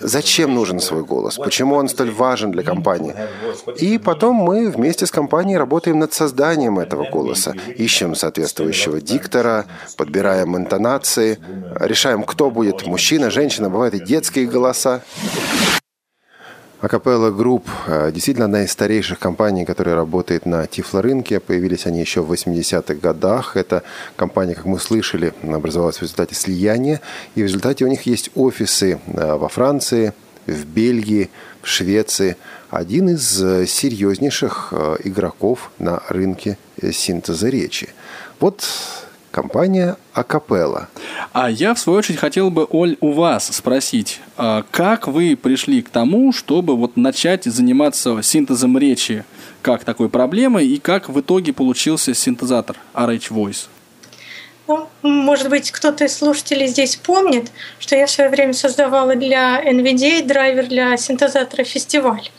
зачем 0.00 0.54
нужен 0.54 0.80
свой 0.80 1.04
голос, 1.04 1.36
почему 1.36 1.76
он 1.76 1.88
столь 1.88 2.10
важен 2.10 2.52
для 2.52 2.62
компании. 2.62 3.14
И 3.78 3.98
потом 3.98 4.36
мы 4.36 4.70
вместе 4.70 5.06
с 5.06 5.10
компанией 5.10 5.56
работаем 5.56 5.98
над 5.98 6.12
созданием 6.12 6.78
этого 6.78 7.08
голоса. 7.10 7.54
Ищем 7.76 8.14
соответствующего 8.14 9.00
диктора, 9.00 9.66
подбираем 9.96 10.56
интонации, 10.56 11.38
решаем, 11.80 12.22
кто 12.22 12.50
будет 12.50 12.86
мужчина, 12.86 13.30
женщина, 13.30 13.70
бывают 13.70 13.94
и 13.94 14.00
детские 14.00 14.46
голоса. 14.46 15.02
Acapela 16.82 17.30
Group 17.30 17.64
действительно 18.12 18.46
одна 18.46 18.64
из 18.64 18.72
старейших 18.72 19.20
компаний, 19.20 19.64
которая 19.64 19.94
работает 19.94 20.46
на 20.46 20.66
тифлорынке. 20.66 21.38
Появились 21.38 21.86
они 21.86 22.00
еще 22.00 22.22
в 22.22 22.32
80-х 22.32 22.94
годах. 22.94 23.56
Эта 23.56 23.84
компания, 24.16 24.56
как 24.56 24.64
мы 24.64 24.80
слышали, 24.80 25.32
образовалась 25.44 25.98
в 25.98 26.02
результате 26.02 26.34
слияния. 26.34 27.00
И 27.36 27.42
в 27.42 27.44
результате 27.44 27.84
у 27.84 27.88
них 27.88 28.02
есть 28.02 28.30
офисы 28.34 28.98
э, 29.06 29.34
во 29.36 29.48
Франции, 29.48 30.12
в 30.46 30.64
Бельгии, 30.64 31.30
в 31.62 31.68
Швеции. 31.68 32.36
Один 32.68 33.10
из 33.10 33.40
э, 33.40 33.64
серьезнейших 33.64 34.70
э, 34.72 34.96
игроков 35.04 35.70
на 35.78 36.02
рынке 36.08 36.58
синтеза 36.90 37.48
речи. 37.48 37.90
Вот 38.40 38.64
компания 39.32 39.96
Acapela. 40.12 40.88
А 41.32 41.50
я, 41.50 41.74
в 41.74 41.80
свою 41.80 41.98
очередь, 41.98 42.20
хотел 42.20 42.50
бы, 42.50 42.66
Оль, 42.70 42.96
у 43.00 43.10
вас 43.12 43.48
спросить, 43.48 44.20
а 44.36 44.64
как 44.70 45.08
вы 45.08 45.36
пришли 45.36 45.82
к 45.82 45.88
тому, 45.88 46.32
чтобы 46.32 46.76
вот 46.76 46.96
начать 46.96 47.44
заниматься 47.44 48.22
синтезом 48.22 48.78
речи 48.78 49.24
как 49.62 49.84
такой 49.84 50.08
проблемой, 50.08 50.66
и 50.66 50.78
как 50.78 51.08
в 51.08 51.20
итоге 51.20 51.52
получился 51.52 52.14
синтезатор 52.14 52.76
RH 52.94 53.30
Voice? 53.30 53.66
Ну, 54.68 54.88
может 55.02 55.48
быть, 55.48 55.70
кто-то 55.70 56.04
из 56.04 56.16
слушателей 56.16 56.66
здесь 56.66 56.96
помнит, 56.96 57.50
что 57.78 57.96
я 57.96 58.06
в 58.06 58.10
свое 58.10 58.30
время 58.30 58.52
создавала 58.52 59.16
для 59.16 59.62
NVDA 59.62 60.24
драйвер 60.24 60.66
для 60.66 60.96
синтезатора 60.96 61.64
«Фестиваль». 61.64 62.30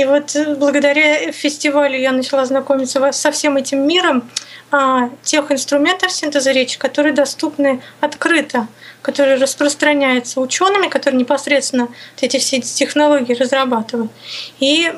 И 0.00 0.04
вот 0.06 0.34
благодаря 0.56 1.30
фестивалю 1.30 1.98
я 1.98 2.12
начала 2.12 2.46
знакомиться 2.46 3.12
со 3.12 3.30
всем 3.30 3.58
этим 3.58 3.86
миром, 3.86 4.30
а, 4.70 5.10
тех 5.22 5.52
инструментов 5.52 6.10
синтеза 6.10 6.52
речи, 6.52 6.78
которые 6.78 7.12
доступны 7.12 7.82
открыто, 8.00 8.66
которые 9.02 9.36
распространяются 9.36 10.40
учеными, 10.40 10.88
которые 10.88 11.20
непосредственно 11.20 11.88
эти 12.18 12.38
все 12.38 12.60
технологии 12.60 13.34
разрабатывают. 13.34 14.10
И 14.58 14.90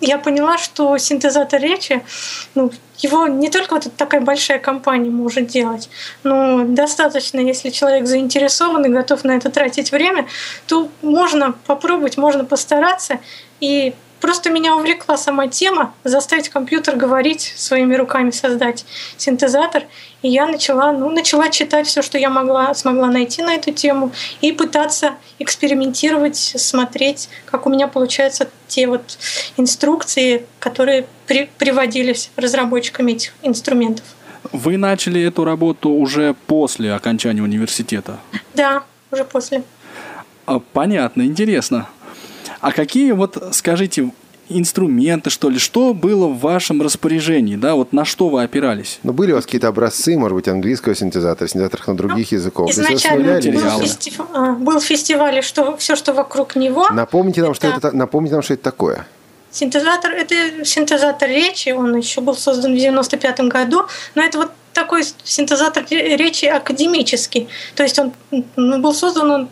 я 0.00 0.16
поняла, 0.16 0.56
что 0.56 0.96
синтезатор 0.96 1.60
речи, 1.60 2.02
ну, 2.54 2.70
его 2.96 3.26
не 3.26 3.50
только 3.50 3.74
вот 3.74 3.88
такая 3.94 4.22
большая 4.22 4.58
компания 4.58 5.10
может 5.10 5.48
делать, 5.48 5.90
но 6.22 6.64
достаточно, 6.64 7.40
если 7.40 7.68
человек 7.68 8.06
заинтересован 8.06 8.86
и 8.86 8.88
готов 8.88 9.22
на 9.24 9.32
это 9.32 9.50
тратить 9.50 9.92
время, 9.92 10.26
то 10.66 10.88
можно 11.02 11.52
попробовать, 11.66 12.16
можно 12.16 12.46
постараться 12.46 13.18
и 13.60 13.92
Просто 14.26 14.50
меня 14.50 14.74
увлекла 14.74 15.16
сама 15.16 15.46
тема 15.46 15.94
заставить 16.02 16.48
компьютер 16.48 16.96
говорить, 16.96 17.54
своими 17.54 17.94
руками 17.94 18.32
создать 18.32 18.84
синтезатор. 19.16 19.84
И 20.20 20.28
я 20.28 20.48
начала, 20.48 20.90
ну, 20.90 21.10
начала 21.10 21.48
читать 21.48 21.86
все, 21.86 22.02
что 22.02 22.18
я 22.18 22.28
могла, 22.28 22.74
смогла 22.74 23.06
найти 23.06 23.42
на 23.42 23.54
эту 23.54 23.70
тему, 23.70 24.10
и 24.40 24.50
пытаться 24.50 25.12
экспериментировать, 25.38 26.36
смотреть, 26.36 27.28
как 27.44 27.66
у 27.66 27.70
меня 27.70 27.86
получаются 27.86 28.48
те 28.66 28.88
вот 28.88 29.16
инструкции, 29.58 30.44
которые 30.58 31.06
при, 31.28 31.48
приводились 31.56 32.32
разработчиками 32.34 33.12
этих 33.12 33.32
инструментов. 33.44 34.04
Вы 34.50 34.76
начали 34.76 35.22
эту 35.22 35.44
работу 35.44 35.90
уже 35.90 36.34
после 36.48 36.92
окончания 36.92 37.42
университета? 37.42 38.18
Да, 38.54 38.82
уже 39.12 39.24
после. 39.24 39.62
А, 40.46 40.58
понятно, 40.58 41.22
интересно. 41.22 41.88
А 42.60 42.72
какие 42.72 43.12
вот, 43.12 43.42
скажите, 43.52 44.10
инструменты, 44.48 45.30
что 45.30 45.48
ли, 45.48 45.58
что 45.58 45.94
было 45.94 46.26
в 46.26 46.40
вашем 46.40 46.82
распоряжении, 46.82 47.56
да, 47.56 47.74
вот 47.74 47.92
на 47.92 48.04
что 48.04 48.28
вы 48.28 48.42
опирались? 48.42 48.98
Ну, 49.02 49.12
были 49.12 49.32
у 49.32 49.36
вас 49.36 49.44
какие-то 49.44 49.68
образцы, 49.68 50.16
может 50.16 50.36
быть, 50.36 50.48
английского 50.48 50.94
синтезатора, 50.94 51.48
синтезаторов 51.48 51.88
на 51.88 51.96
других 51.96 52.30
ну, 52.30 52.36
языков? 52.36 52.70
Изначально 52.70 53.40
был, 53.40 53.80
фестив... 53.80 54.20
А, 54.32 54.52
был 54.52 54.80
фестиваль, 54.80 55.42
что 55.42 55.76
все, 55.76 55.96
что 55.96 56.12
вокруг 56.12 56.56
него. 56.56 56.88
Напомните 56.90 57.42
нам, 57.42 57.52
это... 57.52 57.58
что 57.58 57.68
это, 57.68 57.96
напомните 57.96 58.34
нам, 58.34 58.42
что 58.42 58.54
это 58.54 58.62
такое. 58.62 59.06
Синтезатор– 59.50 60.12
это 60.12 60.64
синтезатор 60.64 61.28
речи, 61.28 61.70
он 61.70 61.96
еще 61.96 62.20
был 62.20 62.34
создан 62.34 62.74
в 62.74 62.76
95 62.76 63.40
году, 63.42 63.86
но 64.14 64.22
это 64.22 64.38
вот 64.38 64.50
такой 64.74 65.04
синтезатор 65.24 65.86
речи 65.88 66.44
академический. 66.44 67.48
То 67.74 67.82
есть 67.82 67.98
он 67.98 68.12
был 68.56 68.92
создан 68.92 69.30
он 69.30 69.48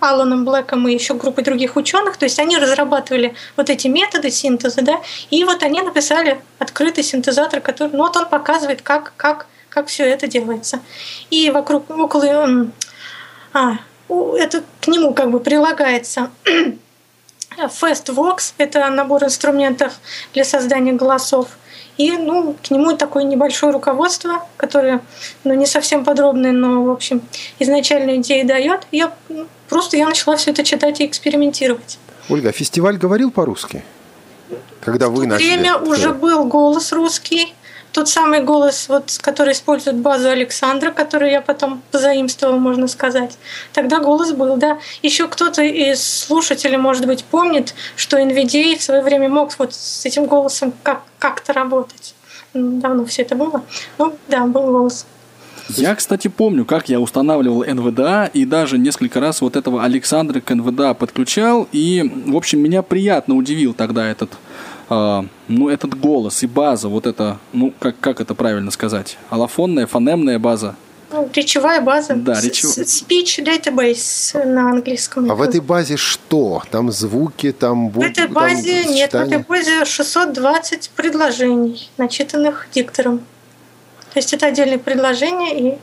Аланом 0.00 0.44
Блэком 0.44 0.88
и 0.88 0.94
еще 0.94 1.14
группой 1.14 1.44
других 1.44 1.76
ученых. 1.76 2.16
То 2.16 2.24
есть 2.24 2.38
они 2.38 2.56
разрабатывали 2.56 3.34
вот 3.56 3.68
эти 3.68 3.86
методы 3.86 4.30
синтеза, 4.30 4.82
да, 4.82 5.00
и 5.30 5.44
вот 5.44 5.62
они 5.62 5.82
написали 5.82 6.40
открытый 6.58 7.04
синтезатор, 7.04 7.60
который, 7.60 7.90
ну 7.92 7.98
вот 7.98 8.16
он 8.16 8.26
показывает, 8.26 8.82
как, 8.82 9.12
как, 9.16 9.46
как 9.68 9.88
все 9.88 10.04
это 10.04 10.26
делается. 10.26 10.80
И 11.30 11.50
вокруг, 11.50 11.90
около, 11.90 12.70
а, 13.52 13.78
это 14.08 14.62
к 14.80 14.88
нему 14.88 15.12
как 15.12 15.30
бы 15.30 15.40
прилагается 15.40 16.30
FastVox, 17.58 18.54
это 18.58 18.88
набор 18.88 19.24
инструментов 19.24 19.94
для 20.32 20.44
создания 20.44 20.92
голосов. 20.92 21.48
И 21.98 22.10
ну, 22.12 22.56
к 22.62 22.70
нему 22.70 22.96
такое 22.96 23.24
небольшое 23.24 23.72
руководство, 23.72 24.46
которое 24.56 25.00
ну, 25.44 25.54
не 25.54 25.66
совсем 25.66 26.04
подробное, 26.04 26.52
но, 26.52 26.84
в 26.84 26.90
общем, 26.90 27.22
изначально 27.58 28.16
идеи 28.16 28.42
дает. 28.42 28.86
Я 28.92 29.12
просто 29.68 29.96
я 29.96 30.06
начала 30.06 30.36
все 30.36 30.52
это 30.52 30.64
читать 30.64 31.00
и 31.00 31.06
экспериментировать. 31.06 31.98
Ольга, 32.28 32.48
а 32.48 32.52
фестиваль 32.52 32.96
говорил 32.96 33.30
по-русски? 33.30 33.84
Когда 34.80 35.08
вы 35.08 35.26
начали? 35.26 35.48
Время 35.48 35.76
уже 35.76 36.12
был 36.12 36.44
голос 36.44 36.92
русский, 36.92 37.54
тот 37.92 38.08
самый 38.08 38.40
голос, 38.42 38.88
вот, 38.88 39.18
который 39.20 39.52
использует 39.52 39.96
базу 39.96 40.28
Александра, 40.28 40.90
которую 40.90 41.30
я 41.30 41.40
потом 41.40 41.82
позаимствовала, 41.90 42.56
можно 42.56 42.88
сказать. 42.88 43.36
Тогда 43.72 44.00
голос 44.00 44.32
был, 44.32 44.56
да. 44.56 44.78
Еще 45.02 45.28
кто-то 45.28 45.62
из 45.62 46.02
слушателей, 46.02 46.78
может 46.78 47.06
быть, 47.06 47.24
помнит, 47.24 47.74
что 47.96 48.18
NVDA 48.18 48.76
в 48.78 48.82
свое 48.82 49.02
время 49.02 49.28
мог 49.28 49.56
вот 49.58 49.74
с 49.74 50.04
этим 50.06 50.26
голосом 50.26 50.72
как- 50.82 51.02
как-то 51.18 51.52
работать. 51.52 52.14
Давно 52.54 53.04
все 53.04 53.22
это 53.22 53.34
было. 53.34 53.62
Ну, 53.98 54.16
да, 54.28 54.46
был 54.46 54.62
голос. 54.62 55.06
Я, 55.68 55.94
кстати, 55.94 56.28
помню, 56.28 56.64
как 56.64 56.88
я 56.88 57.00
устанавливал 57.00 57.64
НВДА 57.64 58.30
и 58.32 58.44
даже 58.44 58.78
несколько 58.78 59.20
раз 59.20 59.40
вот 59.40 59.56
этого 59.56 59.84
Александра 59.84 60.40
к 60.40 60.52
НВДА 60.54 60.94
подключал. 60.94 61.68
И, 61.72 62.02
в 62.26 62.36
общем, 62.36 62.60
меня 62.60 62.82
приятно 62.82 63.36
удивил 63.36 63.72
тогда 63.72 64.06
этот, 64.08 64.32
э, 64.92 65.22
ну, 65.48 65.68
этот 65.68 65.98
голос 65.98 66.42
и 66.42 66.46
база, 66.46 66.88
вот 66.88 67.06
это, 67.06 67.38
ну, 67.52 67.72
как, 67.78 67.98
как 68.00 68.20
это 68.20 68.34
правильно 68.34 68.70
сказать? 68.70 69.18
Аллофонная, 69.30 69.86
фонемная 69.86 70.38
база. 70.38 70.74
Ну, 71.12 71.28
речевая 71.34 71.80
база. 71.80 72.14
Да, 72.14 72.40
речевая. 72.40 72.86
Speech 72.86 73.44
database 73.44 74.44
на 74.44 74.70
английском. 74.70 75.30
А 75.30 75.34
в 75.34 75.42
этой 75.42 75.60
базе 75.60 75.96
что? 75.96 76.62
Там 76.70 76.90
звуки, 76.90 77.52
там 77.52 77.90
В 77.90 78.00
этой 78.00 78.28
базе 78.28 78.84
там 78.84 78.92
нет, 78.92 79.12
в 79.12 79.16
этой 79.16 79.38
базе 79.38 79.84
620 79.84 80.90
предложений, 80.96 81.90
начитанных 81.98 82.68
диктором. 82.72 83.18
То 84.12 84.18
есть 84.18 84.32
это 84.32 84.46
отдельные 84.46 84.78
предложения, 84.78 85.58
и 85.58 85.78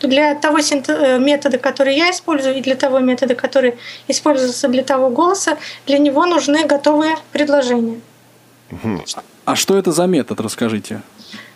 для 0.00 0.34
того 0.34 0.58
э, 0.58 1.18
метода, 1.18 1.58
который 1.58 1.96
я 1.96 2.10
использую, 2.10 2.56
и 2.56 2.60
для 2.60 2.74
того 2.74 2.98
метода, 3.00 3.34
который 3.34 3.74
используется 4.08 4.68
для 4.68 4.82
того 4.82 5.10
голоса, 5.10 5.58
для 5.86 5.98
него 5.98 6.26
нужны 6.26 6.64
готовые 6.64 7.16
предложения. 7.32 8.00
А 9.44 9.56
что 9.56 9.76
это 9.76 9.92
за 9.92 10.06
метод, 10.06 10.40
расскажите? 10.40 11.02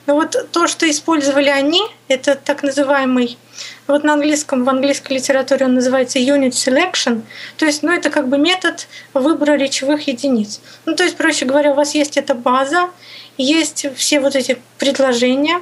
Ну, 0.07 0.15
вот 0.15 0.37
то, 0.53 0.69
что 0.69 0.89
использовали 0.89 1.49
они, 1.49 1.83
это 2.07 2.37
так 2.37 2.63
называемый, 2.63 3.37
вот 3.89 4.05
на 4.05 4.13
английском, 4.13 4.65
в 4.65 4.69
английской 4.69 5.15
литературе 5.15 5.67
он 5.67 5.75
называется 5.75 6.21
unit 6.21 6.51
selection, 6.51 7.23
то 7.57 7.67
есть, 7.67 7.83
ну, 7.83 7.91
это 7.91 8.11
как 8.11 8.29
бы 8.29 8.39
метод 8.39 8.87
выбора 9.15 9.57
речевых 9.57 10.07
единиц. 10.07 10.61
Ну, 10.85 10.95
то 10.95 11.03
есть, 11.03 11.17
проще 11.17 11.45
говоря, 11.45 11.73
у 11.73 11.75
вас 11.75 11.97
есть 11.97 12.17
эта 12.17 12.35
база, 12.35 12.91
есть 13.37 13.87
все 13.97 14.21
вот 14.21 14.37
эти 14.37 14.59
предложения, 14.79 15.61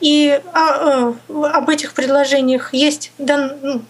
и 0.00 0.40
а, 0.52 1.14
а, 1.28 1.56
об 1.56 1.68
этих 1.68 1.94
предложениях 1.94 2.72
есть 2.72 3.12
дан, 3.18 3.58
ну, 3.62 3.82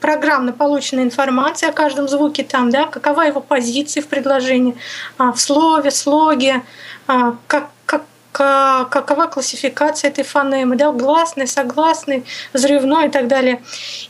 программно 0.00 0.52
полученная 0.52 1.04
информация 1.04 1.68
о 1.68 1.72
каждом 1.72 2.08
звуке 2.08 2.42
там, 2.42 2.70
да, 2.70 2.86
какова 2.86 3.22
его 3.22 3.40
позиция 3.40 4.02
в 4.02 4.08
предложении, 4.08 4.76
а, 5.18 5.32
в 5.32 5.40
слове, 5.40 5.90
слоге, 5.90 6.62
как, 7.06 7.70
как, 7.86 8.02
какова 8.32 9.26
классификация 9.28 10.10
этой 10.10 10.24
фонемы, 10.24 10.76
да, 10.76 10.90
гласный, 10.90 11.46
согласный, 11.46 12.24
взрывной 12.52 13.06
и 13.06 13.10
так 13.10 13.28
далее. 13.28 13.62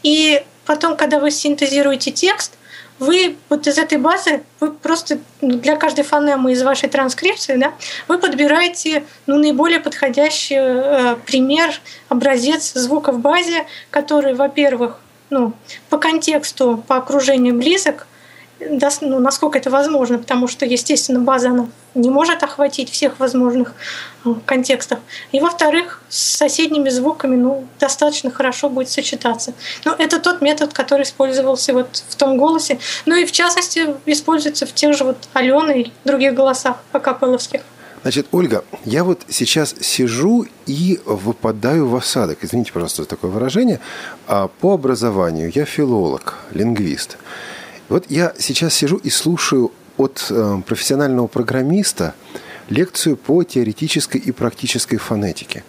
И 0.03 0.43
потом, 0.65 0.97
когда 0.97 1.21
вы 1.21 1.31
синтезируете 1.31 2.11
текст, 2.11 2.56
вы 2.99 3.37
вот 3.49 3.67
из 3.67 3.79
этой 3.79 3.99
базы, 3.99 4.43
вы 4.61 4.73
просто 4.73 5.19
для 5.41 5.77
каждой 5.77 6.05
фонемы 6.05 6.53
из 6.53 6.63
вашей 6.63 6.89
транскрипции, 6.89 7.57
да, 7.57 7.75
вы 8.09 8.19
подбираете 8.19 9.05
ну, 9.27 9.37
наиболее 9.37 9.81
подходящий 9.81 10.57
э, 10.59 11.17
пример, 11.27 11.75
образец 12.09 12.73
звука 12.73 13.13
в 13.13 13.19
базе, 13.19 13.67
который, 13.91 14.35
во-первых, 14.35 14.99
ну, 15.31 15.53
по 15.91 15.99
контексту, 15.99 16.83
по 16.87 16.97
окружению 16.97 17.55
близок, 17.55 18.07
ну, 18.59 19.19
насколько 19.19 19.59
это 19.59 19.71
возможно, 19.71 20.19
потому 20.19 20.49
что, 20.49 20.65
естественно, 20.65 21.21
база 21.21 21.51
она 21.51 21.69
не 21.95 22.11
может 22.11 22.43
охватить 22.43 22.91
всех 22.91 23.19
возможных 23.19 23.75
э, 24.25 24.35
контекстов. 24.45 24.99
И, 25.33 25.41
во-вторых, 25.41 26.03
с 26.09 26.37
соседними 26.37 26.89
звуками 26.89 27.37
ну, 27.37 27.67
достаточно 27.79 28.31
хорошо 28.31 28.69
будет 28.69 28.89
сочетаться. 28.89 29.53
Но 29.85 29.95
это 29.99 30.21
тот 30.21 30.41
метод, 30.41 30.73
который 30.73 31.03
использовался 31.03 31.73
вот 31.73 32.03
в 32.09 32.17
том 32.17 32.39
голосе. 32.39 32.79
Ну 33.05 33.15
и, 33.15 33.25
в 33.25 33.33
частности, 33.33 33.95
используется 34.07 34.67
в 34.67 34.73
тех 34.73 34.97
же 34.97 35.05
вот 35.05 35.17
Алена 35.35 35.73
и 35.73 35.91
других 36.05 36.35
голосах 36.35 36.77
акапелловских. 36.93 37.61
Значит, 38.03 38.29
Ольга, 38.31 38.65
я 38.85 39.03
вот 39.03 39.23
сейчас 39.29 39.75
сижу 39.81 40.47
и 40.67 41.01
выпадаю 41.05 41.89
в 41.89 41.97
осадок. 41.97 42.39
Извините, 42.43 42.73
пожалуйста, 42.73 43.03
за 43.03 43.09
такое 43.09 43.31
выражение. 43.31 43.81
А 44.29 44.49
по 44.49 44.75
образованию 44.75 45.51
я 45.53 45.65
филолог, 45.65 46.37
лингвист. 46.53 47.19
Вот 47.89 48.07
я 48.09 48.33
сейчас 48.39 48.75
сижу 48.75 48.97
и 48.97 49.11
слушаю 49.11 49.73
от 49.97 50.27
э, 50.31 50.63
профессионального 50.67 51.27
программиста 51.27 52.15
лекцию 52.69 53.17
по 53.17 53.45
теоретической 53.45 54.21
и 54.21 54.33
практической 54.33 54.97
фонетике. 54.97 55.63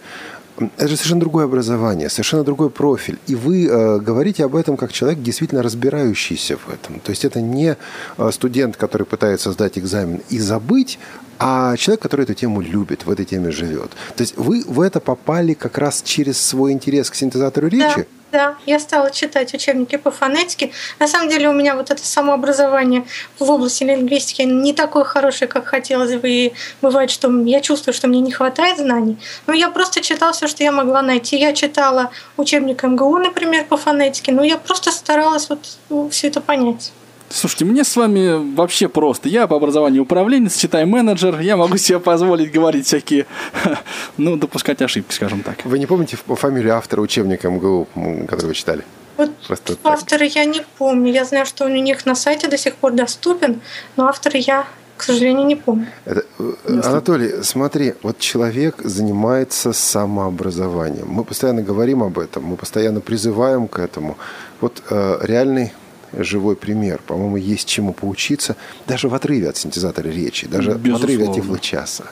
Это 0.76 0.88
же 0.88 0.96
совершенно 0.96 1.20
другое 1.20 1.44
образование, 1.44 2.10
совершенно 2.10 2.42
другой 2.42 2.70
профиль. 2.70 3.18
И 3.28 3.36
вы 3.36 3.66
э, 3.66 3.98
говорите 4.00 4.44
об 4.44 4.56
этом 4.56 4.76
как 4.76 4.92
человек, 4.92 5.22
действительно 5.22 5.62
разбирающийся 5.62 6.56
в 6.56 6.68
этом. 6.68 6.98
То 6.98 7.10
есть 7.10 7.24
это 7.24 7.40
не 7.40 7.76
э, 8.16 8.30
студент, 8.32 8.76
который 8.76 9.06
пытается 9.06 9.52
сдать 9.52 9.78
экзамен 9.78 10.20
и 10.30 10.38
забыть, 10.40 10.98
а 11.38 11.76
человек, 11.76 12.02
который 12.02 12.24
эту 12.24 12.34
тему 12.34 12.60
любит, 12.60 13.06
в 13.06 13.10
этой 13.10 13.24
теме 13.24 13.52
живет. 13.52 13.92
То 14.16 14.22
есть 14.22 14.36
вы 14.36 14.64
в 14.66 14.80
это 14.80 14.98
попали 14.98 15.54
как 15.54 15.78
раз 15.78 16.02
через 16.02 16.40
свой 16.40 16.72
интерес 16.72 17.10
к 17.10 17.14
синтезатору 17.14 17.68
речи? 17.68 17.96
Да. 17.98 18.17
Да, 18.30 18.56
я 18.66 18.78
стала 18.78 19.10
читать 19.10 19.54
учебники 19.54 19.96
по 19.96 20.10
фонетике. 20.10 20.70
На 20.98 21.08
самом 21.08 21.30
деле 21.30 21.48
у 21.48 21.52
меня 21.52 21.74
вот 21.74 21.90
это 21.90 22.04
самообразование 22.04 23.04
в 23.38 23.50
области 23.50 23.84
лингвистики 23.84 24.42
не 24.42 24.74
такое 24.74 25.04
хорошее, 25.04 25.48
как 25.48 25.66
хотелось 25.66 26.14
бы. 26.14 26.28
И 26.28 26.52
бывает, 26.82 27.10
что 27.10 27.30
я 27.44 27.60
чувствую, 27.60 27.94
что 27.94 28.06
мне 28.06 28.20
не 28.20 28.30
хватает 28.30 28.78
знаний. 28.78 29.16
Но 29.46 29.54
я 29.54 29.70
просто 29.70 30.02
читала 30.02 30.32
все, 30.32 30.46
что 30.46 30.62
я 30.62 30.72
могла 30.72 31.00
найти. 31.00 31.36
Я 31.38 31.54
читала 31.54 32.10
учебник 32.36 32.82
МГУ, 32.82 33.16
например, 33.18 33.64
по 33.64 33.78
фонетике, 33.78 34.32
но 34.32 34.44
я 34.44 34.58
просто 34.58 34.92
старалась 34.92 35.48
вот 35.48 35.60
ну, 35.88 36.10
все 36.10 36.28
это 36.28 36.42
понять. 36.42 36.92
Слушайте, 37.30 37.64
мне 37.64 37.84
с 37.84 37.94
вами 37.96 38.54
вообще 38.54 38.88
просто. 38.88 39.28
Я 39.28 39.46
по 39.46 39.56
образованию 39.56 40.02
управленец, 40.02 40.56
читай 40.56 40.84
менеджер, 40.84 41.38
я 41.40 41.56
могу 41.56 41.76
себе 41.76 42.00
позволить 42.00 42.50
говорить 42.50 42.86
всякие, 42.86 43.26
ну, 44.16 44.36
допускать 44.36 44.80
ошибки, 44.82 45.12
скажем 45.12 45.42
так. 45.42 45.64
Вы 45.64 45.78
не 45.78 45.86
помните 45.86 46.16
фамилию 46.16 46.76
автора 46.76 47.00
учебника 47.00 47.50
МГУ, 47.50 47.86
который 48.28 48.46
вы 48.46 48.54
читали? 48.54 48.84
Вот 49.16 49.34
Просто 49.46 49.76
автора 49.84 50.24
я 50.24 50.44
не 50.44 50.62
помню. 50.78 51.12
Я 51.12 51.24
знаю, 51.24 51.44
что 51.44 51.64
он 51.64 51.72
у 51.72 51.82
них 51.82 52.06
на 52.06 52.14
сайте 52.14 52.48
до 52.48 52.56
сих 52.56 52.76
пор 52.76 52.92
доступен, 52.92 53.60
но 53.96 54.06
автора 54.06 54.38
я 54.38 54.66
к 54.96 55.04
сожалению, 55.04 55.46
не 55.46 55.54
помню. 55.54 55.86
Это, 56.04 56.24
э, 56.40 56.80
Анатолий, 56.82 57.42
смотри, 57.42 57.94
вот 58.02 58.18
человек 58.18 58.82
занимается 58.82 59.72
самообразованием. 59.72 61.06
Мы 61.08 61.24
постоянно 61.24 61.62
говорим 61.62 62.02
об 62.02 62.18
этом, 62.18 62.44
мы 62.44 62.56
постоянно 62.56 63.00
призываем 63.00 63.68
к 63.68 63.78
этому. 63.78 64.18
Вот 64.60 64.82
э, 64.90 65.18
реальный 65.22 65.72
живой 66.12 66.56
пример. 66.56 67.00
По-моему, 67.06 67.36
есть 67.36 67.68
чему 67.68 67.92
поучиться 67.92 68.56
даже 68.86 69.08
в 69.08 69.14
отрыве 69.14 69.48
от 69.48 69.56
синтезатора 69.56 70.08
речи, 70.08 70.46
даже 70.46 70.72
Безусловно. 70.72 70.98
в 70.98 71.02
отрыве 71.02 71.28
от 71.28 71.34
тифлочаса. 71.34 72.04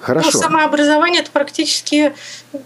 Хорошо. 0.00 0.30
Ну, 0.32 0.40
самообразование– 0.40 1.20
это 1.22 1.30
практически 1.30 2.14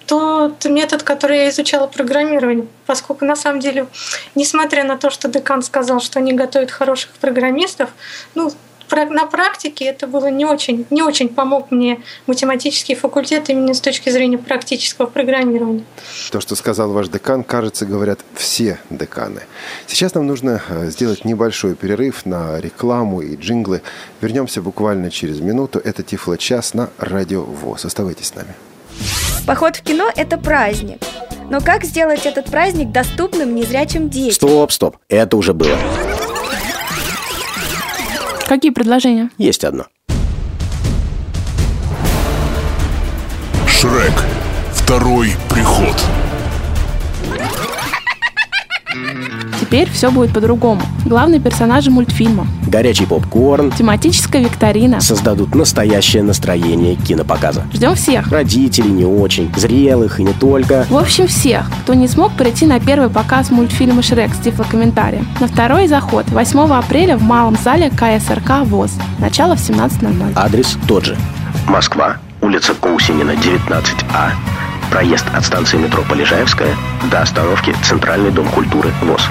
тот 0.07 0.65
метод, 0.67 1.03
который 1.03 1.39
я 1.39 1.49
изучала 1.51 1.89
программирование, 1.89 2.67
поскольку 2.87 3.25
на 3.25 3.35
самом 3.35 3.59
деле, 3.59 3.89
несмотря 4.37 4.85
на 4.85 4.97
то, 4.97 5.11
что 5.11 5.29
декан 5.29 5.63
сказал, 5.63 6.01
что 6.01 6.21
они 6.21 6.33
готовят 6.33 6.71
хороших 6.71 7.11
программистов, 7.21 7.91
ну, 8.37 8.53
на 8.91 9.27
практике 9.27 9.87
это 9.87 10.07
было 10.07 10.27
не 10.31 10.45
очень, 10.45 10.87
не 10.91 11.03
очень 11.03 11.29
помог 11.29 11.71
мне 11.71 12.03
математический 12.27 12.95
факультет 12.95 13.49
именно 13.49 13.75
с 13.75 13.81
точки 13.81 14.11
зрения 14.11 14.39
практического 14.39 15.07
программирования. 15.07 15.85
То, 16.31 16.41
что 16.41 16.55
сказал 16.57 16.93
ваш 16.93 17.09
декан, 17.09 17.45
кажется, 17.45 17.87
говорят 17.87 18.21
все 18.35 18.79
деканы. 18.91 19.43
Сейчас 19.87 20.15
нам 20.15 20.27
нужно 20.27 20.63
э, 20.69 20.91
сделать 20.91 21.25
небольшой 21.25 21.75
перерыв 21.75 22.27
на 22.27 22.61
рекламу 22.61 23.21
и 23.21 23.37
джинглы. 23.37 23.83
Вернемся 24.21 24.63
буквально 24.63 25.11
через 25.11 25.41
минуту. 25.41 25.81
Это 25.83 26.03
Тифло-час 26.03 26.75
на 26.75 26.91
Радио 26.99 27.43
ВОЗ. 27.43 27.87
Оставайтесь 27.87 28.29
с 28.29 28.35
нами. 28.35 28.55
Поход 29.47 29.77
в 29.77 29.83
кино– 29.83 30.11
это 30.17 30.39
праздник. 30.39 30.99
Но 31.51 31.61
как 31.61 31.85
сделать 31.85 32.25
этот 32.25 32.47
праздник 32.47 32.91
доступным 32.91 33.55
незрячим 33.55 34.09
детям? 34.09 34.35
Стоп, 34.35 34.73
стоп, 34.73 34.97
это 35.09 35.37
уже 35.37 35.53
было. 35.53 35.77
Какие 38.47 38.73
предложения? 38.73 39.31
Есть 39.39 39.65
одно. 39.65 39.87
Шрек. 43.67 44.13
Второй 44.73 45.33
приход. 45.49 45.97
Теперь 49.75 49.91
все 49.91 50.13
будет 50.13 50.33
по-другому. 50.33 50.83
Главные 51.05 51.41
персонажи 51.41 51.91
мультфильма. 51.91 52.47
Горячий 52.69 53.07
попкорн. 53.07 53.73
Тематическая 53.73 54.41
викторина. 54.41 55.01
Создадут 55.01 55.53
настоящее 55.57 56.23
настроение 56.23 56.95
кинопоказа. 56.95 57.65
Ждем 57.73 57.97
всех. 57.97 58.31
Родителей 58.31 58.93
не 58.93 59.05
очень, 59.05 59.53
зрелых 59.57 60.21
и 60.21 60.23
не 60.23 60.33
только. 60.33 60.87
В 60.89 60.97
общем, 60.97 61.27
всех, 61.27 61.69
кто 61.83 61.95
не 61.95 62.07
смог 62.07 62.31
прийти 62.35 62.67
на 62.67 62.79
первый 62.79 63.09
показ 63.09 63.51
мультфильма 63.51 64.01
«Шрек» 64.05 64.33
с 64.33 64.39
тифлокомментарием. 64.39 65.27
На 65.41 65.49
второй 65.49 65.89
заход 65.89 66.25
8 66.29 66.73
апреля 66.73 67.17
в 67.17 67.23
Малом 67.23 67.57
зале 67.61 67.91
КСРК 67.91 68.65
ВОЗ. 68.67 68.93
Начало 69.19 69.57
в 69.57 69.59
17.00. 69.59 70.35
Адрес 70.37 70.79
тот 70.87 71.05
же. 71.05 71.17
Москва, 71.67 72.19
улица 72.41 72.75
Кусинина, 72.75 73.33
19А. 73.33 74.31
Проезд 74.93 75.27
от 75.35 75.45
станции 75.45 75.79
метро 75.79 76.05
Полежаевская 76.09 76.77
до 77.11 77.23
остановки 77.23 77.75
Центральный 77.83 78.31
дом 78.31 78.47
культуры 78.51 78.93
ВОЗ. 79.03 79.29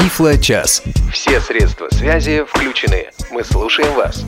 Тифло-час. 0.00 0.82
Все 1.12 1.42
средства 1.42 1.88
связи 1.90 2.42
включены. 2.48 3.10
Мы 3.30 3.44
слушаем 3.44 3.92
вас. 3.94 4.24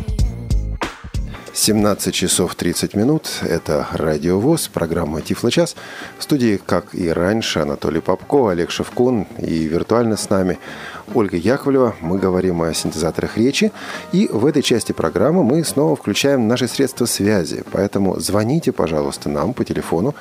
17 1.55 2.15
часов 2.15 2.55
30 2.55 2.95
минут. 2.95 3.31
Это 3.41 3.89
Радио 3.93 4.39
ВОЗ, 4.39 4.69
программа 4.69 5.23
«Тифло-час». 5.23 5.75
В 6.19 6.25
студии, 6.25 6.61
как 6.65 6.95
и 6.95 7.09
раньше, 7.09 7.61
Анатолий 7.61 8.01
Попко, 8.01 8.51
Олег 8.51 8.71
Шевкун 8.71 9.27
и 9.39 9.65
виртуально 9.65 10.19
с 10.19 10.29
нами 10.29 10.59
Ольга 11.15 11.39
Яковлева. 11.39 11.97
Мы 12.03 12.19
говорим 12.19 12.61
о 12.61 12.75
синтезаторах 12.75 13.39
речи. 13.39 13.73
И 14.13 14.29
в 14.31 14.45
этой 14.45 14.63
части 14.63 14.93
программы 14.93 15.43
мы 15.43 15.65
снова 15.65 15.97
включаем 15.97 16.49
наши 16.49 16.69
средства 16.69 17.07
связи. 17.07 17.65
Поэтому 17.73 18.21
звоните, 18.21 18.73
пожалуйста, 18.73 19.31
нам 19.31 19.55
по 19.55 19.65
телефону 19.65 20.15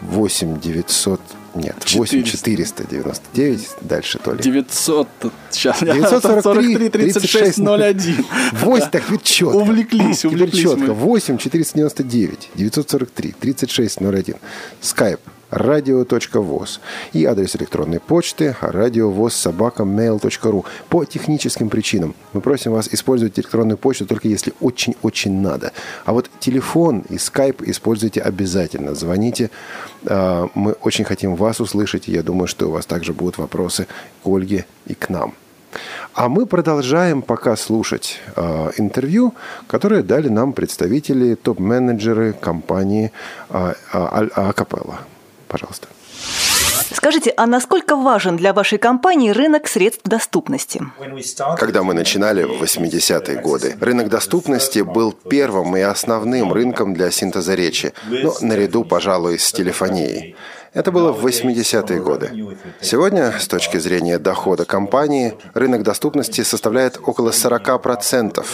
8 0.00 0.60
900 0.60 1.20
нет, 1.54 1.76
8 1.94 2.22
499, 2.24 3.68
дальше 3.82 4.18
то 4.18 4.32
ли. 4.32 4.42
900, 4.42 5.08
сейчас, 5.50 5.80
943 5.80 6.88
36 6.88 7.58
01. 7.58 8.24
8, 8.52 8.90
так 8.90 9.10
ведь 9.10 9.22
четко. 9.22 9.56
Увлеклись, 9.56 10.24
увлеклись 10.24 10.62
четко. 10.62 10.78
мы. 10.78 10.94
8 10.94 11.38
499 11.38 12.50
943 12.54 13.34
36 13.38 14.00
01. 14.00 14.34
Skype 14.80 15.20
радио.воз 15.52 16.80
и 17.12 17.24
адрес 17.26 17.54
электронной 17.56 18.00
почты 18.00 18.56
радиовоз 18.60 19.34
собака 19.34 19.82
mail.ru. 19.82 20.64
По 20.88 21.04
техническим 21.04 21.68
причинам 21.68 22.14
мы 22.32 22.40
просим 22.40 22.72
вас 22.72 22.88
использовать 22.90 23.38
электронную 23.38 23.76
почту 23.76 24.06
только 24.06 24.28
если 24.28 24.54
очень-очень 24.60 25.40
надо. 25.40 25.72
А 26.06 26.12
вот 26.12 26.30
телефон 26.40 27.04
и 27.10 27.18
скайп 27.18 27.62
используйте 27.62 28.20
обязательно. 28.22 28.94
Звоните. 28.94 29.50
А, 30.06 30.48
Мы 30.54 30.72
очень 30.72 31.04
хотим 31.04 31.36
вас 31.36 31.60
услышать. 31.60 32.08
и 32.08 32.12
Я 32.12 32.22
думаю, 32.22 32.46
что 32.46 32.68
у 32.68 32.70
вас 32.72 32.86
также 32.86 33.12
будут 33.12 33.38
вопросы 33.38 33.86
к 34.22 34.26
Ольге 34.26 34.66
и 34.86 34.94
к 34.94 35.08
нам. 35.08 35.34
А 36.14 36.28
мы 36.28 36.46
продолжаем 36.46 37.22
пока 37.22 37.56
слушать 37.56 38.20
э, 38.36 38.70
интервью, 38.76 39.34
которые 39.66 40.02
дали 40.02 40.28
нам 40.28 40.52
представители, 40.52 41.34
топ-менеджеры 41.34 42.34
компании 42.34 43.10
э, 43.48 43.72
э, 43.92 43.98
Акапелла. 44.34 44.98
Пожалуйста. 45.48 45.88
Скажите, 46.94 47.32
а 47.36 47.46
насколько 47.46 47.96
важен 47.96 48.36
для 48.36 48.52
вашей 48.52 48.78
компании 48.78 49.30
рынок 49.30 49.68
средств 49.68 50.02
доступности? 50.04 50.80
Когда 51.58 51.82
мы 51.82 51.94
начинали 51.94 52.44
в 52.44 52.62
80-е 52.62 53.40
годы, 53.40 53.76
рынок 53.80 54.08
доступности 54.08 54.80
был 54.80 55.12
первым 55.12 55.76
и 55.76 55.80
основным 55.80 56.52
рынком 56.52 56.94
для 56.94 57.10
синтеза 57.10 57.54
речи, 57.54 57.92
но 58.08 58.34
наряду, 58.40 58.84
пожалуй, 58.84 59.38
с 59.38 59.52
телефонией. 59.52 60.36
Это 60.74 60.90
было 60.90 61.12
в 61.12 61.26
80-е 61.26 62.00
годы. 62.00 62.56
Сегодня, 62.80 63.38
с 63.38 63.46
точки 63.46 63.76
зрения 63.76 64.18
дохода 64.18 64.64
компании, 64.64 65.34
рынок 65.52 65.82
доступности 65.82 66.42
составляет 66.42 66.98
около 67.04 67.30
40%. 67.30 68.44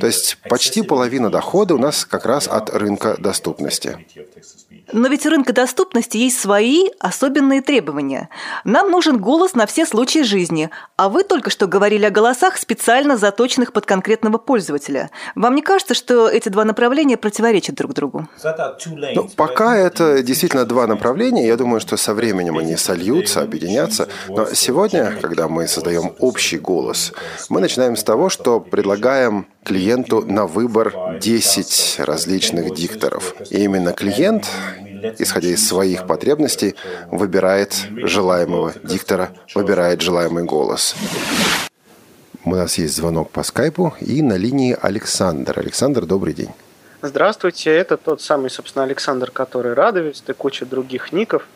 То 0.00 0.06
есть 0.06 0.38
почти 0.48 0.82
половина 0.82 1.30
дохода 1.30 1.74
у 1.74 1.78
нас 1.78 2.04
как 2.04 2.26
раз 2.26 2.46
от 2.46 2.70
рынка 2.70 3.16
доступности. 3.18 4.06
Но 4.92 5.08
ведь 5.08 5.26
у 5.26 5.30
рынка 5.30 5.52
доступности 5.52 6.16
есть 6.16 6.40
свои 6.40 6.88
особенные 6.98 7.60
требования. 7.60 8.30
Нам 8.64 8.90
нужен 8.90 9.18
голос 9.18 9.54
на 9.54 9.66
все 9.66 9.84
случаи 9.84 10.20
жизни, 10.20 10.70
а 10.96 11.08
вы 11.08 11.24
только 11.24 11.50
что 11.50 11.66
говорили 11.66 12.06
о 12.06 12.10
голосах, 12.10 12.56
специально 12.56 13.16
заточенных 13.16 13.72
под 13.72 13.84
конкретного 13.84 14.38
пользователя. 14.38 15.10
Вам 15.34 15.54
не 15.54 15.62
кажется, 15.62 15.94
что 15.94 16.28
эти 16.28 16.48
два 16.48 16.64
направления 16.64 17.16
противоречат 17.16 17.74
друг 17.74 17.92
другу? 17.92 18.28
Ну, 19.14 19.28
пока 19.36 19.76
это 19.76 20.22
действительно 20.22 20.64
два 20.64 20.86
направления, 20.86 21.47
я 21.48 21.56
думаю, 21.56 21.80
что 21.80 21.96
со 21.96 22.14
временем 22.14 22.58
они 22.58 22.76
сольются, 22.76 23.42
объединятся. 23.42 24.08
Но 24.28 24.46
сегодня, 24.52 25.12
когда 25.20 25.48
мы 25.48 25.66
создаем 25.66 26.14
общий 26.18 26.58
голос, 26.58 27.12
мы 27.48 27.60
начинаем 27.60 27.96
с 27.96 28.04
того, 28.04 28.28
что 28.28 28.60
предлагаем 28.60 29.46
клиенту 29.64 30.22
на 30.22 30.46
выбор 30.46 31.18
10 31.20 32.00
различных 32.00 32.74
дикторов. 32.74 33.34
И 33.50 33.64
именно 33.64 33.92
клиент, 33.92 34.46
исходя 35.18 35.48
из 35.48 35.66
своих 35.66 36.06
потребностей, 36.06 36.74
выбирает 37.10 37.74
желаемого 37.90 38.74
диктора, 38.84 39.30
выбирает 39.54 40.00
желаемый 40.02 40.44
голос. 40.44 40.94
У 42.44 42.54
нас 42.54 42.78
есть 42.78 42.94
звонок 42.94 43.30
по 43.30 43.42
скайпу 43.42 43.94
и 44.00 44.22
на 44.22 44.34
линии 44.34 44.76
Александр. 44.80 45.58
Александр, 45.58 46.06
добрый 46.06 46.34
день. 46.34 46.50
Здравствуйте, 47.00 47.70
это 47.70 47.96
тот 47.96 48.20
самый, 48.20 48.50
собственно, 48.50 48.84
Александр, 48.84 49.30
который 49.30 49.72
радовец, 49.74 50.24
и 50.26 50.32
куча 50.32 50.66
других 50.66 51.12
ников. 51.12 51.46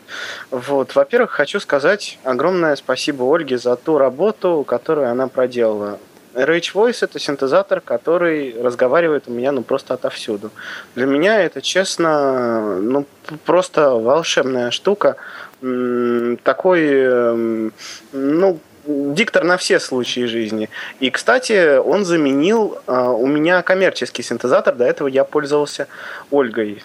Вот, 0.52 0.94
во-первых, 0.94 1.33
хочу 1.33 1.59
сказать 1.59 2.20
огромное 2.22 2.76
спасибо 2.76 3.24
Ольге 3.24 3.59
за 3.59 3.74
ту 3.74 3.98
работу, 3.98 4.64
которую 4.64 5.11
она 5.11 5.26
проделала. 5.26 5.98
Rage 6.35 6.72
Voice– 6.74 6.98
это 7.00 7.18
синтезатор, 7.18 7.81
который 7.81 8.55
разговаривает 8.62 9.24
у 9.26 9.33
меня 9.33 9.50
ну 9.50 9.62
просто 9.62 9.94
отовсюду. 9.94 10.52
Для 10.94 11.07
меня 11.07 11.42
это, 11.42 11.61
честно, 11.61 12.76
ну 12.81 13.05
просто 13.44 13.90
волшебная 13.90 14.70
штука. 14.70 15.16
Такой, 15.61 16.88
эм, 16.88 17.72
ну, 18.12 18.61
диктор 18.85 19.45
на 19.45 19.57
все 19.57 19.79
случаи 19.81 20.25
жизни. 20.27 20.68
И, 21.01 21.11
кстати, 21.11 21.79
он 21.79 22.05
заменил 22.05 22.79
а, 22.87 23.11
у 23.11 23.27
меня 23.27 23.62
коммерческий 23.62 24.23
синтезатор. 24.23 24.75
До 24.75 24.85
этого 24.85 25.09
я 25.09 25.25
пользовался 25.25 25.88
Ольгой 26.31 26.83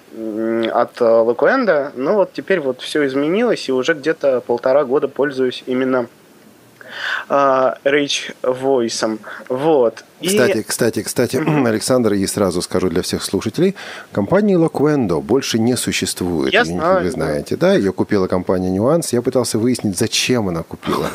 от 0.72 1.02
а, 1.02 1.22
Локуэнда. 1.22 1.94
Ну 1.96 2.16
вот 2.16 2.34
теперь 2.34 2.60
вот 2.60 2.82
все 2.82 3.06
изменилось, 3.06 3.68
и 3.70 3.72
уже 3.72 3.94
где-то 3.94 4.42
полтора 4.42 4.84
года 4.86 5.08
пользуюсь 5.08 5.64
именно 5.66 6.08
а, 7.30 7.78
Rage 7.84 8.36
Voice. 8.44 9.20
Вот. 9.50 10.04
И- 10.22 10.28
Кстати, 10.30 10.64
кстати, 10.68 11.04
кстати, 11.04 11.38
Александр, 11.68 12.14
и 12.14 12.26
сразу 12.28 12.62
скажу 12.62 12.90
для 12.90 13.02
всех 13.02 13.24
слушателей, 13.24 13.76
компании 14.12 14.58
Loquendo 14.58 15.22
больше 15.22 15.60
не 15.60 15.76
существует. 15.78 16.54
Я 16.54 16.66
знаю, 16.66 17.04
Вы 17.04 17.12
знаете, 17.12 17.56
да? 17.56 17.74
Ее 17.74 17.92
купила 17.94 18.28
компания 18.28 18.70
Нюанс. 18.70 19.14
Я 19.14 19.22
пытался 19.22 19.58
выяснить, 19.60 19.98
зачем 19.98 20.50
она 20.50 20.64
купила. 20.64 21.08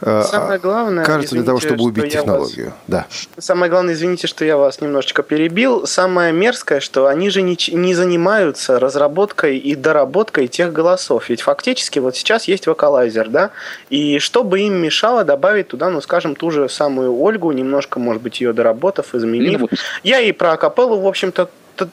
Э, 0.00 0.24
Самое 0.30 0.58
главное, 0.58 1.04
Кажется, 1.04 1.34
для 1.34 1.44
того, 1.44 1.58
извините, 1.58 1.76
чтобы 1.76 1.88
убить 1.88 2.14
я 2.14 2.22
вас- 2.22 2.48
технологию. 2.50 2.72
Да. 2.86 3.06
Самое 3.38 3.70
главное, 3.70 3.94
извините, 3.94 4.26
что 4.26 4.44
я 4.44 4.56
вас 4.56 4.80
немножечко 4.80 5.22
перебил. 5.22 5.86
Самое 5.86 6.32
мерзкое, 6.32 6.80
что 6.80 7.06
они 7.06 7.30
же 7.30 7.42
не, 7.42 7.56
не 7.72 7.94
занимаются 7.94 8.78
разработкой 8.78 9.58
и 9.58 9.74
доработкой 9.74 10.48
тех 10.48 10.72
голосов. 10.72 11.28
Ведь 11.28 11.40
фактически 11.42 11.98
вот 11.98 12.16
сейчас 12.16 12.46
есть 12.48 12.66
вокалайзер, 12.66 13.28
да? 13.28 13.50
И 13.88 14.18
что 14.18 14.44
бы 14.44 14.60
им 14.60 14.74
мешало 14.74 15.24
добавить 15.24 15.68
туда, 15.68 15.88
ну, 15.90 16.00
скажем, 16.00 16.34
ту 16.34 16.50
же 16.50 16.68
самую 16.68 17.18
Ольгу, 17.20 17.52
немножко, 17.52 17.98
может 17.98 18.22
быть, 18.22 18.40
ее 18.40 18.49
доработав, 18.52 19.14
изменив. 19.14 19.60
Я 20.02 20.20
и 20.20 20.32
про 20.32 20.52
акапеллу, 20.52 21.00
в 21.00 21.06
общем-то, 21.06 21.48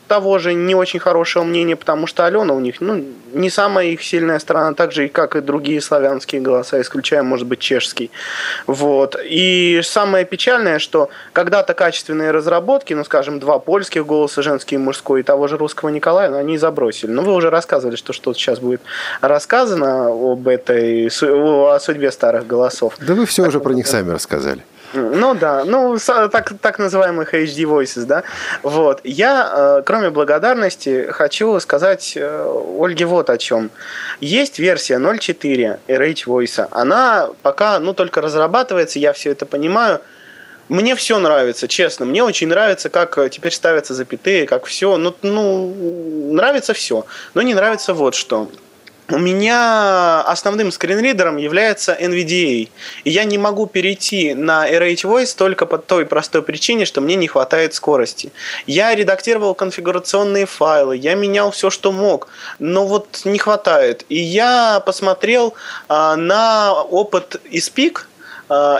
того 0.08 0.40
же 0.40 0.54
не 0.54 0.76
очень 0.76 1.00
хорошего 1.00 1.44
мнения, 1.44 1.76
потому 1.76 2.08
что 2.08 2.26
Алена 2.26 2.54
у 2.54 2.60
них, 2.60 2.82
ну, 2.82 3.04
не 3.34 3.50
самая 3.50 3.88
их 3.88 4.04
сильная 4.04 4.40
сторона, 4.40 4.74
так 4.74 4.92
же, 4.92 5.06
и 5.06 5.08
как 5.08 5.36
и 5.36 5.42
другие 5.42 5.82
славянские 5.82 6.42
голоса, 6.42 6.82
исключая, 6.82 7.24
может 7.24 7.48
быть, 7.48 7.60
чешский. 7.60 8.12
Вот. 8.66 9.16
И 9.24 9.82
самое 9.84 10.26
печальное, 10.26 10.80
что 10.80 11.10
когда-то 11.34 11.74
качественные 11.74 12.32
разработки, 12.32 12.94
ну, 12.94 13.04
скажем, 13.04 13.40
два 13.40 13.60
польских 13.60 14.06
голоса, 14.06 14.42
женский 14.42 14.76
и 14.76 14.80
мужской, 14.80 15.22
и 15.22 15.24
того 15.24 15.48
же 15.48 15.58
русского 15.58 15.90
Николая, 15.90 16.30
ну, 16.30 16.38
они 16.38 16.58
забросили. 16.58 17.12
Ну, 17.12 17.22
вы 17.22 17.34
уже 17.34 17.50
рассказывали, 17.50 17.96
что 17.96 18.14
что-то 18.14 18.38
сейчас 18.38 18.60
будет 18.60 18.82
рассказано 19.22 20.08
об 20.10 20.48
этой, 20.48 21.08
о 21.08 21.80
судьбе 21.80 22.12
старых 22.12 22.48
голосов. 22.48 22.96
Да 23.00 23.14
вы 23.14 23.26
все 23.26 23.48
уже 23.48 23.60
про 23.60 23.74
них 23.74 23.88
сами 23.88 24.12
рассказали. 24.12 24.64
Ну 24.94 25.34
да, 25.36 25.66
ну 25.66 25.98
так, 26.32 26.54
так 26.62 26.80
называемых 26.80 27.34
HD 27.34 27.66
Voices, 27.66 28.06
да. 28.06 28.24
Вот. 28.64 29.02
Я, 29.04 29.52
э, 29.54 29.82
кроме 29.86 30.10
благодарности, 30.10 31.08
хочу 31.12 31.60
сказать 31.60 32.14
э, 32.16 32.64
Ольге 32.80 33.06
вот 33.06 33.30
о 33.30 33.38
чем. 33.38 33.70
Есть 34.22 34.60
версия 34.60 34.96
0.4 34.96 35.80
RH 35.88 36.26
Voice. 36.26 36.68
Она 36.72 37.30
пока, 37.42 37.80
ну, 37.80 37.94
только 37.94 38.22
разрабатывается, 38.22 39.00
я 39.00 39.12
все 39.12 39.32
это 39.32 39.46
понимаю. 39.46 40.00
Мне 40.70 40.96
все 40.96 41.20
нравится, 41.20 41.68
честно. 41.68 42.06
Мне 42.06 42.24
очень 42.24 42.48
нравится, 42.48 42.90
как 42.90 43.18
э, 43.18 43.30
теперь 43.30 43.54
ставятся 43.54 43.94
запятые, 43.94 44.46
как 44.48 44.66
все. 44.66 44.98
Ну, 44.98 45.16
ну, 45.22 46.32
нравится 46.32 46.74
все. 46.74 47.06
Но 47.34 47.42
не 47.42 47.54
нравится 47.54 47.94
вот 47.94 48.16
что. 48.16 48.50
У 49.10 49.18
меня 49.18 50.22
основным 50.24 50.70
скринридером 50.70 51.38
является 51.38 51.94
NVDA. 51.94 52.70
И 53.06 53.10
я 53.10 53.24
не 53.24 53.38
могу 53.38 53.66
перейти 53.66 54.34
на 54.34 54.70
RH 54.70 55.04
Voice 55.04 55.34
только 55.38 55.66
по 55.66 55.78
той 55.78 56.06
простой 56.06 56.42
причине, 56.42 56.84
что 56.84 57.00
мне 57.00 57.16
не 57.16 57.28
хватает 57.28 57.74
скорости. 57.74 58.34
Я 58.66 58.94
редактировал 58.94 59.56
конфигурационные 59.56 60.46
файлы, 60.46 60.98
я 60.98 61.16
менял 61.16 61.52
все, 61.52 61.70
что 61.70 61.94
мог, 61.94 62.28
но 62.60 62.86
вот 62.86 63.22
не 63.24 63.40
хватает. 63.40 64.04
И 64.10 64.20
я 64.20 64.82
посмотрел 64.86 65.54
а, 65.88 66.18
на 66.18 66.74
опыт 66.74 67.42
из 67.50 67.70
PIC, 67.70 68.07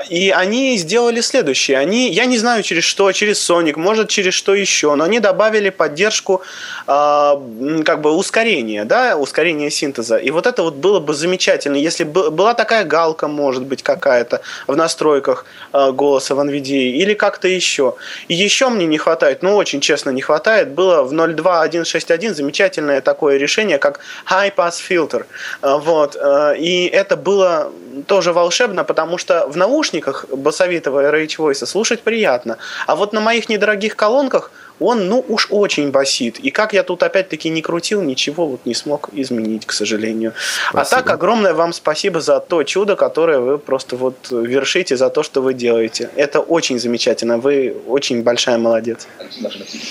и 0.10 0.34
они 0.36 0.78
сделали 0.78 1.22
следующее. 1.22 1.78
Они, 1.78 2.10
я 2.10 2.26
не 2.26 2.38
знаю 2.38 2.64
через 2.64 2.84
что, 2.84 3.12
через 3.12 3.50
Sonic, 3.50 3.78
может 3.78 4.10
через 4.10 4.34
что 4.34 4.56
еще, 4.56 4.96
но 4.96 5.04
они 5.04 5.20
добавили 5.20 5.70
поддержку 5.70 6.42
а, 6.86 7.42
как 7.86 8.02
бы 8.02 8.12
ускорения, 8.12 8.86
да, 8.86 9.18
ускорения 9.18 9.70
синтеза. 9.70 10.18
И 10.18 10.32
вот 10.32 10.48
это 10.48 10.64
вот 10.64 10.76
было 10.76 11.00
бы 11.00 11.14
замечательно, 11.14 11.76
если 11.76 12.06
бы 12.06 12.32
была 12.32 12.54
такая 12.54 12.86
галка, 12.86 13.28
может 13.28 13.64
быть, 13.64 13.84
какая-то 13.84 14.42
в 14.68 14.76
настройках 14.76 15.46
а, 15.74 15.92
голоса 15.92 16.36
в 16.36 16.40
NVIDIA 16.40 16.92
или 16.92 17.14
как-то 17.14 17.48
еще. 17.48 17.96
И 18.30 18.34
еще 18.34 18.70
мне 18.70 18.86
не 18.86 18.98
хватает, 18.98 19.44
ну 19.44 19.56
очень 19.56 19.82
честно 19.82 20.12
не 20.12 20.22
хватает, 20.22 20.70
было 20.70 21.04
в 21.04 21.14
0.2.1.6.1 21.14 22.34
замечательное 22.34 23.02
такое 23.02 23.38
решение, 23.38 23.80
как 23.80 24.00
High 24.30 24.56
Pass 24.56 24.76
Filter. 24.90 25.26
Вот. 25.62 26.16
И 26.58 26.90
это 26.94 27.18
было 27.18 27.72
тоже 28.06 28.34
волшебно, 28.34 28.84
потому 28.84 29.18
что 29.18 29.48
в 29.48 29.58
наушниках 29.58 30.26
басовитого 30.30 31.12
RH 31.12 31.38
Voice 31.38 31.66
слушать 31.66 32.02
приятно. 32.02 32.58
А 32.86 32.96
вот 32.96 33.14
на 33.14 33.22
моих 33.22 33.50
недорогих 33.50 33.96
колонках 33.96 34.52
он, 34.80 35.08
ну, 35.08 35.26
уж 35.28 35.48
очень 35.50 35.92
басит. 35.92 36.40
И 36.40 36.52
как 36.52 36.74
я 36.74 36.84
тут 36.84 37.04
опять-таки 37.04 37.50
не 37.50 37.62
крутил, 37.62 38.02
ничего 38.02 38.46
вот 38.46 38.66
не 38.66 38.76
смог 38.76 39.10
изменить, 39.14 39.66
к 39.66 39.72
сожалению. 39.72 40.34
Спасибо. 40.70 40.82
А 40.82 40.86
так, 40.86 41.10
огромное 41.10 41.54
вам 41.54 41.74
спасибо 41.74 42.22
за 42.22 42.40
то 42.40 42.64
чудо, 42.64 42.96
которое 42.96 43.40
вы 43.40 43.58
просто 43.58 43.96
вот 43.96 44.16
вершите, 44.30 44.96
за 44.96 45.10
то, 45.10 45.24
что 45.24 45.42
вы 45.42 45.54
делаете. 45.54 46.10
Это 46.16 46.40
очень 46.40 46.80
замечательно. 46.80 47.38
Вы 47.38 47.76
очень 47.88 48.22
большая 48.22 48.58
молодец. 48.58 49.08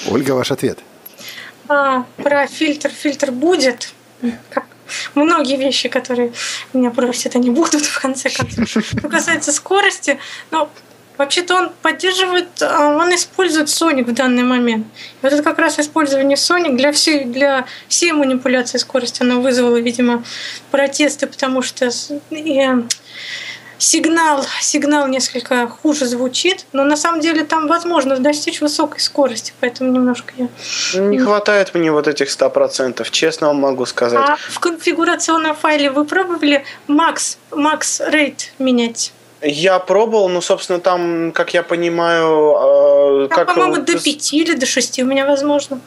Ольга, 0.08 0.32
ваш 0.32 0.52
ответ. 0.52 0.78
А, 1.68 2.04
про 2.16 2.46
фильтр. 2.46 2.90
Фильтр 2.90 3.32
будет. 3.32 3.92
Как 4.50 4.64
многие 5.14 5.56
вещи, 5.56 5.88
которые 5.88 6.32
меня 6.72 6.90
просят, 6.90 7.36
они 7.36 7.50
будут 7.50 7.84
в 7.84 8.00
конце 8.00 8.30
концов. 8.30 8.68
Что 8.84 9.08
касается 9.08 9.52
скорости, 9.52 10.18
ну, 10.50 10.68
Вообще-то 11.18 11.54
он 11.54 11.72
поддерживает, 11.80 12.48
а, 12.60 12.90
он 12.90 13.14
использует 13.14 13.68
Sonic 13.68 14.04
в 14.04 14.12
данный 14.12 14.42
момент. 14.42 14.86
И 14.86 15.18
вот 15.22 15.32
это 15.32 15.42
как 15.42 15.58
раз 15.58 15.78
использование 15.78 16.36
Sonic 16.36 16.76
для 16.76 16.92
всей, 16.92 17.24
для 17.24 17.64
всей 17.88 18.12
манипуляции 18.12 18.76
скорости, 18.76 19.22
оно 19.22 19.40
вызвало, 19.40 19.78
видимо, 19.78 20.24
протесты, 20.70 21.26
потому 21.26 21.62
что 21.62 21.90
сигнал, 23.78 24.44
сигнал 24.60 25.06
несколько 25.08 25.68
хуже 25.68 26.06
звучит, 26.06 26.66
но 26.72 26.84
на 26.84 26.96
самом 26.96 27.20
деле 27.20 27.44
там 27.44 27.66
возможно 27.66 28.18
достичь 28.18 28.60
высокой 28.60 29.00
скорости, 29.00 29.52
поэтому 29.60 29.92
немножко 29.92 30.32
я... 30.36 31.00
Не 31.00 31.18
хватает 31.18 31.74
мне 31.74 31.92
вот 31.92 32.08
этих 32.08 32.28
100%, 32.28 33.06
честно 33.10 33.48
вам 33.48 33.56
могу 33.56 33.86
сказать. 33.86 34.20
А 34.20 34.36
в 34.36 34.58
конфигурационном 34.60 35.54
файле 35.54 35.90
вы 35.90 36.04
пробовали 36.04 36.64
Max, 36.88 37.38
Max 37.50 38.00
Rate 38.10 38.50
менять? 38.58 39.12
Я 39.42 39.78
пробовал, 39.78 40.28
ну, 40.28 40.40
собственно, 40.40 40.80
там, 40.80 41.32
как 41.32 41.52
я 41.52 41.62
понимаю... 41.62 43.26
Э, 43.26 43.28
как... 43.28 43.48
по-моему, 43.48 43.76
до 43.76 43.98
5 43.98 44.32
или 44.32 44.54
до 44.54 44.66
6 44.66 45.00
у 45.00 45.04
меня 45.04 45.26
возможно. 45.26 45.80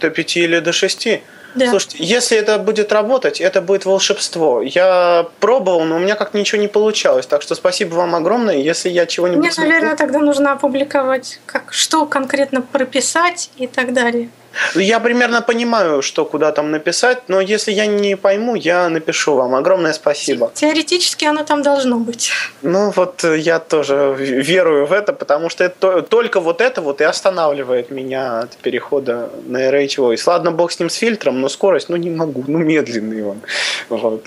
До 0.00 0.10
5 0.10 0.36
или 0.36 0.58
до 0.58 0.72
6? 0.72 1.08
Да. 1.56 1.70
Слушайте, 1.70 1.96
если 2.00 2.36
это 2.36 2.58
будет 2.58 2.92
работать, 2.92 3.40
это 3.40 3.62
будет 3.62 3.86
волшебство. 3.86 4.60
Я 4.62 5.26
пробовал, 5.40 5.84
но 5.84 5.96
у 5.96 5.98
меня 5.98 6.14
как 6.14 6.34
ничего 6.34 6.60
не 6.60 6.68
получалось. 6.68 7.26
Так 7.26 7.42
что 7.42 7.54
спасибо 7.54 7.94
вам 7.94 8.14
огромное. 8.14 8.56
Если 8.56 8.90
я 8.90 9.06
чего-нибудь... 9.06 9.56
Мне, 9.58 9.68
наверное, 9.68 9.96
тогда 9.96 10.18
нужно 10.18 10.52
опубликовать, 10.52 11.40
как, 11.46 11.72
что 11.72 12.04
конкретно 12.06 12.60
прописать 12.60 13.50
и 13.56 13.66
так 13.66 13.94
далее. 13.94 14.28
Я 14.74 15.00
примерно 15.00 15.42
понимаю, 15.42 16.02
что 16.02 16.24
куда 16.24 16.52
там 16.52 16.70
написать, 16.70 17.28
но 17.28 17.40
если 17.40 17.72
я 17.72 17.86
не 17.86 18.16
пойму, 18.16 18.54
я 18.54 18.88
напишу 18.88 19.34
вам. 19.34 19.54
Огромное 19.54 19.92
спасибо. 19.92 20.50
Теоретически 20.54 21.24
оно 21.24 21.44
там 21.44 21.62
должно 21.62 21.98
быть. 21.98 22.30
Ну 22.62 22.92
вот 22.96 23.24
э, 23.24 23.38
я 23.38 23.58
тоже 23.58 24.14
верую 24.18 24.86
в 24.86 24.92
это, 24.92 25.12
потому 25.12 25.50
что 25.50 25.64
это, 25.64 26.02
только 26.02 26.40
вот 26.40 26.60
это 26.60 26.80
вот 26.80 27.00
и 27.00 27.04
останавливает 27.04 27.90
меня 27.90 28.40
от 28.40 28.56
перехода 28.56 29.30
на 29.46 29.58
RH 29.68 29.98
Voice. 29.98 30.22
Ладно, 30.26 30.52
бог 30.52 30.72
с 30.72 30.78
ним 30.78 30.90
с 30.90 30.94
фильтром, 30.94 31.40
но 31.40 31.48
скорость, 31.48 31.88
ну 31.88 31.96
не 31.96 32.10
могу, 32.10 32.44
ну 32.46 32.58
медленный 32.58 33.24
он. 33.24 33.40
Вот. 33.88 34.24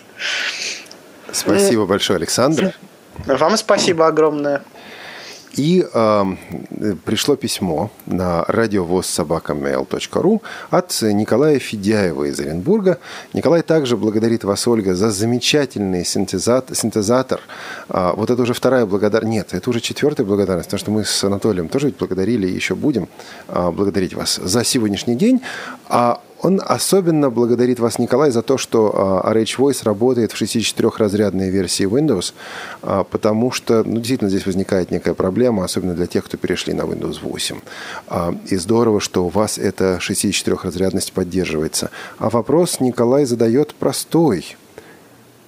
Спасибо 1.32 1.86
большое, 1.86 2.18
Александр. 2.18 2.74
Вам 3.26 3.58
спасибо 3.58 4.08
огромное. 4.08 4.62
И 5.54 5.86
э, 5.92 6.26
пришло 7.06 7.36
письмо 7.36 7.92
на 8.06 8.44
радиовозсобакамейл.ру 8.48 10.42
от 10.70 11.02
Николая 11.02 11.60
Федяева 11.60 12.26
из 12.26 12.40
Оренбурга. 12.40 13.00
Николай 13.34 13.62
также 13.62 13.98
благодарит 13.98 14.44
вас, 14.44 14.68
Ольга, 14.68 14.94
за 14.96 15.10
замечательный 15.12 16.06
синтезатор. 16.06 16.76
синтезатор. 16.76 17.42
А, 17.90 18.14
вот 18.14 18.30
это 18.30 18.42
уже 18.42 18.54
вторая 18.54 18.86
благодарность. 18.86 19.32
Нет, 19.32 19.54
это 19.54 19.70
уже 19.70 19.80
четвертая 19.80 20.26
благодарность, 20.26 20.70
потому 20.70 20.80
что 20.80 20.92
мы 20.92 21.06
с 21.06 21.24
Анатолием 21.24 21.68
тоже 21.68 21.88
ведь 21.88 21.98
благодарили 21.98 22.48
и 22.48 22.54
еще 22.54 22.76
будем 22.76 23.08
а, 23.48 23.72
благодарить 23.72 24.14
вас 24.14 24.36
за 24.36 24.64
сегодняшний 24.64 25.16
день. 25.16 25.42
А 25.88 26.22
он 26.42 26.62
особенно 26.66 27.30
благодарит 27.30 27.80
вас, 27.80 28.00
Николай, 28.00 28.32
за 28.32 28.42
то, 28.42 28.58
что 28.58 29.22
RH 29.26 29.58
Voice 29.58 29.84
работает 29.84 30.32
в 30.32 30.42
64-разрядной 30.42 31.50
версии 31.50 31.86
Windows, 31.86 32.34
а, 32.82 33.04
потому 33.04 33.52
что 33.52 33.84
ну, 33.84 33.98
действительно 33.98 34.30
здесь 34.30 34.46
возникает 34.46 34.92
некая 34.92 35.14
проблема, 35.14 35.66
особенно 35.66 35.94
для 35.94 36.08
тех, 36.08 36.26
кто 36.26 36.38
перешли 36.38 36.74
на 36.74 36.84
Windows 36.84 37.18
8. 37.22 37.60
А, 38.08 38.36
и 38.48 38.56
здорово, 38.56 39.00
что 39.00 39.26
у 39.26 39.30
вас 39.30 39.58
эта 39.58 40.00
64-разрядность 40.02 41.12
поддерживается. 41.14 41.92
А 42.18 42.30
вопрос 42.30 42.80
Николай 42.80 43.26
задает 43.26 43.74
простой. 43.76 44.56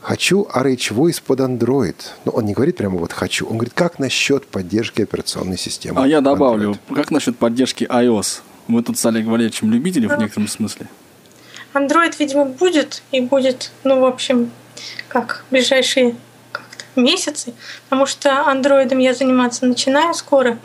Хочу 0.01 0.47
RH 0.53 0.95
Voice 0.95 1.21
под 1.25 1.39
Android. 1.39 1.95
Но 2.25 2.31
он 2.31 2.45
не 2.45 2.53
говорит 2.53 2.77
прямо 2.77 2.97
вот 2.97 3.13
хочу. 3.13 3.45
Он 3.45 3.53
говорит, 3.53 3.73
как 3.75 3.99
насчет 3.99 4.47
поддержки 4.47 5.03
операционной 5.03 5.57
системы? 5.57 6.03
А 6.03 6.07
я 6.07 6.21
добавлю, 6.21 6.71
Android? 6.71 6.95
как 6.95 7.11
насчет 7.11 7.37
поддержки 7.37 7.83
iOS? 7.83 8.41
Мы 8.67 8.83
тут 8.83 8.97
с 8.97 9.05
Олег 9.05 9.25
Валерьевичем 9.25 9.71
любители 9.71 10.07
в 10.07 10.17
некотором 10.17 10.47
смысле. 10.47 10.87
Android, 11.73 12.15
видимо, 12.19 12.45
будет 12.45 13.01
и 13.11 13.21
будет, 13.21 13.71
ну, 13.83 13.99
в 13.99 14.05
общем, 14.05 14.51
как 15.07 15.45
ближайшие 15.51 16.15
месяцы, 16.95 17.53
потому 17.83 18.05
что 18.05 18.45
андроидом 18.45 18.99
я 18.99 19.13
заниматься 19.13 19.65
начинаю 19.65 20.13
скоро, 20.13 20.59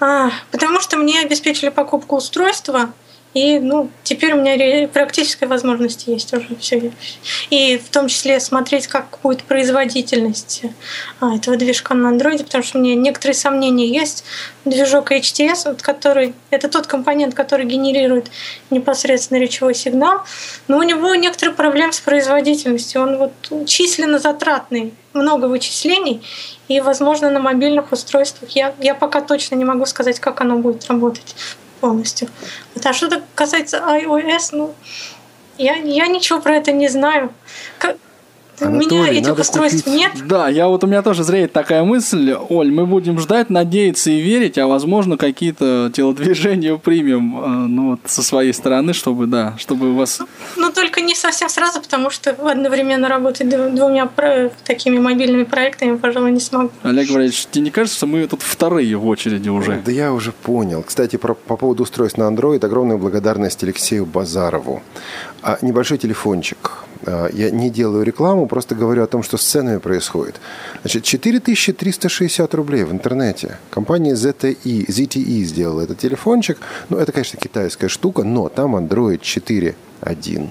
а, 0.00 0.30
потому 0.50 0.80
что 0.80 0.96
мне 0.96 1.20
обеспечили 1.20 1.68
покупку 1.68 2.16
устройства, 2.16 2.92
и, 3.34 3.58
ну, 3.58 3.90
теперь 4.04 4.32
у 4.32 4.40
меня 4.40 4.86
практическая 4.86 5.46
возможность 5.46 6.06
есть 6.06 6.32
уже 6.32 6.54
все. 6.60 6.92
И 7.50 7.78
в 7.78 7.88
том 7.90 8.06
числе 8.06 8.38
смотреть, 8.38 8.86
как 8.86 9.18
будет 9.24 9.42
производительность 9.42 10.62
а, 11.20 11.34
этого 11.34 11.56
движка 11.56 11.94
на 11.94 12.10
андроиде, 12.10 12.44
потому 12.44 12.62
что 12.62 12.78
у 12.78 12.80
меня 12.80 12.94
некоторые 12.94 13.34
сомнения 13.34 13.88
есть. 13.88 14.24
Движок 14.64 15.10
HTS, 15.10 15.68
вот, 15.68 15.82
который, 15.82 16.34
это 16.50 16.68
тот 16.68 16.86
компонент, 16.86 17.34
который 17.34 17.66
генерирует 17.66 18.30
непосредственно 18.70 19.38
речевой 19.38 19.74
сигнал, 19.74 20.20
но 20.68 20.78
у 20.78 20.82
него 20.82 21.12
некоторые 21.16 21.56
проблемы 21.56 21.92
с 21.92 22.00
производительностью. 22.00 23.02
Он 23.02 23.18
вот 23.18 23.66
численно 23.66 24.20
затратный, 24.20 24.94
много 25.12 25.46
вычислений, 25.46 26.22
и, 26.68 26.80
возможно, 26.80 27.30
на 27.30 27.40
мобильных 27.40 27.92
устройствах 27.92 28.50
я, 28.50 28.74
я 28.80 28.94
пока 28.94 29.20
точно 29.20 29.56
не 29.56 29.64
могу 29.64 29.86
сказать, 29.86 30.20
как 30.20 30.40
оно 30.40 30.56
будет 30.56 30.86
работать 30.86 31.34
полностью. 31.80 32.28
Вот, 32.74 32.84
а 32.86 32.92
что 32.92 33.22
касается 33.34 33.78
iOS, 33.78 34.48
ну, 34.52 34.74
я, 35.58 35.76
я 35.76 36.06
ничего 36.06 36.40
про 36.40 36.56
это 36.56 36.72
не 36.72 36.88
знаю. 36.88 37.32
Как, 37.78 37.96
Анатолий, 38.60 39.00
у 39.00 39.02
меня 39.02 39.20
этих 39.20 39.38
устройств 39.38 39.84
купить... 39.84 39.98
нет. 39.98 40.12
Да, 40.26 40.48
я 40.48 40.68
вот 40.68 40.84
у 40.84 40.86
меня 40.86 41.02
тоже 41.02 41.24
зреет 41.24 41.52
такая 41.52 41.84
мысль, 41.84 42.34
Оль, 42.48 42.70
мы 42.70 42.86
будем 42.86 43.18
ждать, 43.18 43.50
надеяться 43.50 44.10
и 44.10 44.20
верить, 44.20 44.58
а 44.58 44.66
возможно 44.66 45.16
какие-то 45.16 45.90
телодвижения 45.94 46.76
примем, 46.76 47.42
э, 47.42 47.48
ну 47.68 47.90
вот 47.92 48.00
со 48.06 48.22
своей 48.22 48.52
стороны, 48.52 48.92
чтобы 48.92 49.26
да, 49.26 49.54
чтобы 49.58 49.90
у 49.90 49.94
вас. 49.94 50.20
Ну, 50.20 50.26
ну 50.56 50.72
только 50.72 51.00
не 51.00 51.14
совсем 51.14 51.48
сразу, 51.48 51.80
потому 51.80 52.10
что 52.10 52.30
одновременно 52.30 53.08
работать 53.08 53.48
двумя 53.48 54.08
такими 54.64 54.98
мобильными 54.98 55.44
проектами, 55.44 55.96
пожалуй, 55.96 56.32
не 56.32 56.40
смогу. 56.40 56.70
Олег 56.82 57.08
Валерьевич, 57.10 57.46
тебе 57.50 57.64
не 57.64 57.70
кажется, 57.70 57.96
что 57.96 58.06
мы 58.06 58.26
тут 58.26 58.42
вторые 58.42 58.96
в 58.96 59.06
очереди 59.06 59.48
уже? 59.48 59.82
Да 59.84 59.92
я 59.92 60.12
уже 60.12 60.32
понял. 60.32 60.82
Кстати, 60.82 61.16
про, 61.16 61.34
по 61.34 61.56
поводу 61.56 61.82
устройств 61.82 62.18
на 62.18 62.24
Android 62.24 62.64
огромная 62.64 62.96
благодарность 62.96 63.62
Алексею 63.62 64.06
Базарову. 64.06 64.82
А 65.46 65.58
небольшой 65.60 65.98
телефончик. 65.98 66.70
А, 67.06 67.28
я 67.30 67.50
не 67.50 67.68
делаю 67.68 68.02
рекламу, 68.02 68.46
просто 68.46 68.74
говорю 68.74 69.02
о 69.02 69.06
том, 69.06 69.22
что 69.22 69.36
с 69.36 69.42
ценами 69.42 69.76
происходит. 69.76 70.40
Значит, 70.80 71.04
4360 71.04 72.54
рублей 72.54 72.84
в 72.84 72.92
интернете. 72.92 73.58
Компания 73.68 74.14
ZTE, 74.14 74.86
ZTE 74.88 75.44
сделала 75.44 75.82
этот 75.82 75.98
телефончик. 75.98 76.58
Ну, 76.88 76.96
это, 76.96 77.12
конечно, 77.12 77.38
китайская 77.38 77.88
штука, 77.88 78.22
но 78.24 78.48
там 78.48 78.74
Android 78.74 79.20
4.1. 79.20 80.48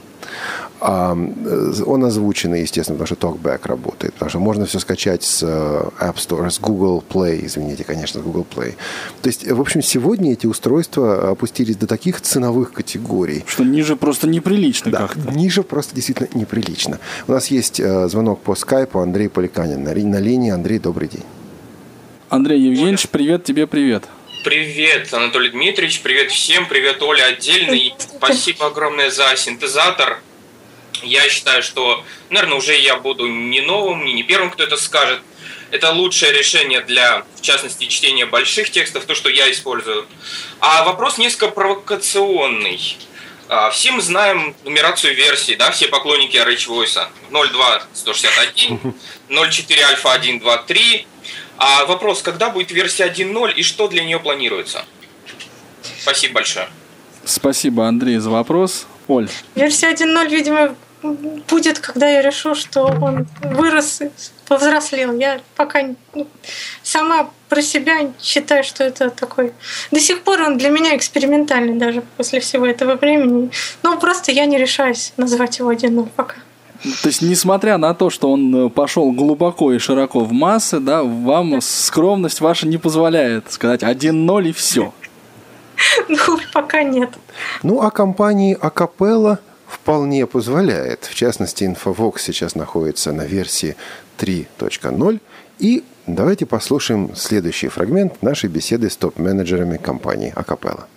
А, 0.86 1.14
он 1.14 2.04
озвученный, 2.04 2.62
естественно, 2.62 3.00
потому 3.00 3.08
что 3.08 3.28
TalkBack 3.28 3.66
работает, 3.70 4.14
потому 4.16 4.30
что 4.30 4.40
можно 4.40 4.66
все 4.66 4.80
скачать 4.80 5.24
с 5.24 5.42
э, 5.42 5.46
App 5.46 6.16
Store, 6.16 6.50
с 6.50 6.60
Google 6.60 7.02
Play, 7.08 7.46
извините, 7.46 7.86
конечно, 7.86 8.20
с 8.20 8.24
Google 8.24 8.46
Play. 8.54 8.76
То 9.22 9.30
есть, 9.30 9.50
в 9.50 9.62
общем, 9.62 9.82
сегодня 9.82 10.34
эти 10.34 10.46
устройства 10.46 11.32
опустились 11.32 11.78
до 11.78 11.88
таких 11.88 12.20
ценовых 12.20 12.74
категорий. 12.74 13.46
Что 13.48 13.64
ниже 13.64 13.96
просто 13.96 14.28
неприлично 14.28 14.92
да, 14.92 15.08
как-то. 15.08 15.32
ниже 15.32 15.64
просто 15.64 15.96
действительно 15.96 16.28
неприлично. 16.34 17.00
У 17.30 17.32
нас 17.32 17.48
есть 17.48 17.80
э, 17.80 18.10
звонок 18.10 18.42
по 18.42 18.54
скайпу 18.54 19.00
Андрей 19.00 19.30
Поликанин 19.30 19.82
на, 19.84 19.94
на 19.94 20.20
линии. 20.20 20.52
Андрей, 20.52 20.80
добрый 20.80 21.08
день. 21.08 21.24
Андрей 22.28 22.60
Евгеньевич, 22.60 23.08
привет 23.08 23.46
тебе, 23.46 23.68
привет. 23.68 24.04
Привет, 24.44 25.14
Анатолий 25.14 25.52
Дмитриевич, 25.52 26.02
привет 26.02 26.30
всем, 26.30 26.68
привет, 26.68 27.02
Оля, 27.02 27.24
отдельно. 27.28 27.72
И 27.72 27.94
спасибо 27.98 28.68
огромное 28.68 29.12
за 29.12 29.34
синтезатор. 29.38 30.20
Я 31.04 31.30
считаю, 31.30 31.64
что, 31.64 32.04
наверное, 32.30 32.58
уже 32.58 32.78
я 32.78 32.98
буду 32.98 33.28
не 33.28 33.62
новым, 33.62 34.06
не 34.06 34.24
первым, 34.24 34.52
кто 34.52 34.64
это 34.64 34.78
скажет. 34.78 35.22
Это 35.72 35.92
лучшее 35.92 36.32
решение 36.32 36.82
для, 36.82 37.26
в 37.36 37.42
частности, 37.42 37.86
чтения 37.88 38.26
больших 38.26 38.70
текстов, 38.70 39.06
то, 39.06 39.16
что 39.16 39.30
я 39.30 39.52
использую. 39.52 40.06
А 40.60 40.84
вопрос 40.84 41.18
несколько 41.18 41.48
провокационный. 41.48 42.98
А, 43.50 43.72
все 43.72 43.92
мы 43.92 44.02
знаем 44.02 44.56
нумерацию 44.64 45.16
версий, 45.16 45.56
да, 45.56 45.72
все 45.72 45.88
поклонники 45.88 46.38
RH 46.38 46.68
Voice. 46.68 47.08
02 47.32 47.84
161, 47.94 48.94
04 49.30 49.84
альфа 49.84 50.14
1, 50.14 50.40
2, 50.40 50.58
3. 50.58 51.08
А 51.58 51.86
вопрос, 51.86 52.22
когда 52.22 52.50
будет 52.50 52.72
версия 52.72 53.06
1.0 53.06 53.54
и 53.54 53.64
что 53.64 53.88
для 53.88 54.04
нее 54.04 54.20
планируется? 54.20 54.86
Спасибо 56.02 56.36
большое. 56.36 56.68
Спасибо, 57.26 57.88
Андрей, 57.88 58.18
за 58.18 58.30
вопрос. 58.30 58.86
Оль. 59.08 59.30
Версия 59.56 59.92
1.0, 59.92 60.30
видимо, 60.30 60.76
будет, 61.04 61.80
когда 61.80 62.10
я 62.10 62.22
решу, 62.22 62.56
что 62.56 62.84
он 62.86 63.28
вырос, 63.42 64.02
повзрослел. 64.48 65.14
Я 65.18 65.42
пока 65.56 65.90
ну, 66.14 66.28
сама 66.82 67.30
про 67.50 67.62
себя 67.62 68.12
считаю, 68.22 68.64
что 68.64 68.84
это 68.84 69.10
такой... 69.10 69.54
До 69.92 70.00
сих 70.00 70.24
пор 70.24 70.42
он 70.42 70.58
для 70.58 70.70
меня 70.70 70.96
экспериментальный 70.96 71.76
даже 71.76 72.04
после 72.18 72.40
всего 72.40 72.66
этого 72.66 72.96
времени. 72.96 73.52
Но 73.84 73.98
просто 73.98 74.32
я 74.32 74.46
не 74.46 74.58
решаюсь 74.58 75.14
назвать 75.18 75.60
его 75.60 75.72
1.0 75.72 76.10
пока. 76.16 76.36
То 77.02 77.08
есть, 77.08 77.22
несмотря 77.22 77.78
на 77.78 77.94
то, 77.94 78.10
что 78.10 78.30
он 78.30 78.66
э, 78.66 78.70
пошел 78.70 79.12
глубоко 79.14 79.72
и 79.72 79.80
широко 79.80 80.20
в 80.20 80.34
массы, 80.34 80.80
да, 80.82 81.02
вам 81.04 81.62
скромность 81.62 82.42
ваша 82.42 82.68
не 82.68 82.78
позволяет 82.78 83.52
сказать 83.52 83.84
1-0 83.84 84.50
и 84.50 84.52
все. 84.52 84.94
Ну, 86.08 86.18
пока 86.54 86.84
нет. 86.84 87.10
Ну, 87.64 87.82
а 87.82 87.90
компании 87.90 88.58
Акапелла 88.60 89.40
вполне 89.74 90.26
позволяет. 90.28 91.06
В 91.06 91.16
частности, 91.16 91.64
Infovox 91.64 92.20
сейчас 92.20 92.56
находится 92.56 93.12
на 93.12 93.26
версии 93.26 93.76
3.0. 94.20 95.20
И 95.60 95.84
давайте 96.08 96.46
послушаем 96.46 97.16
следующий 97.16 97.68
фрагмент 97.68 98.22
нашей 98.22 98.50
беседы 98.50 98.90
с 98.90 98.98
топ-менеджерами 98.98 99.78
компании 99.78 100.32
Акапелла. 100.36 100.88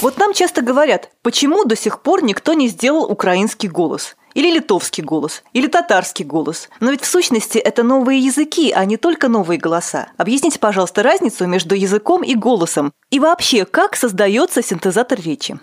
Вот 0.00 0.18
нам 0.18 0.32
часто 0.32 0.62
говорят, 0.62 1.10
почему 1.22 1.64
до 1.64 1.76
сих 1.76 2.00
пор 2.00 2.22
никто 2.22 2.54
не 2.54 2.68
сделал 2.68 3.04
украинский 3.04 3.68
голос. 3.68 4.16
Или 4.34 4.50
литовский 4.54 5.02
голос, 5.02 5.42
или 5.52 5.66
татарский 5.66 6.24
голос. 6.24 6.68
Но 6.80 6.90
ведь 6.90 7.02
в 7.02 7.06
сущности 7.06 7.58
это 7.58 7.82
новые 7.82 8.20
языки, 8.20 8.72
а 8.72 8.84
не 8.84 8.96
только 8.96 9.28
новые 9.28 9.58
голоса. 9.58 10.08
Объясните, 10.16 10.58
пожалуйста, 10.58 11.02
разницу 11.02 11.46
между 11.46 11.74
языком 11.74 12.22
и 12.22 12.34
голосом. 12.34 12.92
И 13.10 13.18
вообще, 13.18 13.64
как 13.64 13.96
создается 13.96 14.62
синтезатор 14.62 15.20
речи? 15.20 15.58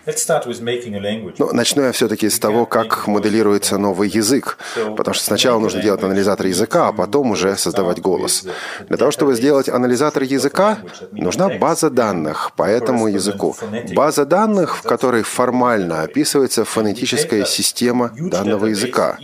Ну, 1.38 1.54
начну 1.54 1.84
я 1.84 1.92
все-таки 1.94 2.30
с 2.30 2.40
того, 2.40 2.66
как 2.66 3.08
моделируется 3.08 3.78
новый 3.78 4.10
язык. 4.10 4.58
Потому 4.98 5.14
что 5.14 5.24
сначала 5.24 5.60
нужно 5.60 5.82
делать 5.82 6.04
анализатор 6.04 6.48
языка, 6.48 6.90
а 6.90 6.92
потом 6.92 7.32
уже 7.32 7.56
создавать 7.56 8.02
голос. 8.02 8.46
Для 8.88 8.98
того, 8.98 9.12
чтобы 9.12 9.36
сделать 9.36 9.70
анализатор 9.70 10.24
языка, 10.24 10.80
нужна 11.12 11.50
база 11.50 11.90
данных 11.90 12.52
по 12.58 12.64
этому 12.64 13.08
языку. 13.08 13.56
База 13.94 14.26
данных, 14.26 14.78
в 14.78 14.82
которой 14.82 15.24
формально 15.24 16.02
описывается 16.02 16.66
фонетическая 16.66 17.46
система 17.46 18.12
данного 18.18 18.57
данного 18.58 18.66
языка. 18.68 19.18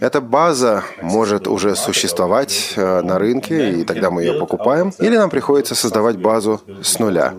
Эта 0.00 0.20
база 0.20 0.84
может 1.02 1.46
уже 1.46 1.76
существовать 1.76 2.72
э, 2.76 3.00
на 3.02 3.18
рынке, 3.18 3.80
и 3.80 3.84
тогда 3.84 4.10
мы 4.10 4.22
ее 4.22 4.38
покупаем, 4.38 4.92
или 4.98 5.16
нам 5.16 5.30
приходится 5.30 5.74
создавать 5.74 6.16
базу 6.16 6.60
с 6.82 6.98
нуля. 6.98 7.34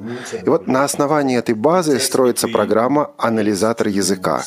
И 0.45 0.49
вот 0.49 0.67
на 0.67 0.83
основании 0.83 1.37
этой 1.37 1.55
базы 1.55 1.99
строится 1.99 2.47
программа 2.47 3.11
«Анализатор 3.17 3.87
языка». 3.87 4.43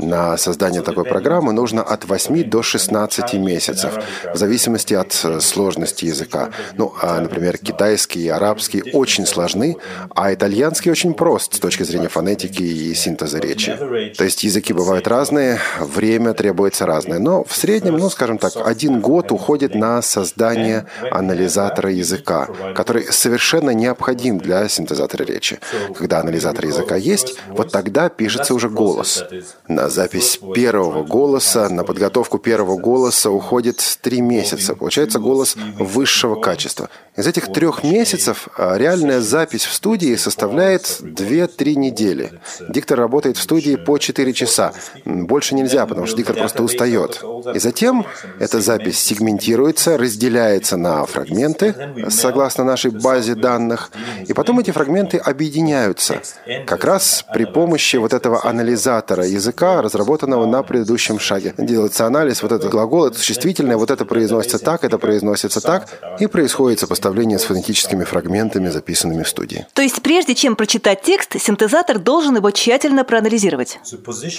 На 0.00 0.36
создание 0.36 0.82
такой 0.82 1.04
программы 1.04 1.52
нужно 1.52 1.82
от 1.82 2.04
8 2.04 2.44
до 2.44 2.62
16 2.62 3.34
месяцев, 3.34 3.92
в 4.32 4.36
зависимости 4.36 4.94
от 4.94 5.18
э, 5.24 5.40
сложности 5.40 6.06
языка. 6.06 6.50
Ну, 6.76 6.92
а, 7.00 7.20
например, 7.20 7.58
китайский 7.58 8.24
и 8.24 8.28
арабский 8.28 8.82
очень 8.92 9.26
сложны, 9.26 9.76
а 10.14 10.32
итальянский 10.32 10.90
очень 10.90 11.14
прост 11.14 11.54
с 11.54 11.58
точки 11.58 11.82
зрения 11.84 12.08
фонетики 12.08 12.62
и 12.62 12.94
синтеза 12.94 13.38
речи. 13.38 13.76
То 14.16 14.24
есть 14.24 14.44
языки 14.44 14.72
бывают 14.72 15.08
разные, 15.08 15.58
время 15.94 16.33
требуется 16.34 16.86
разное. 16.86 17.18
Но 17.18 17.44
в 17.44 17.54
среднем, 17.54 17.96
ну, 17.96 18.10
скажем 18.10 18.38
так, 18.38 18.52
один 18.56 19.00
год 19.00 19.32
уходит 19.32 19.74
на 19.74 20.02
создание 20.02 20.86
анализатора 21.10 21.90
языка, 21.90 22.48
который 22.74 23.04
совершенно 23.12 23.70
необходим 23.70 24.38
для 24.38 24.68
синтезатора 24.68 25.24
речи. 25.24 25.58
Когда 25.96 26.20
анализатор 26.20 26.66
языка 26.66 26.96
есть, 26.96 27.36
вот 27.48 27.72
тогда 27.72 28.08
пишется 28.08 28.54
уже 28.54 28.68
голос. 28.68 29.24
На 29.68 29.88
запись 29.88 30.38
первого 30.54 31.04
голоса, 31.04 31.68
на 31.68 31.84
подготовку 31.84 32.38
первого 32.38 32.76
голоса 32.76 33.30
уходит 33.30 33.80
три 34.00 34.20
месяца. 34.20 34.74
Получается 34.74 35.18
голос 35.18 35.56
высшего 35.78 36.34
качества. 36.40 36.88
Из 37.16 37.28
этих 37.28 37.52
трех 37.52 37.84
месяцев 37.84 38.48
а, 38.56 38.76
реальная 38.76 39.20
запись 39.20 39.64
в 39.64 39.72
студии 39.72 40.16
составляет 40.16 40.82
2-3 41.00 41.76
недели. 41.76 42.40
Диктор 42.68 42.98
работает 42.98 43.36
в 43.36 43.42
студии 43.42 43.76
по 43.76 43.98
4 43.98 44.32
часа. 44.32 44.72
Больше 45.04 45.54
нельзя, 45.54 45.86
потому 45.86 46.08
что 46.08 46.16
диктор 46.16 46.34
просто 46.36 46.64
устает. 46.64 47.22
И 47.54 47.60
затем 47.60 48.04
эта 48.40 48.60
запись 48.60 48.98
сегментируется, 48.98 49.96
разделяется 49.96 50.76
на 50.76 51.06
фрагменты, 51.06 51.94
согласно 52.08 52.64
нашей 52.64 52.90
базе 52.90 53.36
данных, 53.36 53.92
и 54.26 54.32
потом 54.32 54.58
эти 54.58 54.72
фрагменты 54.72 55.18
объединяются. 55.18 56.20
Как 56.66 56.84
раз 56.84 57.24
при 57.32 57.44
помощи 57.44 57.94
вот 57.94 58.12
этого 58.12 58.44
анализатора 58.44 59.24
языка, 59.24 59.82
разработанного 59.82 60.46
на 60.46 60.64
предыдущем 60.64 61.20
шаге. 61.20 61.54
Делается 61.58 62.06
анализ, 62.06 62.42
вот 62.42 62.50
этот 62.50 62.72
глагол, 62.72 63.06
это 63.06 63.18
существительное, 63.18 63.76
вот 63.76 63.92
это 63.92 64.04
произносится 64.04 64.58
так, 64.58 64.82
это 64.82 64.98
произносится 64.98 65.60
так, 65.60 65.88
и 66.18 66.26
происходит 66.26 66.80
сопоставление 66.80 67.03
с 67.38 67.44
фонетическими 67.44 68.04
фрагментами, 68.04 68.68
записанными 68.68 69.22
в 69.22 69.28
студии. 69.28 69.66
То 69.72 69.82
есть 69.82 70.02
прежде 70.02 70.34
чем 70.34 70.56
прочитать 70.56 71.02
текст, 71.02 71.40
синтезатор 71.40 71.98
должен 71.98 72.36
его 72.36 72.50
тщательно 72.50 73.04
проанализировать. 73.04 73.78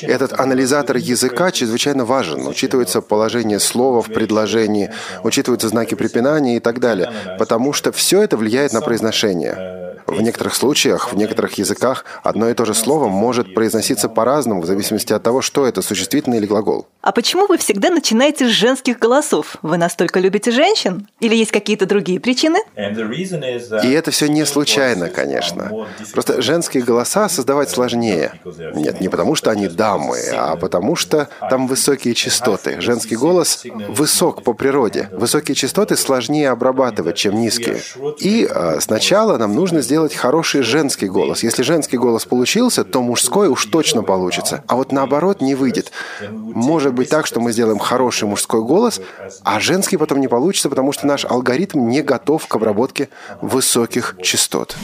Этот 0.01 0.39
анализатор 0.39 0.97
языка 0.97 1.51
чрезвычайно 1.51 2.05
важен. 2.05 2.47
Учитывается 2.47 3.01
положение 3.01 3.59
слова 3.59 4.01
в 4.01 4.07
предложении, 4.07 4.91
учитываются 5.23 5.69
знаки 5.69 5.95
препинания 5.95 6.57
и 6.57 6.59
так 6.59 6.79
далее, 6.79 7.11
потому 7.37 7.73
что 7.73 7.91
все 7.91 8.21
это 8.21 8.37
влияет 8.37 8.73
на 8.73 8.81
произношение. 8.81 9.85
В 10.07 10.21
некоторых 10.21 10.55
случаях, 10.55 11.13
в 11.13 11.17
некоторых 11.17 11.57
языках 11.57 12.05
одно 12.23 12.49
и 12.49 12.53
то 12.53 12.65
же 12.65 12.73
слово 12.73 13.07
может 13.07 13.53
произноситься 13.53 14.07
по-разному, 14.07 14.61
в 14.61 14.65
зависимости 14.65 15.13
от 15.13 15.23
того, 15.23 15.41
что 15.41 15.65
это, 15.65 15.81
существительное 15.81 16.37
или 16.37 16.45
глагол. 16.45 16.87
А 17.01 17.11
почему 17.11 17.47
вы 17.47 17.57
всегда 17.57 17.89
начинаете 17.89 18.47
с 18.47 18.51
женских 18.51 18.99
голосов? 18.99 19.57
Вы 19.61 19.77
настолько 19.77 20.19
любите 20.19 20.51
женщин? 20.51 21.07
Или 21.19 21.35
есть 21.35 21.51
какие-то 21.51 21.85
другие 21.85 22.19
причины? 22.19 22.59
И 22.75 23.91
это 23.91 24.11
все 24.11 24.27
не 24.27 24.45
случайно, 24.45 25.09
конечно. 25.09 25.87
Просто 26.13 26.41
женские 26.41 26.83
голоса 26.83 27.27
создавать 27.29 27.69
сложнее. 27.69 28.33
Нет, 28.75 29.01
не 29.01 29.09
потому 29.09 29.35
что 29.35 29.51
они 29.51 29.67
дамы, 29.67 30.19
а 30.33 30.55
потому 30.55 30.95
что 30.95 31.29
там 31.49 31.67
высокие 31.67 32.13
частоты. 32.13 32.79
Женский 32.79 33.15
голос 33.15 33.63
высок 33.87 34.43
по 34.43 34.53
природе. 34.53 35.09
Высокие 35.11 35.55
частоты 35.55 35.97
сложнее 35.97 36.49
обрабатывать, 36.49 37.15
чем 37.15 37.39
низкие. 37.39 37.81
И 38.19 38.47
э, 38.49 38.79
сначала 38.81 39.37
нам 39.37 39.55
нужно 39.55 39.81
сделать 39.81 39.94
сделать 39.95 40.13
хороший 40.13 40.61
женский 40.61 41.07
голос. 41.07 41.41
Если 41.41 41.63
женский 41.63 41.95
голос 41.95 42.25
получился, 42.25 42.83
то 42.83 43.01
мужской 43.01 43.47
уж 43.47 43.65
точно 43.65 44.03
получится. 44.03 44.61
А 44.67 44.75
вот 44.75 44.91
наоборот 44.91 45.39
не 45.39 45.55
выйдет. 45.55 45.93
Может 46.29 46.93
быть 46.93 47.07
так, 47.07 47.25
что 47.25 47.39
мы 47.39 47.53
сделаем 47.53 47.79
хороший 47.79 48.27
мужской 48.27 48.61
голос, 48.61 48.99
а 49.45 49.61
женский 49.61 49.95
потом 49.95 50.19
не 50.19 50.27
получится, 50.27 50.67
потому 50.69 50.91
что 50.91 51.07
наш 51.07 51.23
алгоритм 51.23 51.87
не 51.87 52.01
готов 52.01 52.45
к 52.45 52.53
обработке 52.57 53.07
высоких 53.39 54.17
частот. 54.21 54.75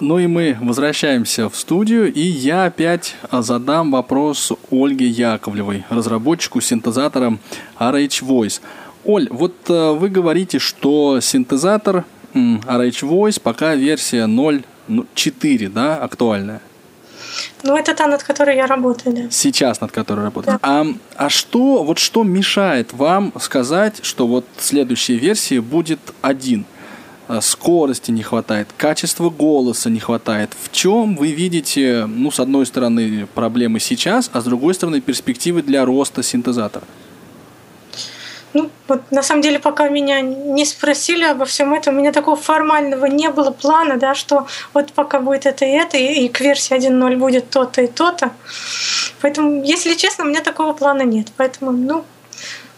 Ну 0.00 0.18
и 0.18 0.26
мы 0.26 0.56
возвращаемся 0.62 1.50
в 1.50 1.54
студию, 1.54 2.10
и 2.10 2.22
я 2.22 2.64
опять 2.64 3.16
задам 3.30 3.92
вопрос 3.92 4.52
Ольге 4.70 5.06
Яковлевой, 5.06 5.84
разработчику 5.90 6.62
синтезатора 6.62 7.36
RH 7.78 8.24
Voice. 8.24 8.62
Оль, 9.04 9.28
вот 9.30 9.54
э, 9.68 9.92
вы 9.92 10.08
говорите, 10.08 10.58
что 10.58 11.20
синтезатор 11.20 12.04
RH 12.34 13.02
Voice 13.02 13.40
пока 13.40 13.74
версия 13.74 14.26
0.4, 14.26 15.68
да, 15.68 15.96
актуальная. 15.96 16.60
Ну, 17.62 17.76
это 17.76 17.94
та, 17.94 18.06
над 18.06 18.22
которой 18.22 18.56
я 18.56 18.66
работаю, 18.66 19.14
да. 19.14 19.22
Сейчас 19.30 19.80
над 19.80 19.92
которой 19.92 20.24
работаю. 20.24 20.58
Да. 20.62 20.68
А, 20.68 20.86
а 21.16 21.28
что, 21.28 21.84
вот 21.84 21.98
что 21.98 22.24
мешает 22.24 22.92
вам 22.92 23.32
сказать, 23.40 24.00
что 24.02 24.26
вот 24.26 24.44
следующая 24.58 25.16
версия 25.16 25.60
будет 25.60 26.00
один? 26.22 26.64
А, 27.28 27.40
скорости 27.40 28.10
не 28.10 28.22
хватает, 28.22 28.68
качества 28.76 29.30
голоса 29.30 29.88
не 29.88 30.00
хватает. 30.00 30.50
В 30.60 30.72
чем 30.72 31.16
вы 31.16 31.30
видите, 31.32 32.06
ну, 32.06 32.30
с 32.30 32.40
одной 32.40 32.66
стороны, 32.66 33.28
проблемы 33.34 33.78
сейчас, 33.78 34.30
а 34.32 34.40
с 34.40 34.44
другой 34.44 34.74
стороны, 34.74 35.00
перспективы 35.00 35.62
для 35.62 35.84
роста 35.84 36.22
синтезатора? 36.22 36.84
Ну, 38.52 38.70
вот 38.88 39.10
на 39.10 39.22
самом 39.22 39.42
деле, 39.42 39.58
пока 39.58 39.88
меня 39.88 40.20
не 40.20 40.64
спросили 40.64 41.24
обо 41.24 41.44
всем 41.44 41.72
этом, 41.72 41.94
у 41.94 41.98
меня 41.98 42.12
такого 42.12 42.36
формального 42.36 43.06
не 43.06 43.28
было 43.30 43.50
плана, 43.50 43.96
да, 43.96 44.14
что 44.14 44.46
вот 44.74 44.92
пока 44.92 45.20
будет 45.20 45.46
это 45.46 45.64
и 45.64 45.70
это, 45.70 45.96
и, 45.96 46.24
и 46.24 46.28
к 46.28 46.40
версии 46.40 46.76
1.0 46.76 47.16
будет 47.16 47.50
то-то 47.50 47.82
и 47.82 47.86
то-то. 47.86 48.32
Поэтому, 49.20 49.62
если 49.62 49.94
честно, 49.94 50.24
у 50.24 50.28
меня 50.28 50.40
такого 50.40 50.72
плана 50.72 51.02
нет. 51.02 51.28
Поэтому, 51.36 51.72
ну, 51.72 52.04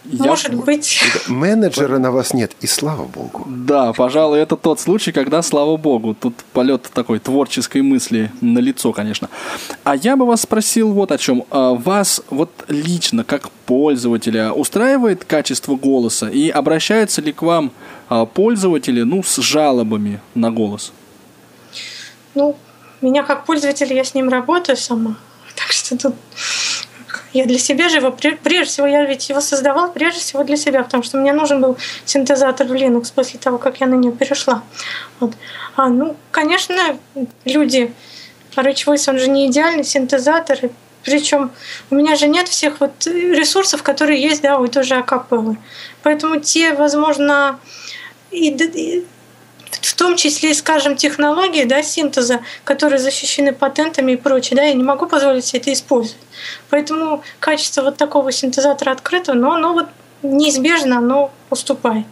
я... 0.04 0.24
Может 0.24 0.54
быть. 0.54 1.00
Менеджера 1.28 1.98
на 1.98 2.10
вас 2.10 2.34
нет, 2.34 2.52
и 2.60 2.66
слава 2.66 3.04
богу. 3.04 3.44
Да, 3.46 3.92
пожалуй, 3.92 4.40
это 4.40 4.56
тот 4.56 4.80
случай, 4.80 5.12
когда, 5.12 5.42
слава 5.42 5.76
богу, 5.76 6.14
тут 6.14 6.34
полет 6.52 6.90
такой 6.92 7.20
творческой 7.20 7.82
мысли 7.82 8.32
на 8.40 8.58
лицо, 8.58 8.92
конечно. 8.92 9.28
А 9.84 9.94
я 9.94 10.16
бы 10.16 10.26
вас 10.26 10.42
спросил 10.42 10.92
вот 10.92 11.12
о 11.12 11.18
чем. 11.18 11.44
А 11.50 11.74
вас 11.74 12.22
вот 12.30 12.50
лично, 12.68 13.22
как 13.22 13.50
пользователя, 13.66 14.52
устраивает 14.52 15.24
качество 15.24 15.76
голоса? 15.76 16.28
И 16.28 16.48
обращаются 16.50 17.20
ли 17.20 17.32
к 17.32 17.42
вам 17.42 17.70
а, 18.08 18.26
пользователи, 18.26 19.02
ну, 19.02 19.22
с 19.22 19.36
жалобами 19.36 20.20
на 20.34 20.50
голос? 20.50 20.92
Ну, 22.34 22.56
меня 23.00 23.22
как 23.22 23.44
пользователь, 23.44 23.92
я 23.92 24.04
с 24.04 24.14
ним 24.14 24.28
работаю 24.28 24.76
сама. 24.76 25.16
Так 25.54 25.70
что 25.70 25.96
тут 25.98 26.14
я 27.32 27.46
для 27.46 27.58
себя 27.58 27.88
же 27.88 27.96
его, 27.98 28.10
прежде 28.10 28.64
всего, 28.64 28.86
я 28.86 29.04
ведь 29.04 29.28
его 29.28 29.40
создавал 29.40 29.92
прежде 29.92 30.20
всего 30.20 30.44
для 30.44 30.56
себя, 30.56 30.82
потому 30.82 31.02
что 31.02 31.18
мне 31.18 31.32
нужен 31.32 31.60
был 31.60 31.76
синтезатор 32.04 32.66
в 32.66 32.72
Linux 32.72 33.12
после 33.14 33.38
того, 33.38 33.58
как 33.58 33.80
я 33.80 33.86
на 33.86 33.94
нее 33.94 34.12
перешла. 34.12 34.62
Вот. 35.20 35.32
А, 35.76 35.88
ну, 35.88 36.16
конечно, 36.30 36.98
люди, 37.44 37.92
Rich 38.56 38.86
Voice, 38.86 39.10
он 39.10 39.18
же 39.18 39.28
не 39.28 39.46
идеальный 39.46 39.84
синтезатор, 39.84 40.58
причем 41.04 41.50
у 41.90 41.94
меня 41.94 42.16
же 42.16 42.28
нет 42.28 42.48
всех 42.48 42.80
вот 42.80 43.06
ресурсов, 43.06 43.82
которые 43.82 44.22
есть, 44.22 44.42
да, 44.42 44.58
у 44.58 44.66
той 44.66 44.84
же 44.84 44.94
акапеллы. 44.94 45.56
Поэтому 46.02 46.40
те, 46.40 46.74
возможно, 46.74 47.58
и, 48.30 48.50
и 48.50 49.04
в 49.80 49.94
том 49.94 50.16
числе, 50.16 50.54
скажем, 50.54 50.96
технологии 50.96 51.64
да, 51.64 51.82
синтеза, 51.82 52.40
которые 52.64 52.98
защищены 52.98 53.52
патентами 53.52 54.12
и 54.12 54.16
прочее, 54.16 54.56
да, 54.56 54.62
я 54.64 54.74
не 54.74 54.84
могу 54.84 55.06
позволить 55.06 55.44
себе 55.44 55.60
это 55.60 55.72
использовать. 55.72 56.20
Поэтому 56.70 57.22
качество 57.40 57.82
вот 57.82 57.96
такого 57.96 58.32
синтезатора 58.32 58.92
открытого, 58.92 59.34
но 59.34 59.52
оно 59.52 59.72
вот 59.72 59.86
неизбежно 60.22 60.98
оно 60.98 61.32
уступает. 61.50 62.06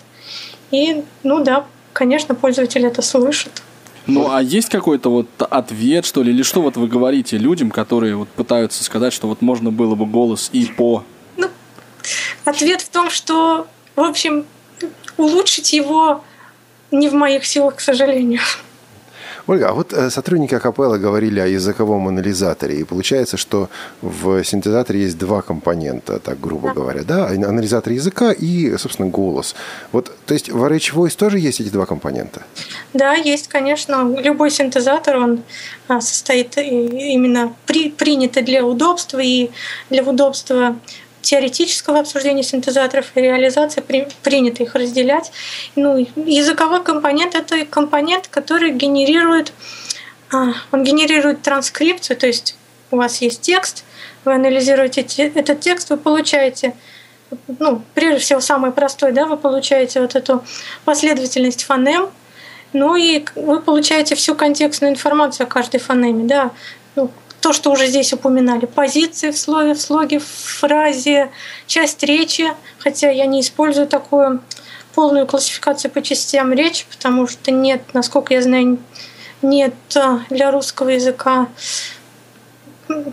И, 0.70 1.04
ну 1.22 1.42
да, 1.42 1.66
конечно, 1.92 2.34
пользователь 2.34 2.84
это 2.86 3.02
слышит. 3.02 3.62
Ну, 4.06 4.30
а 4.30 4.42
есть 4.42 4.68
какой-то 4.70 5.10
вот 5.10 5.28
ответ, 5.38 6.06
что 6.06 6.22
ли, 6.22 6.32
или 6.32 6.42
что 6.42 6.62
вот 6.62 6.76
вы 6.76 6.88
говорите 6.88 7.36
людям, 7.36 7.70
которые 7.70 8.16
вот 8.16 8.28
пытаются 8.28 8.82
сказать, 8.82 9.12
что 9.12 9.28
вот 9.28 9.42
можно 9.42 9.70
было 9.70 9.94
бы 9.94 10.06
голос 10.06 10.48
и 10.52 10.64
по... 10.64 11.04
Ну, 11.36 11.48
ответ 12.44 12.80
в 12.80 12.88
том, 12.88 13.10
что, 13.10 13.66
в 13.96 14.00
общем, 14.00 14.46
улучшить 15.16 15.72
его 15.72 16.24
не 16.90 17.08
в 17.08 17.14
моих 17.14 17.44
силах, 17.44 17.76
к 17.76 17.80
сожалению. 17.80 18.40
Ольга, 19.50 19.70
а 19.70 19.72
вот 19.72 19.92
э, 19.92 20.10
сотрудники 20.10 20.54
Акапелла 20.54 20.96
говорили 20.96 21.40
о 21.40 21.46
языковом 21.46 22.06
анализаторе, 22.06 22.76
и 22.76 22.84
получается, 22.84 23.36
что 23.36 23.68
в 24.00 24.44
синтезаторе 24.44 25.00
есть 25.00 25.18
два 25.18 25.42
компонента, 25.42 26.20
так 26.20 26.40
грубо 26.40 26.68
да. 26.68 26.74
говоря, 26.74 27.02
да, 27.02 27.26
анализатор 27.26 27.92
языка 27.92 28.30
и, 28.30 28.76
собственно, 28.76 29.08
голос. 29.08 29.56
Вот, 29.90 30.12
то 30.26 30.34
есть 30.34 30.50
в 30.50 30.64
RH 30.64 30.94
Voice 30.94 31.16
тоже 31.16 31.40
есть 31.40 31.60
эти 31.60 31.68
два 31.68 31.86
компонента? 31.86 32.42
Да, 32.94 33.14
есть, 33.14 33.48
конечно. 33.48 34.14
Любой 34.22 34.50
синтезатор, 34.52 35.16
он 35.16 35.42
а, 35.88 36.00
состоит 36.00 36.56
именно 36.56 37.52
при, 37.66 37.90
принято 37.90 38.42
для 38.42 38.64
удобства 38.64 39.18
и 39.18 39.50
для 39.90 40.04
удобства 40.04 40.76
теоретического 41.22 42.00
обсуждения 42.00 42.42
синтезаторов 42.42 43.06
и 43.14 43.20
реализации 43.20 43.80
при, 43.80 44.08
принято 44.22 44.62
их 44.62 44.74
разделять. 44.74 45.32
Ну, 45.76 46.06
языковой 46.16 46.82
компонент— 46.82 47.34
это 47.36 47.64
компонент, 47.66 48.28
который 48.28 48.70
генерирует, 48.72 49.52
а, 50.32 50.54
он 50.72 50.84
генерирует 50.84 51.42
транскрипцию, 51.42 52.16
то 52.16 52.26
есть 52.26 52.56
у 52.90 52.96
вас 52.96 53.20
есть 53.20 53.40
текст, 53.40 53.84
вы 54.24 54.34
анализируете 54.34 55.02
этот 55.02 55.60
текст, 55.60 55.90
вы 55.90 55.96
получаете 55.96 56.74
ну, 57.58 57.82
прежде 57.94 58.18
всего, 58.18 58.40
самый 58.40 58.72
простой, 58.72 59.12
да, 59.12 59.26
вы 59.26 59.36
получаете 59.36 60.00
вот 60.00 60.16
эту 60.16 60.44
последовательность 60.84 61.64
фонем, 61.64 62.10
ну 62.72 62.96
и 62.96 63.24
вы 63.36 63.60
получаете 63.60 64.14
всю 64.14 64.34
контекстную 64.34 64.92
информацию 64.92 65.44
о 65.46 65.48
каждой 65.48 65.80
фонеме, 65.80 66.24
да, 66.24 66.50
ну, 66.96 67.10
то, 67.40 67.52
что 67.52 67.70
уже 67.70 67.86
здесь 67.86 68.12
упоминали, 68.12 68.66
позиции 68.66 69.30
в 69.30 69.38
слове, 69.38 69.74
в 69.74 69.80
слоге, 69.80 70.18
в 70.18 70.26
фразе, 70.26 71.30
часть 71.66 72.02
речи, 72.02 72.46
хотя 72.78 73.10
я 73.10 73.26
не 73.26 73.40
использую 73.40 73.86
такую 73.86 74.40
полную 74.94 75.26
классификацию 75.26 75.90
по 75.90 76.02
частям 76.02 76.52
речи, 76.52 76.84
потому 76.90 77.26
что 77.26 77.50
нет, 77.50 77.82
насколько 77.94 78.34
я 78.34 78.42
знаю, 78.42 78.78
нет 79.42 79.74
а, 79.96 80.20
для 80.28 80.50
русского 80.50 80.90
языка, 80.90 81.48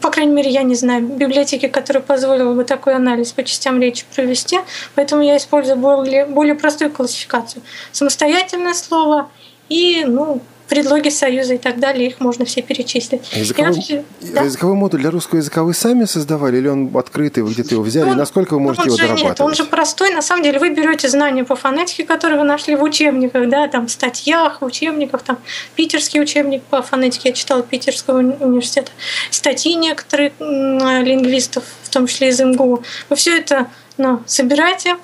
по 0.01 0.09
крайней 0.09 0.33
мере, 0.33 0.49
я 0.49 0.63
не 0.63 0.75
знаю, 0.75 1.03
библиотеки, 1.03 1.67
которая 1.67 2.01
позволила 2.01 2.53
бы 2.53 2.63
такой 2.63 2.95
анализ 2.95 3.31
по 3.31 3.43
частям 3.43 3.79
речи 3.79 4.05
провести, 4.15 4.59
поэтому 4.95 5.21
я 5.21 5.37
использую 5.37 5.77
более, 5.77 6.25
более 6.25 6.55
простую 6.55 6.91
классификацию. 6.91 7.61
Самостоятельное 7.91 8.73
слово 8.73 9.29
и, 9.69 10.03
ну, 10.05 10.41
предлоги 10.67 11.09
союза 11.09 11.55
и 11.55 11.57
так 11.57 11.79
далее, 11.79 12.07
их 12.07 12.19
можно 12.19 12.45
все 12.45 12.61
перечислить. 12.61 13.21
А 13.33 13.39
языковой, 13.39 13.73
вообще, 13.73 14.03
да? 14.21 14.43
языковой 14.43 14.75
модуль 14.75 15.01
для 15.01 15.11
русского 15.11 15.39
языка 15.39 15.63
вы 15.63 15.73
сами 15.73 16.05
создавали 16.05 16.57
или 16.57 16.67
он 16.67 16.91
открытый, 16.95 17.43
вы 17.43 17.51
где-то 17.51 17.75
его 17.75 17.83
взяли? 17.83 18.09
Он, 18.09 18.17
насколько 18.17 18.53
вы 18.53 18.59
можете 18.59 18.87
его 18.87 18.97
дорабатывать? 18.97 19.39
Нет, 19.39 19.41
он 19.41 19.55
же 19.55 19.63
простой. 19.63 20.13
На 20.13 20.21
самом 20.21 20.43
деле 20.43 20.59
вы 20.59 20.69
берете 20.69 21.09
знания 21.09 21.43
по 21.43 21.55
фонетике, 21.55 22.03
которые 22.03 22.39
вы 22.39 22.45
нашли 22.45 22.75
в 22.75 22.83
учебниках, 22.83 23.49
да, 23.49 23.67
там, 23.67 23.87
в 23.87 23.91
статьях, 23.91 24.61
в 24.61 24.65
учебниках, 24.65 25.21
там, 25.21 25.37
питерский 25.75 26.21
учебник 26.21 26.63
по 26.63 26.81
фонетике 26.81 27.29
я 27.29 27.33
читала 27.33 27.63
Питерского 27.63 28.19
университета, 28.19 28.91
статьи 29.31 29.73
некоторых 29.75 30.33
лингвистов, 30.39 31.63
в 31.83 31.89
том 31.89 32.07
числе 32.07 32.29
из 32.29 32.39
МГУ. 32.39 32.83
Вы 33.09 33.15
все 33.15 33.37
это 33.37 33.67
ну, 33.97 34.21
собираете, 34.25 34.97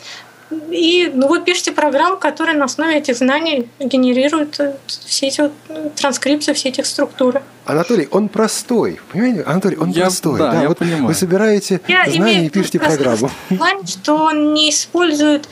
и 0.71 1.11
ну, 1.13 1.27
вы 1.27 1.41
пишете 1.41 1.71
программу, 1.71 2.17
которая 2.17 2.55
на 2.55 2.65
основе 2.65 2.97
этих 2.97 3.17
знаний 3.17 3.69
генерирует 3.79 4.59
э, 4.59 4.75
все 4.87 5.27
эти 5.27 5.41
вот 5.41 5.51
транскрипции, 5.95 6.53
все 6.53 6.69
этих 6.69 6.85
структуры. 6.85 7.41
Анатолий, 7.65 8.07
он 8.11 8.29
простой. 8.29 8.99
Понимаете, 9.11 9.43
Анатолий, 9.43 9.77
он 9.77 9.89
я, 9.91 10.03
простой. 10.03 10.39
Да, 10.39 10.51
да 10.51 10.61
я 10.61 10.69
вот 10.69 10.77
понимаю. 10.77 11.05
Вы 11.05 11.13
собираете 11.13 11.81
я 11.87 12.05
знания 12.09 12.45
и 12.45 12.49
пишете 12.49 12.79
программу. 12.79 13.29
Плане, 13.57 13.85
что 13.87 14.15
он 14.15 14.53
не 14.53 14.69
использует 14.69 15.47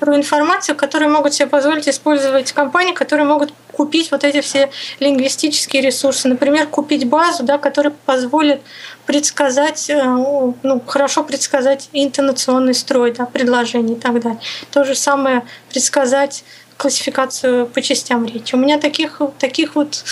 информацию, 0.00 0.76
которую 0.76 1.10
могут 1.10 1.34
себе 1.34 1.48
позволить 1.48 1.88
использовать 1.88 2.52
компании, 2.52 2.92
которые 2.92 3.26
могут 3.26 3.52
купить 3.78 4.10
вот 4.10 4.24
эти 4.24 4.40
все 4.40 4.70
лингвистические 4.98 5.82
ресурсы. 5.82 6.26
Например, 6.26 6.66
купить 6.66 7.08
базу, 7.08 7.44
да, 7.44 7.58
которая 7.58 7.94
позволит 8.06 8.60
предсказать, 9.06 9.88
э, 9.88 10.02
ну, 10.02 10.82
хорошо 10.84 11.22
предсказать 11.22 11.88
интонационный 11.92 12.74
строй 12.74 13.12
да, 13.12 13.24
предложений 13.24 13.92
и 13.92 14.00
так 14.00 14.20
далее. 14.20 14.40
То 14.72 14.82
же 14.84 14.96
самое 14.96 15.44
предсказать 15.70 16.42
классификацию 16.76 17.66
по 17.66 17.80
частям 17.80 18.26
речи. 18.26 18.56
У 18.56 18.58
меня 18.58 18.78
таких, 18.80 19.20
таких 19.38 19.76
вот 19.76 20.04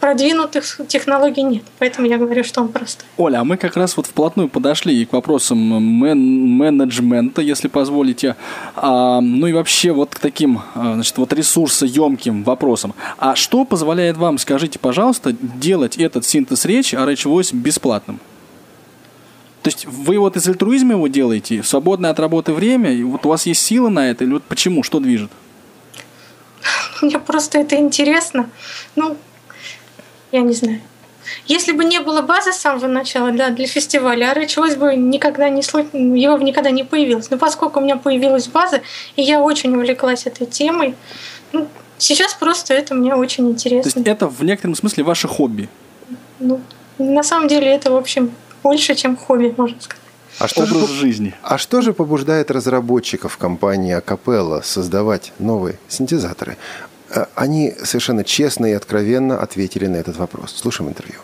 продвинутых 0.00 0.80
технологий 0.88 1.42
нет. 1.42 1.62
Поэтому 1.78 2.06
я 2.06 2.16
говорю, 2.16 2.42
что 2.42 2.62
он 2.62 2.68
простой. 2.68 3.06
Оля, 3.18 3.40
а 3.40 3.44
мы 3.44 3.56
как 3.56 3.76
раз 3.76 3.96
вот 3.96 4.06
вплотную 4.06 4.48
подошли 4.48 5.00
и 5.00 5.04
к 5.04 5.12
вопросам 5.12 5.58
мен- 5.58 6.56
менеджмента, 6.56 7.42
если 7.42 7.68
позволите. 7.68 8.36
А, 8.74 9.20
ну 9.20 9.46
и 9.46 9.52
вообще 9.52 9.92
вот 9.92 10.14
к 10.14 10.18
таким 10.18 10.62
а, 10.74 10.94
значит, 10.94 11.18
вот 11.18 11.32
ресурсоемким 11.32 12.42
вопросам. 12.44 12.94
А 13.18 13.36
что 13.36 13.64
позволяет 13.64 14.16
вам, 14.16 14.38
скажите, 14.38 14.78
пожалуйста, 14.78 15.32
делать 15.32 15.96
этот 15.96 16.24
синтез 16.24 16.64
речи 16.64 16.94
RH 16.94 17.30
Voice 17.30 17.54
бесплатным? 17.54 18.18
То 19.62 19.68
есть 19.68 19.84
вы 19.84 20.18
вот 20.18 20.36
из 20.36 20.48
альтруизма 20.48 20.94
его 20.94 21.06
делаете, 21.08 21.60
в 21.60 21.68
свободное 21.68 22.10
от 22.10 22.18
работы 22.18 22.54
время, 22.54 22.92
и 22.92 23.02
вот 23.02 23.26
у 23.26 23.28
вас 23.28 23.44
есть 23.44 23.62
сила 23.62 23.90
на 23.90 24.10
это, 24.10 24.24
или 24.24 24.32
вот 24.32 24.44
почему, 24.44 24.82
что 24.82 25.00
движет? 25.00 25.30
Мне 27.02 27.18
просто 27.18 27.58
это 27.58 27.76
интересно. 27.76 28.48
Ну, 28.96 29.18
я 30.32 30.40
не 30.40 30.54
знаю. 30.54 30.80
Если 31.46 31.72
бы 31.72 31.84
не 31.84 32.00
было 32.00 32.22
базы 32.22 32.52
с 32.52 32.56
самого 32.56 32.86
начала 32.86 33.30
да, 33.32 33.50
для 33.50 33.66
фестиваля, 33.66 34.32
а 34.32 34.34
бы 34.76 34.96
никогда 34.96 35.48
не 35.48 35.62
его 36.18 36.38
никогда 36.38 36.70
не 36.70 36.84
появилось. 36.84 37.30
Но 37.30 37.38
поскольку 37.38 37.80
у 37.80 37.82
меня 37.82 37.96
появилась 37.96 38.48
база, 38.48 38.80
и 39.16 39.22
я 39.22 39.40
очень 39.40 39.74
увлеклась 39.74 40.26
этой 40.26 40.46
темой, 40.46 40.94
ну, 41.52 41.68
сейчас 41.98 42.34
просто 42.34 42.74
это 42.74 42.94
мне 42.94 43.14
очень 43.14 43.48
интересно. 43.50 43.90
То 43.90 43.98
есть 43.98 44.08
это 44.08 44.28
в 44.28 44.42
некотором 44.42 44.74
смысле 44.74 45.04
ваше 45.04 45.28
хобби? 45.28 45.68
Ну, 46.38 46.60
на 46.98 47.22
самом 47.22 47.48
деле 47.48 47.68
это, 47.68 47.90
в 47.90 47.96
общем, 47.96 48.32
больше, 48.62 48.94
чем 48.94 49.16
хобби, 49.16 49.54
можно 49.56 49.80
сказать. 49.80 50.00
А 50.38 50.48
что 50.48 50.62
Образ 50.62 50.88
же, 50.88 50.94
жизни. 50.94 51.34
А 51.42 51.58
что 51.58 51.82
же 51.82 51.92
побуждает 51.92 52.50
разработчиков 52.50 53.36
компании 53.36 53.98
Acapella 53.98 54.62
создавать 54.64 55.32
новые 55.38 55.78
синтезаторы? 55.88 56.56
Э, 57.10 57.26
они 57.34 57.74
совершенно 57.82 58.24
честно 58.24 58.66
и 58.66 58.72
откровенно 58.72 59.38
ответили 59.40 59.86
на 59.86 59.96
этот 59.96 60.16
вопрос. 60.16 60.54
Слушаем 60.56 60.90
интервью. 60.90 61.20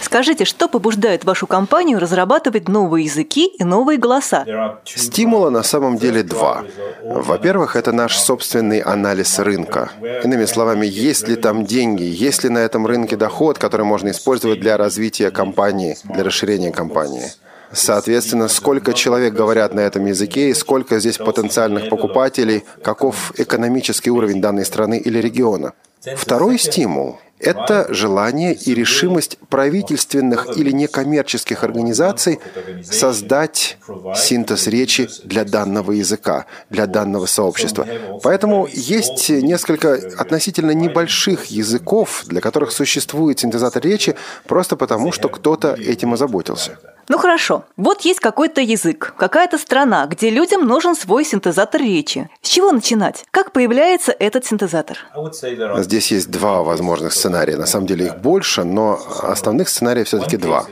Скажите, 0.00 0.44
что 0.44 0.68
побуждает 0.68 1.24
вашу 1.24 1.48
компанию 1.48 1.98
разрабатывать 1.98 2.68
новые 2.68 3.06
языки 3.06 3.46
и 3.46 3.64
новые 3.64 3.98
голоса? 3.98 4.44
Стимула 4.84 5.50
на 5.50 5.64
самом 5.64 5.96
деле 5.98 6.22
два. 6.22 6.62
Во-первых, 7.02 7.74
это 7.74 7.90
наш 7.90 8.16
собственный 8.16 8.78
анализ 8.78 9.38
рынка. 9.40 9.90
Иными 10.22 10.44
словами, 10.44 10.86
есть 10.86 11.26
ли 11.26 11.34
там 11.34 11.64
деньги, 11.64 12.04
есть 12.04 12.44
ли 12.44 12.50
на 12.50 12.58
этом 12.58 12.86
рынке 12.86 13.16
доход, 13.16 13.58
который 13.58 13.86
можно 13.86 14.10
использовать 14.10 14.60
для 14.60 14.76
развития 14.76 15.32
компании, 15.32 15.96
для 16.04 16.22
расширения 16.22 16.70
компании. 16.70 17.32
Соответственно, 17.74 18.48
сколько 18.48 18.92
человек 18.92 19.34
говорят 19.34 19.74
на 19.74 19.80
этом 19.80 20.06
языке 20.06 20.50
и 20.50 20.54
сколько 20.54 20.98
здесь 21.00 21.18
потенциальных 21.18 21.88
покупателей, 21.88 22.64
каков 22.82 23.32
экономический 23.38 24.10
уровень 24.10 24.40
данной 24.40 24.64
страны 24.64 24.98
или 24.98 25.18
региона. 25.18 25.72
Второй 26.16 26.58
стимул– 26.58 27.18
это 27.40 27.86
желание 27.88 28.54
и 28.54 28.74
решимость 28.74 29.38
правительственных 29.48 30.56
или 30.56 30.70
некоммерческих 30.70 31.64
организаций 31.64 32.40
создать 32.84 33.78
синтез 34.14 34.66
речи 34.66 35.08
для 35.24 35.44
данного 35.44 35.92
языка, 35.92 36.46
для 36.70 36.86
данного 36.86 37.26
сообщества. 37.26 37.86
Поэтому 38.22 38.68
есть 38.70 39.30
несколько 39.30 39.94
относительно 40.18 40.72
небольших 40.72 41.46
языков, 41.46 42.24
для 42.26 42.40
которых 42.40 42.70
существует 42.70 43.40
синтезатор 43.40 43.82
речи, 43.82 44.14
просто 44.46 44.76
потому, 44.76 45.10
что 45.10 45.28
кто-то 45.28 45.74
этим 45.74 46.12
озаботился. 46.12 46.78
Ну 47.08 47.18
хорошо, 47.18 47.64
вот 47.76 48.02
есть 48.02 48.20
какой-то 48.20 48.60
язык, 48.60 49.14
какая-то 49.18 49.58
страна, 49.58 50.06
где 50.06 50.30
людям 50.30 50.66
нужен 50.66 50.94
свой 50.94 51.24
синтезатор 51.24 51.80
речи. 51.80 52.30
С 52.40 52.48
чего 52.48 52.72
начинать? 52.72 53.24
Как 53.30 53.52
появляется 53.52 54.12
этот 54.12 54.46
синтезатор? 54.46 54.98
Здесь 55.78 56.12
есть 56.12 56.30
два 56.30 56.62
возможных 56.62 57.12
сценария. 57.12 57.56
На 57.56 57.66
самом 57.66 57.86
деле 57.86 58.06
их 58.06 58.18
больше, 58.18 58.64
но 58.64 58.98
основных 59.22 59.68
сценариев 59.68 60.06
все-таки 60.06 60.36
два. 60.36 60.66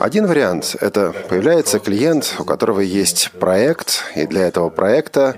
Один 0.00 0.26
вариант– 0.26 0.76
это 0.80 1.14
появляется 1.28 1.78
клиент, 1.78 2.34
у 2.38 2.44
которого 2.44 2.80
есть 2.80 3.30
проект, 3.38 4.04
и 4.16 4.26
для 4.26 4.48
этого 4.48 4.70
проекта 4.70 5.36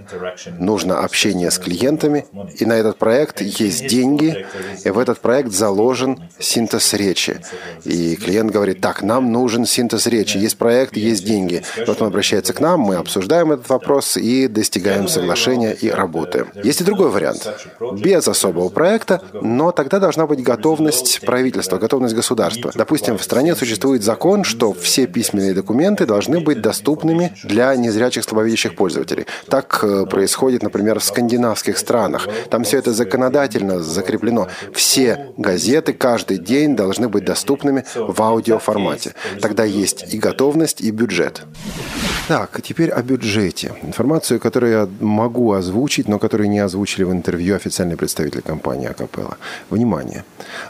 нужно 0.58 1.00
общение 1.00 1.50
с 1.50 1.58
клиентами, 1.58 2.26
и 2.58 2.64
на 2.64 2.74
этот 2.74 2.96
проект 2.96 3.42
есть 3.42 3.86
деньги, 3.86 4.46
и 4.84 4.90
в 4.90 4.98
этот 4.98 5.20
проект 5.20 5.52
заложен 5.52 6.30
синтез 6.38 6.94
речи. 6.94 7.40
И 7.84 8.16
клиент 8.16 8.50
говорит, 8.50 8.80
так, 8.80 9.02
нам 9.02 9.32
нужен 9.32 9.66
синтез 9.66 10.06
речи 10.06 10.29
задачи, 10.30 10.42
есть 10.42 10.58
проект, 10.58 10.96
есть 10.96 11.24
деньги. 11.24 11.62
Вот 11.86 12.00
он 12.02 12.08
обращается 12.08 12.52
к 12.52 12.60
нам, 12.60 12.80
мы 12.80 12.96
обсуждаем 12.96 13.52
этот 13.52 13.68
вопрос 13.68 14.16
и 14.16 14.48
достигаем 14.48 15.08
соглашения 15.08 15.72
и 15.72 15.90
работаем. 15.90 16.48
Есть 16.62 16.80
и 16.80 16.84
другой 16.84 17.10
вариант. 17.10 17.48
Без 17.92 18.26
особого 18.28 18.68
проекта, 18.68 19.22
но 19.32 19.72
тогда 19.72 19.98
должна 19.98 20.26
быть 20.26 20.42
готовность 20.42 21.20
правительства, 21.20 21.78
готовность 21.78 22.14
государства. 22.14 22.72
Допустим, 22.74 23.18
в 23.18 23.22
стране 23.22 23.54
существует 23.54 24.02
закон, 24.02 24.44
что 24.44 24.72
все 24.72 25.06
письменные 25.06 25.54
документы 25.54 26.06
должны 26.06 26.40
быть 26.40 26.60
доступными 26.60 27.32
для 27.44 27.74
незрячих 27.76 28.24
слабовидящих 28.24 28.74
пользователей. 28.76 29.26
Так 29.48 29.80
э, 29.82 30.06
происходит, 30.06 30.62
например, 30.62 30.98
в 30.98 31.04
скандинавских 31.04 31.78
странах. 31.78 32.28
Там 32.50 32.64
все 32.64 32.78
это 32.78 32.92
законодательно 32.92 33.80
закреплено. 33.80 34.48
Все 34.72 35.32
газеты 35.36 35.92
каждый 35.92 36.38
день 36.38 36.76
должны 36.76 37.08
быть 37.08 37.24
доступными 37.24 37.84
в 37.94 38.22
аудиоформате. 38.22 39.14
Тогда 39.40 39.64
есть 39.64 40.14
и 40.14 40.18
готовность, 40.20 40.80
и 40.80 40.90
бюджет. 40.90 41.42
Так, 42.28 42.60
теперь 42.62 42.90
о 42.90 43.02
бюджете. 43.02 43.72
Информацию, 43.82 44.38
которую 44.38 44.72
я 44.72 44.88
могу 45.00 45.52
озвучить, 45.52 46.08
но 46.08 46.18
которую 46.18 46.48
не 46.48 46.60
озвучили 46.60 47.04
в 47.04 47.12
интервью 47.12 47.56
официальные 47.56 47.96
представители 47.96 48.40
компании 48.40 48.88
Акапелла. 48.88 49.36
Внимание! 49.70 50.24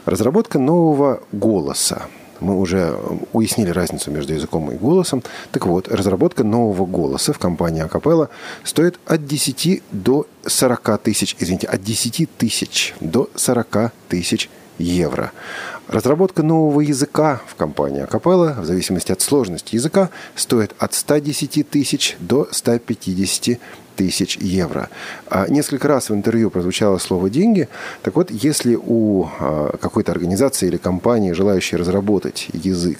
Разработка 0.05 0.57
нового 0.57 1.21
голоса 1.31 2.07
мы 2.41 2.59
уже 2.59 2.97
уяснили 3.33 3.69
разницу 3.69 4.11
между 4.11 4.33
языком 4.33 4.71
и 4.71 4.75
голосом. 4.75 5.23
Так 5.51 5.67
вот, 5.67 5.87
разработка 5.87 6.43
нового 6.43 6.85
голоса 6.85 7.33
в 7.33 7.39
компании 7.39 7.83
Акапелла 7.83 8.29
стоит 8.63 8.99
от 9.05 9.25
10 9.25 9.83
до 9.91 10.25
40 10.45 10.97
тысяч, 11.03 11.35
извините, 11.39 11.67
от 11.67 11.83
10 11.83 12.29
тысяч 12.37 12.95
до 12.99 13.29
40 13.35 13.91
тысяч 14.09 14.49
евро. 14.81 15.31
Разработка 15.87 16.43
нового 16.43 16.81
языка 16.81 17.41
в 17.47 17.55
компании 17.55 18.05
Acapella, 18.05 18.59
в 18.61 18.65
зависимости 18.65 19.11
от 19.11 19.21
сложности 19.21 19.75
языка, 19.75 20.09
стоит 20.35 20.73
от 20.79 20.93
110 20.93 21.69
тысяч 21.69 22.15
до 22.19 22.47
150 22.51 23.59
тысяч 23.95 24.37
евро. 24.37 24.89
А 25.29 25.47
несколько 25.47 25.87
раз 25.87 26.09
в 26.09 26.13
интервью 26.13 26.49
прозвучало 26.49 26.97
слово 26.97 27.29
«деньги». 27.29 27.67
Так 28.01 28.15
вот, 28.15 28.31
если 28.31 28.75
у 28.75 29.25
а, 29.39 29.77
какой-то 29.77 30.11
организации 30.11 30.67
или 30.67 30.77
компании, 30.77 31.33
желающей 31.33 31.77
разработать 31.77 32.49
язык, 32.53 32.99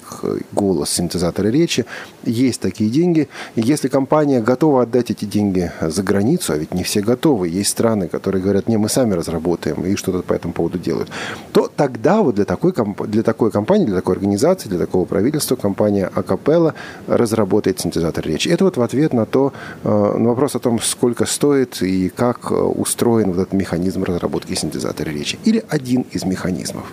голос, 0.52 0.90
синтезаторы 0.90 1.50
речи, 1.50 1.84
есть 2.24 2.60
такие 2.60 2.90
деньги, 2.90 3.28
и 3.54 3.60
если 3.60 3.88
компания 3.88 4.40
готова 4.40 4.82
отдать 4.82 5.10
эти 5.10 5.24
деньги 5.24 5.72
за 5.80 6.02
границу, 6.02 6.52
а 6.52 6.56
ведь 6.56 6.74
не 6.74 6.82
все 6.82 7.00
готовы, 7.00 7.48
есть 7.48 7.70
страны, 7.70 8.08
которые 8.08 8.42
говорят, 8.42 8.68
не, 8.68 8.76
мы 8.76 8.88
сами 8.88 9.14
разработаем, 9.14 9.84
и 9.84 9.96
что-то 9.96 10.22
по 10.22 10.32
этому 10.34 10.52
поводу 10.54 10.78
делают, 10.78 11.10
то 11.52 11.70
тогда 11.74 12.22
вот 12.22 12.34
для 12.34 12.44
такой, 12.44 12.72
для 13.06 13.22
такой 13.22 13.50
компании, 13.50 13.86
для 13.86 13.96
такой 13.96 14.16
организации, 14.16 14.68
для 14.68 14.78
такого 14.78 15.04
правительства 15.04 15.56
компания 15.56 16.10
Акапелла 16.14 16.74
разработает 17.06 17.80
синтезатор 17.80 18.26
речи. 18.26 18.48
Это 18.48 18.64
вот 18.64 18.76
в 18.76 18.82
ответ 18.82 19.12
на 19.12 19.26
то, 19.26 19.52
а, 19.84 20.18
на 20.18 20.28
вопрос 20.30 20.54
о 20.54 20.58
том, 20.58 20.78
сколько 20.82 21.26
стоит 21.26 21.82
и 21.82 22.08
как 22.08 22.50
э, 22.50 22.54
устроен 22.54 23.32
вот 23.32 23.40
этот 23.40 23.52
механизм 23.52 24.04
разработки 24.04 24.54
синтезатора 24.54 25.10
речи. 25.10 25.38
Или 25.44 25.64
один 25.68 26.02
из 26.12 26.24
механизмов. 26.24 26.84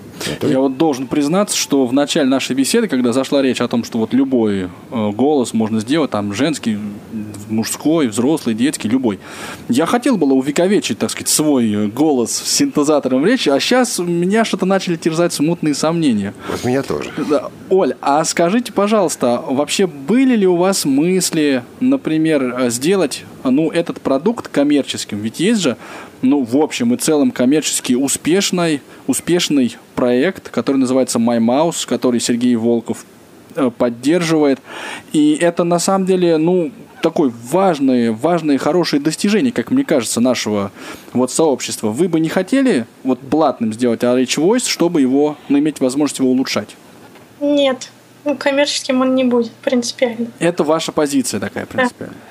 Я 0.41 0.59
вот 0.59 0.77
должен 0.77 1.07
признаться, 1.07 1.57
что 1.57 1.85
в 1.85 1.93
начале 1.93 2.29
нашей 2.29 2.55
беседы, 2.55 2.87
когда 2.87 3.13
зашла 3.13 3.41
речь 3.41 3.61
о 3.61 3.67
том, 3.67 3.83
что 3.83 3.97
вот 3.97 4.13
любой 4.13 4.63
э, 4.63 5.11
голос 5.11 5.53
можно 5.53 5.79
сделать, 5.79 6.11
там 6.11 6.33
женский, 6.33 6.77
мужской, 7.49 8.07
взрослый, 8.07 8.55
детский, 8.55 8.87
любой. 8.87 9.19
Я 9.67 9.85
хотел 9.85 10.17
было 10.17 10.33
увековечить, 10.33 10.99
так 10.99 11.11
сказать, 11.11 11.29
свой 11.29 11.87
голос 11.87 12.31
с 12.31 12.57
синтезатором 12.57 13.25
речи, 13.25 13.49
а 13.49 13.59
сейчас 13.59 13.99
меня 13.99 14.45
что-то 14.45 14.65
начали 14.65 14.95
терзать 14.95 15.33
смутные 15.33 15.73
сомнения. 15.73 16.33
Вот 16.49 16.63
меня 16.63 16.83
тоже. 16.83 17.11
Да. 17.29 17.49
Оль, 17.69 17.95
а 18.01 18.23
скажите, 18.25 18.71
пожалуйста, 18.71 19.43
вообще 19.47 19.87
были 19.87 20.35
ли 20.35 20.47
у 20.47 20.55
вас 20.55 20.85
мысли, 20.85 21.63
например, 21.79 22.69
сделать 22.69 23.23
ну, 23.43 23.71
этот 23.71 24.01
продукт 24.01 24.47
коммерческим? 24.47 25.19
Ведь 25.19 25.39
есть 25.39 25.61
же, 25.61 25.77
ну, 26.21 26.43
в 26.43 26.57
общем 26.57 26.93
и 26.93 26.97
целом 26.97 27.31
коммерчески 27.31 27.93
успешный, 27.93 28.81
успешный 29.07 29.77
проект, 29.95 30.49
который 30.49 30.77
называется 30.77 31.19
My 31.19 31.39
Mouse, 31.39 31.87
который 31.87 32.19
Сергей 32.19 32.55
Волков 32.55 33.05
э, 33.55 33.69
поддерживает. 33.75 34.59
И 35.13 35.37
это 35.39 35.63
на 35.63 35.79
самом 35.79 36.05
деле, 36.05 36.37
ну, 36.37 36.71
такое 37.01 37.31
важное, 37.51 38.11
важное, 38.11 38.57
хорошее 38.57 39.01
достижение, 39.01 39.51
как 39.51 39.71
мне 39.71 39.83
кажется, 39.83 40.19
нашего 40.21 40.71
вот 41.13 41.31
сообщества. 41.31 41.89
Вы 41.89 42.07
бы 42.07 42.19
не 42.19 42.29
хотели 42.29 42.85
вот 43.03 43.19
платным 43.19 43.73
сделать 43.73 44.03
RH 44.03 44.37
Voice, 44.37 44.67
чтобы 44.67 45.01
его, 45.01 45.37
ну, 45.47 45.59
иметь 45.59 45.79
возможность 45.79 46.19
его 46.19 46.29
улучшать? 46.29 46.75
Нет, 47.39 47.89
ну, 48.25 48.35
коммерческим 48.35 49.01
он 49.01 49.15
не 49.15 49.23
будет 49.23 49.51
принципиально. 49.51 50.27
Это 50.39 50.63
ваша 50.63 50.91
позиция 50.91 51.39
такая 51.39 51.65
принципиальная. 51.65 52.15
Да. 52.15 52.28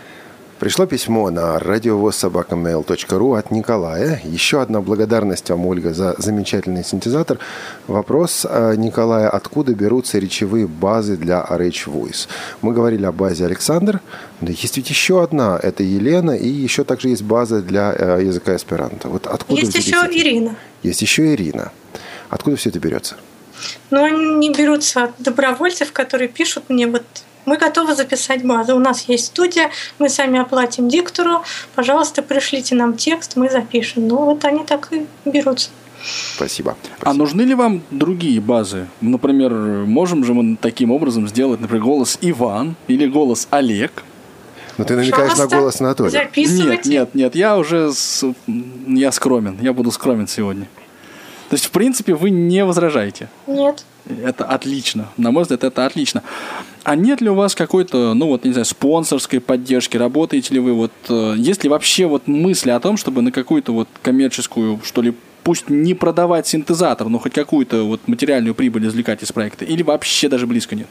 Пришло 0.59 0.87
письмо 0.87 1.31
на 1.31 1.61
радиовозсобакамейл.ру 1.61 3.35
от 3.35 3.53
Николая. 3.53 4.21
Еще 4.25 4.61
одна 4.61 4.81
благодарность 4.81 5.49
вам, 5.51 5.67
Ольга, 5.67 5.95
за 5.95 6.17
замечательный 6.19 6.83
синтезатор. 6.83 7.39
Вопрос 7.87 8.45
э, 8.49 8.75
Николая, 8.77 9.29
откуда 9.29 9.73
берутся 9.73 10.19
речевые 10.19 10.67
базы 10.67 11.17
для 11.17 11.47
RH 11.49 11.87
Voice? 11.87 12.27
Мы 12.61 12.73
говорили 12.73 13.05
о 13.05 13.13
базе 13.13 13.47
Александр, 13.47 14.01
но 14.41 14.51
есть 14.51 14.77
ведь 14.77 14.91
еще 14.91 15.23
одна, 15.23 15.61
это 15.63 15.85
Елена, 15.85 16.33
и 16.33 16.49
еще 16.49 16.83
также 16.83 17.11
есть 17.11 17.23
база 17.23 17.63
для 17.63 17.95
э, 17.97 18.25
языка 18.25 18.57
эсперанто. 18.57 19.09
Вот 19.09 19.29
откуда 19.29 19.61
есть 19.61 19.77
еще 19.77 20.05
эти? 20.09 20.19
Ирина. 20.19 20.57
Есть 20.83 21.03
еще 21.03 21.35
Ирина. 21.35 21.71
Откуда 22.31 22.57
все 22.57 22.71
это 22.71 22.81
берется? 22.81 23.15
Ну, 23.91 24.03
они 24.03 24.53
берутся 24.53 25.05
от 25.05 25.13
добровольцев, 25.21 25.93
которые 25.93 26.27
пишут 26.27 26.65
мне 26.69 26.89
вот 26.89 27.05
мы 27.49 27.57
готовы 27.57 27.95
записать 27.95 28.45
базу. 28.45 28.77
У 28.77 28.79
нас 28.79 29.09
есть 29.09 29.27
студия, 29.27 29.71
мы 29.99 30.09
сами 30.09 30.39
оплатим 30.39 30.89
диктору. 30.89 31.43
Пожалуйста, 31.75 32.23
пришлите 32.23 32.75
нам 32.75 32.97
текст, 32.97 33.37
мы 33.37 33.49
запишем. 33.49 34.07
Ну, 34.07 34.17
вот 34.25 34.45
они 34.45 34.65
так 34.65 34.89
и 34.93 35.07
берутся. 35.25 35.71
Спасибо. 36.37 36.77
А 37.01 37.13
нужны 37.13 37.43
ли 37.43 37.55
вам 37.55 37.83
другие 37.91 38.41
базы? 38.41 38.87
Например, 39.01 39.51
можем 39.53 40.25
же 40.25 40.35
мы 40.35 40.57
таким 40.57 40.91
образом 40.93 41.27
сделать, 41.27 41.61
например, 41.61 41.83
голос 41.83 42.19
Иван 42.21 42.77
или 42.87 43.07
голос 43.07 43.49
Олег? 43.51 44.05
Но 44.77 44.85
ты 44.85 44.95
намекаешь 44.95 45.31
Пожалуйста, 45.31 45.57
на 45.57 45.61
голос 45.61 45.81
Анатолия. 45.81 46.11
Записывайте. 46.11 46.89
Нет, 46.89 47.15
нет, 47.15 47.15
нет, 47.15 47.35
я 47.35 47.59
уже 47.59 47.93
с... 47.93 48.25
я 48.87 49.11
скромен, 49.11 49.59
я 49.61 49.73
буду 49.73 49.91
скромен 49.91 50.29
сегодня. 50.29 50.69
То 51.49 51.55
есть, 51.55 51.67
в 51.67 51.71
принципе, 51.71 52.15
вы 52.15 52.31
не 52.31 52.65
возражаете? 52.65 53.29
Нет. 53.47 53.85
Это 54.07 54.45
отлично. 54.45 55.09
На 55.17 55.31
мой 55.31 55.43
взгляд, 55.43 55.65
это 55.65 55.87
отлично. 55.87 56.23
А 56.85 56.95
нет 56.95 57.21
ли 57.21 57.29
у 57.29 57.35
вас 57.35 57.55
какой-то, 57.55 58.15
ну 58.15 58.29
вот, 58.29 58.45
не 58.45 58.53
знаю, 58.53 58.65
спонсорской 58.65 59.41
поддержки? 59.41 59.97
Работаете 59.97 60.55
ли 60.55 60.61
вы? 60.61 60.73
Вот, 60.73 60.93
э, 61.09 61.35
есть 61.37 61.65
ли 61.65 61.71
вообще 61.71 62.07
вот 62.07 62.27
мысли 62.27 62.71
о 62.71 62.81
том, 62.81 62.97
чтобы 62.97 63.23
на 63.23 63.33
какую-то 63.33 63.73
вот 63.73 63.89
коммерческую, 64.03 64.81
что 64.85 65.03
ли, 65.03 65.15
пусть 65.43 65.69
не 65.71 65.95
продавать 65.95 66.47
синтезатор, 66.47 67.09
но 67.09 67.19
хоть 67.19 67.33
какую-то 67.33 67.85
вот 67.85 68.07
материальную 68.07 68.55
прибыль 68.55 68.87
извлекать 68.87 69.23
из 69.23 69.33
проекта? 69.33 69.65
Или 69.65 69.83
вообще 69.83 70.29
даже 70.29 70.47
близко 70.47 70.75
нет? 70.75 70.89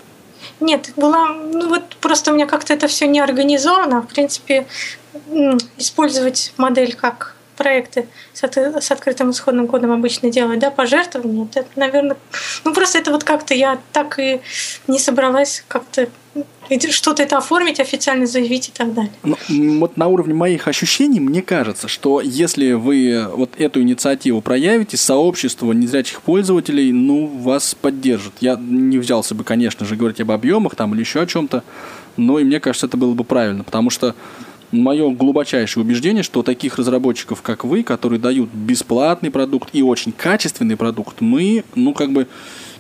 Нет, 0.59 0.91
была, 0.95 1.33
ну 1.33 1.69
вот 1.69 1.95
просто 2.01 2.31
у 2.31 2.35
меня 2.35 2.47
как-то 2.47 2.73
это 2.73 2.87
все 2.87 3.07
не 3.07 3.19
организовано. 3.19 4.01
В 4.01 4.07
принципе, 4.07 4.65
использовать 5.77 6.53
модель 6.57 6.95
как 6.95 7.36
проекты 7.57 8.07
с, 8.33 8.43
от, 8.43 8.57
с 8.57 8.91
открытым 8.91 9.31
исходным 9.31 9.67
кодом 9.67 9.91
обычно 9.91 10.29
делают, 10.29 10.59
да, 10.59 10.71
пожертвования, 10.71 11.47
это, 11.53 11.67
наверное, 11.75 12.17
ну 12.63 12.73
просто 12.73 12.99
это 12.99 13.11
вот 13.11 13.23
как-то 13.23 13.53
я 13.53 13.79
так 13.91 14.19
и 14.19 14.39
не 14.87 14.99
собралась 14.99 15.63
как-то 15.67 16.07
что-то 16.91 17.23
это 17.23 17.37
оформить, 17.37 17.79
официально 17.79 18.25
заявить 18.25 18.69
и 18.69 18.71
так 18.71 18.93
далее. 18.93 19.11
Ну, 19.23 19.37
вот 19.79 19.97
на 19.97 20.07
уровне 20.07 20.33
моих 20.33 20.67
ощущений, 20.67 21.19
мне 21.19 21.41
кажется, 21.41 21.87
что 21.87 22.21
если 22.21 22.73
вы 22.73 23.25
вот 23.33 23.51
эту 23.57 23.81
инициативу 23.81 24.41
проявите, 24.41 24.97
сообщество 24.97 25.71
незрячих 25.71 26.21
пользователей, 26.21 26.91
ну, 26.91 27.27
вас 27.27 27.73
поддержит. 27.73 28.33
Я 28.41 28.57
не 28.59 28.97
взялся 28.97 29.33
бы, 29.33 29.43
конечно 29.43 29.85
же, 29.85 29.95
говорить 29.95 30.19
об 30.19 30.31
объемах 30.31 30.75
там 30.75 30.93
или 30.93 31.01
еще 31.01 31.21
о 31.21 31.25
чем-то, 31.25 31.63
но 32.17 32.39
и 32.39 32.43
мне 32.43 32.59
кажется, 32.59 32.87
это 32.87 32.97
было 32.97 33.13
бы 33.13 33.23
правильно, 33.23 33.63
потому 33.63 33.89
что 33.89 34.15
мое 34.71 35.09
глубочайшее 35.09 35.83
убеждение, 35.83 36.23
что 36.23 36.43
таких 36.43 36.77
разработчиков, 36.77 37.41
как 37.41 37.63
вы, 37.63 37.83
которые 37.83 38.19
дают 38.19 38.49
бесплатный 38.53 39.31
продукт 39.31 39.69
и 39.73 39.81
очень 39.81 40.11
качественный 40.11 40.77
продукт, 40.77 41.21
мы, 41.21 41.63
ну, 41.75 41.93
как 41.93 42.11
бы 42.11 42.27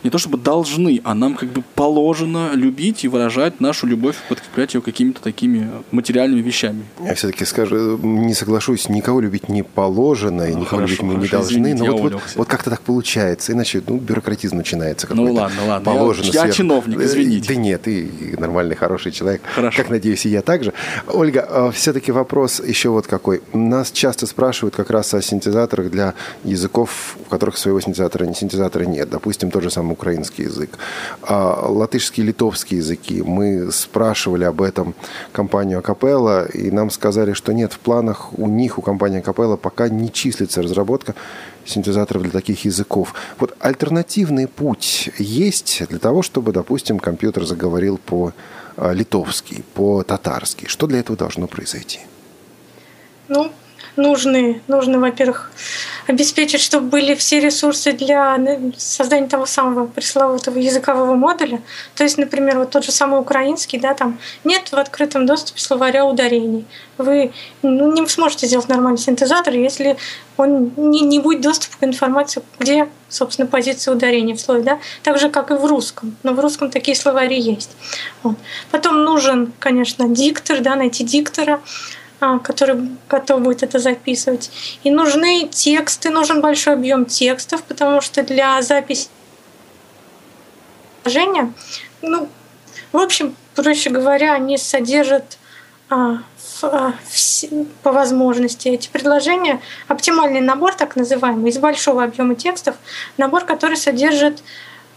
не 0.03 0.09
то 0.09 0.17
чтобы 0.17 0.37
должны, 0.37 1.01
а 1.03 1.13
нам 1.13 1.35
как 1.35 1.49
бы 1.49 1.63
положено 1.75 2.51
любить 2.53 3.03
и 3.03 3.07
выражать 3.07 3.59
нашу 3.59 3.87
любовь, 3.87 4.15
подкреплять 4.29 4.73
ее 4.73 4.81
какими-то 4.81 5.21
такими 5.21 5.69
материальными 5.91 6.41
вещами. 6.41 6.83
Я 7.03 7.15
все-таки 7.15 7.45
скажу, 7.45 7.97
не 7.97 8.33
соглашусь, 8.33 8.89
никого 8.89 9.19
любить 9.19 9.49
не 9.49 9.63
положено, 9.63 10.43
и 10.43 10.53
ну, 10.53 10.59
никого 10.61 10.81
хорошо, 10.81 10.93
любить 10.93 11.01
мы 11.03 11.15
не 11.15 11.27
должны, 11.27 11.51
извините, 11.51 11.83
но 11.83 11.97
вот, 11.97 12.13
вот, 12.13 12.21
вот 12.35 12.47
как-то 12.47 12.69
так 12.69 12.81
получается, 12.81 13.53
иначе 13.53 13.81
ну, 13.87 13.97
бюрократизм 13.97 14.57
начинается. 14.57 15.07
Ну 15.09 15.33
ладно, 15.33 15.65
ладно, 15.67 15.85
положено 15.85 16.25
я, 16.25 16.45
я 16.45 16.51
чиновник, 16.51 16.99
извините. 16.99 17.47
Да 17.53 17.55
нет, 17.55 17.81
ты 17.83 18.09
нормальный, 18.37 18.75
хороший 18.75 19.11
человек, 19.11 19.41
хорошо. 19.53 19.77
как 19.77 19.89
надеюсь 19.89 20.25
и 20.25 20.29
я 20.29 20.41
также. 20.41 20.73
Ольга, 21.07 21.47
а, 21.49 21.71
все-таки 21.71 22.11
вопрос 22.11 22.59
еще 22.59 22.89
вот 22.89 23.07
какой. 23.07 23.41
Нас 23.53 23.91
часто 23.91 24.25
спрашивают 24.27 24.75
как 24.75 24.89
раз 24.89 25.13
о 25.13 25.21
синтезаторах 25.21 25.89
для 25.89 26.13
языков, 26.43 27.17
у 27.19 27.29
которых 27.29 27.57
своего 27.57 27.79
синтезатора, 27.79 28.31
синтезатора 28.33 28.83
нет. 28.83 29.09
Допустим, 29.09 29.51
тот 29.51 29.63
же 29.63 29.69
самый 29.69 29.86
украинский 29.91 30.45
язык. 30.45 30.77
А 31.21 31.67
латышский, 31.69 32.23
литовский 32.23 32.77
языки. 32.77 33.21
Мы 33.21 33.71
спрашивали 33.71 34.43
об 34.43 34.61
этом 34.61 34.95
компанию 35.31 35.79
Акапелла, 35.79 36.45
и 36.45 36.71
нам 36.71 36.89
сказали, 36.89 37.33
что 37.33 37.53
нет, 37.53 37.73
в 37.73 37.79
планах 37.79 38.37
у 38.37 38.47
них, 38.47 38.77
у 38.77 38.81
компании 38.81 39.19
Акапелла, 39.19 39.57
пока 39.57 39.89
не 39.89 40.11
числится 40.11 40.61
разработка 40.61 41.15
синтезаторов 41.65 42.23
для 42.23 42.31
таких 42.31 42.65
языков. 42.65 43.13
Вот 43.39 43.55
альтернативный 43.59 44.47
путь 44.47 45.09
есть 45.17 45.83
для 45.89 45.99
того, 45.99 46.21
чтобы, 46.21 46.51
допустим, 46.51 46.99
компьютер 46.99 47.45
заговорил 47.45 47.97
по 47.97 48.33
а, 48.77 48.93
литовски, 48.93 49.63
по 49.73 50.03
татарски. 50.03 50.67
Что 50.67 50.87
для 50.87 50.99
этого 50.99 51.17
должно 51.17 51.47
произойти? 51.47 51.99
Ну, 53.27 53.51
нужны, 53.97 54.61
нужно, 54.67 54.99
во-первых, 54.99 55.51
обеспечить, 56.07 56.61
чтобы 56.61 56.87
были 56.87 57.15
все 57.15 57.39
ресурсы 57.39 57.91
для 57.91 58.39
создания 58.77 59.27
того 59.27 59.45
самого 59.45 59.87
пресловутого 59.87 60.57
языкового 60.57 61.15
модуля. 61.15 61.61
То 61.95 62.03
есть, 62.03 62.17
например, 62.17 62.59
вот 62.59 62.71
тот 62.71 62.85
же 62.85 62.91
самый 62.91 63.19
украинский, 63.19 63.79
да, 63.79 63.93
там 63.93 64.19
нет 64.43 64.71
в 64.71 64.75
открытом 64.75 65.25
доступе 65.25 65.59
словаря 65.59 66.05
ударений. 66.05 66.65
Вы 66.97 67.31
ну, 67.61 67.91
не 67.91 68.07
сможете 68.07 68.47
сделать 68.47 68.69
нормальный 68.69 68.97
синтезатор, 68.97 69.53
если 69.53 69.97
он 70.37 70.71
не, 70.77 71.01
не 71.01 71.19
будет 71.19 71.41
доступа 71.41 71.77
к 71.79 71.83
информации, 71.83 72.41
где, 72.59 72.87
собственно, 73.09 73.47
позиция 73.47 73.93
ударения 73.93 74.35
в 74.35 74.39
слове, 74.39 74.63
да, 74.63 74.79
так 75.03 75.19
же, 75.19 75.29
как 75.29 75.51
и 75.51 75.55
в 75.55 75.65
русском. 75.65 76.15
Но 76.23 76.33
в 76.33 76.39
русском 76.39 76.69
такие 76.71 76.95
словари 76.95 77.39
есть. 77.39 77.71
Вот. 78.23 78.35
Потом 78.71 79.03
нужен, 79.03 79.51
конечно, 79.59 80.07
диктор, 80.07 80.61
да, 80.61 80.75
найти 80.75 81.03
диктора, 81.03 81.59
который 82.19 82.89
готов 83.09 83.41
будет 83.41 83.63
это 83.63 83.79
записывать. 83.79 84.49
И 84.83 84.91
нужны 84.91 85.47
тексты, 85.47 86.09
нужен 86.09 86.41
большой 86.41 86.73
объем 86.73 87.05
текстов, 87.05 87.63
потому 87.63 88.01
что 88.01 88.23
для 88.23 88.61
записи 88.61 89.09
предложения, 91.03 91.53
ну, 92.01 92.27
в 92.91 92.97
общем, 92.97 93.35
проще 93.55 93.89
говоря, 93.89 94.33
они 94.33 94.57
содержат 94.57 95.37
а, 95.89 96.23
в, 96.37 96.63
а, 96.63 96.93
в, 97.05 97.65
по 97.83 97.91
возможности 97.91 98.67
эти 98.67 98.89
предложения 98.89 99.61
оптимальный 99.87 100.41
набор, 100.41 100.73
так 100.73 100.95
называемый, 100.95 101.51
из 101.51 101.57
большого 101.59 102.03
объема 102.03 102.35
текстов, 102.35 102.75
набор, 103.17 103.45
который 103.45 103.77
содержит 103.77 104.41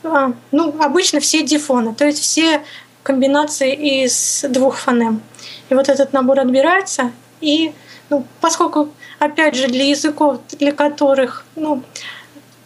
а, 0.03 0.33
ну, 0.51 0.75
обычно 0.81 1.21
все 1.21 1.43
дифоны, 1.43 1.95
то 1.95 2.07
есть 2.07 2.21
все 2.21 2.63
комбинации 3.03 4.03
из 4.03 4.45
двух 4.49 4.77
фонем. 4.77 5.23
И 5.69 5.75
вот 5.75 5.89
этот 5.89 6.13
набор 6.13 6.41
отбирается, 6.41 7.13
и 7.41 7.73
ну, 8.11 8.27
поскольку, 8.41 8.91
опять 9.19 9.55
же, 9.55 9.69
для 9.69 9.85
языков, 9.85 10.41
для 10.59 10.73
которых, 10.73 11.45
ну, 11.55 11.83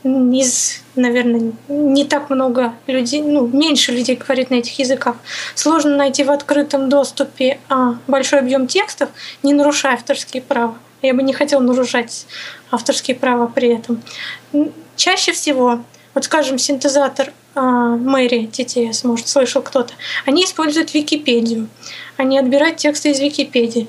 из, 0.04 0.82
наверное, 0.96 1.52
не 1.68 2.04
так 2.04 2.30
много 2.30 2.74
людей, 2.86 3.22
ну, 3.22 3.46
меньше 3.46 3.92
людей 3.92 4.16
говорит 4.16 4.50
на 4.50 4.56
этих 4.56 4.78
языках. 4.78 5.16
Сложно 5.54 5.96
найти 5.96 6.24
в 6.24 6.30
открытом 6.30 6.88
доступе 6.88 7.58
а, 7.68 7.96
большой 8.06 8.40
объем 8.40 8.66
текстов, 8.66 9.10
не 9.42 9.54
нарушая 9.54 9.94
авторские 9.94 10.42
права. 10.42 10.76
Я 11.02 11.14
бы 11.14 11.22
не 11.22 11.32
хотела 11.32 11.60
нарушать 11.60 12.26
авторские 12.70 13.16
права 13.16 13.46
при 13.46 13.68
этом. 13.68 14.02
Чаще 14.96 15.32
всего, 15.32 15.80
вот 16.14 16.24
скажем, 16.24 16.58
синтезатор 16.58 17.32
Мэри 17.54 18.48
TTS, 18.52 19.06
может, 19.06 19.28
слышал 19.28 19.62
кто-то, 19.62 19.94
они 20.26 20.44
используют 20.44 20.94
Википедию. 20.94 21.68
Они 22.16 22.38
отбирают 22.38 22.78
тексты 22.78 23.10
из 23.10 23.20
Википедии. 23.20 23.88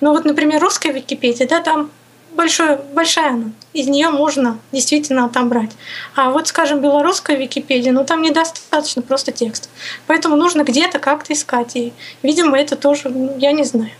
Ну 0.00 0.12
вот, 0.12 0.24
например, 0.24 0.60
русская 0.60 0.92
Википедия, 0.92 1.46
да, 1.46 1.60
там 1.60 1.90
большое, 2.34 2.80
большая 2.92 3.30
она. 3.30 3.52
Из 3.72 3.86
нее 3.86 4.10
можно 4.10 4.58
действительно 4.72 5.24
отобрать. 5.24 5.70
А 6.14 6.30
вот, 6.30 6.48
скажем, 6.48 6.80
белорусская 6.80 7.36
Википедия, 7.36 7.92
ну 7.92 8.04
там 8.04 8.22
недостаточно 8.22 9.02
просто 9.02 9.32
текст. 9.32 9.70
Поэтому 10.06 10.36
нужно 10.36 10.62
где-то 10.62 10.98
как-то 10.98 11.32
искать. 11.32 11.76
И, 11.76 11.92
видимо, 12.22 12.58
это 12.58 12.76
тоже, 12.76 13.08
ну, 13.08 13.36
я 13.38 13.52
не 13.52 13.64
знаю, 13.64 13.90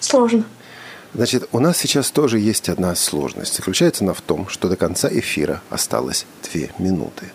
сложно. 0.00 0.44
Значит, 1.12 1.48
у 1.50 1.58
нас 1.58 1.76
сейчас 1.76 2.10
тоже 2.10 2.38
есть 2.38 2.68
одна 2.68 2.94
сложность. 2.94 3.56
Заключается 3.56 4.04
она 4.04 4.14
в 4.14 4.20
том, 4.20 4.48
что 4.48 4.68
до 4.68 4.76
конца 4.76 5.08
эфира 5.10 5.60
осталось 5.68 6.24
две 6.50 6.70
минуты. 6.78 7.26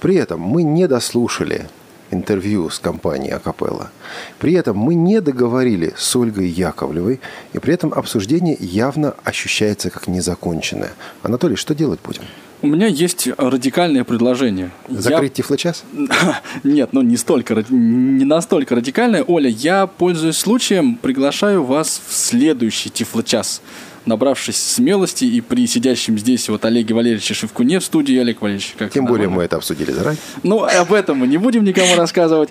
При 0.00 0.16
этом 0.16 0.40
мы 0.40 0.62
не 0.62 0.86
дослушали 0.86 1.66
интервью 2.10 2.68
с 2.68 2.78
компанией 2.78 3.32
Акапелла. 3.32 3.90
При 4.38 4.52
этом 4.52 4.76
мы 4.76 4.94
не 4.94 5.20
договорили 5.20 5.94
с 5.96 6.14
Ольгой 6.14 6.48
Яковлевой, 6.48 7.20
и 7.54 7.58
при 7.58 7.74
этом 7.74 7.94
обсуждение 7.94 8.56
явно 8.60 9.14
ощущается 9.24 9.88
как 9.88 10.06
незаконченное. 10.06 10.92
Анатолий, 11.22 11.56
что 11.56 11.74
делать 11.74 12.00
будем? 12.04 12.22
У 12.64 12.66
меня 12.66 12.86
есть 12.86 13.28
радикальное 13.36 14.04
предложение. 14.04 14.70
Закрыть 14.88 15.32
я... 15.32 15.42
тифлочас? 15.42 15.84
Нет, 16.64 16.94
ну 16.94 17.02
не 17.02 17.18
столько, 17.18 17.62
не 17.68 18.24
настолько 18.24 18.74
радикальное. 18.74 19.22
Оля, 19.22 19.50
я, 19.50 19.86
пользуясь 19.86 20.38
случаем, 20.38 20.96
приглашаю 20.96 21.62
вас 21.62 22.00
в 22.08 22.14
следующий 22.14 22.88
тифлочас 22.88 23.60
набравшись 24.06 24.56
смелости 24.56 25.24
и 25.24 25.40
при 25.40 25.66
сидящем 25.66 26.18
здесь 26.18 26.48
вот 26.48 26.64
Олеге 26.64 26.94
Валерьевиче 26.94 27.34
Шевкуне 27.34 27.80
в 27.80 27.84
студии, 27.84 28.16
Олег 28.18 28.42
Валерьевич, 28.42 28.74
как 28.78 28.92
Тем 28.92 29.06
более 29.06 29.28
мы 29.28 29.44
это 29.44 29.56
обсудили 29.56 29.92
заранее. 29.92 30.20
Ну, 30.42 30.62
об 30.62 30.92
этом 30.92 31.18
мы 31.18 31.26
не 31.26 31.38
будем 31.38 31.64
никому 31.64 31.96
рассказывать. 31.96 32.50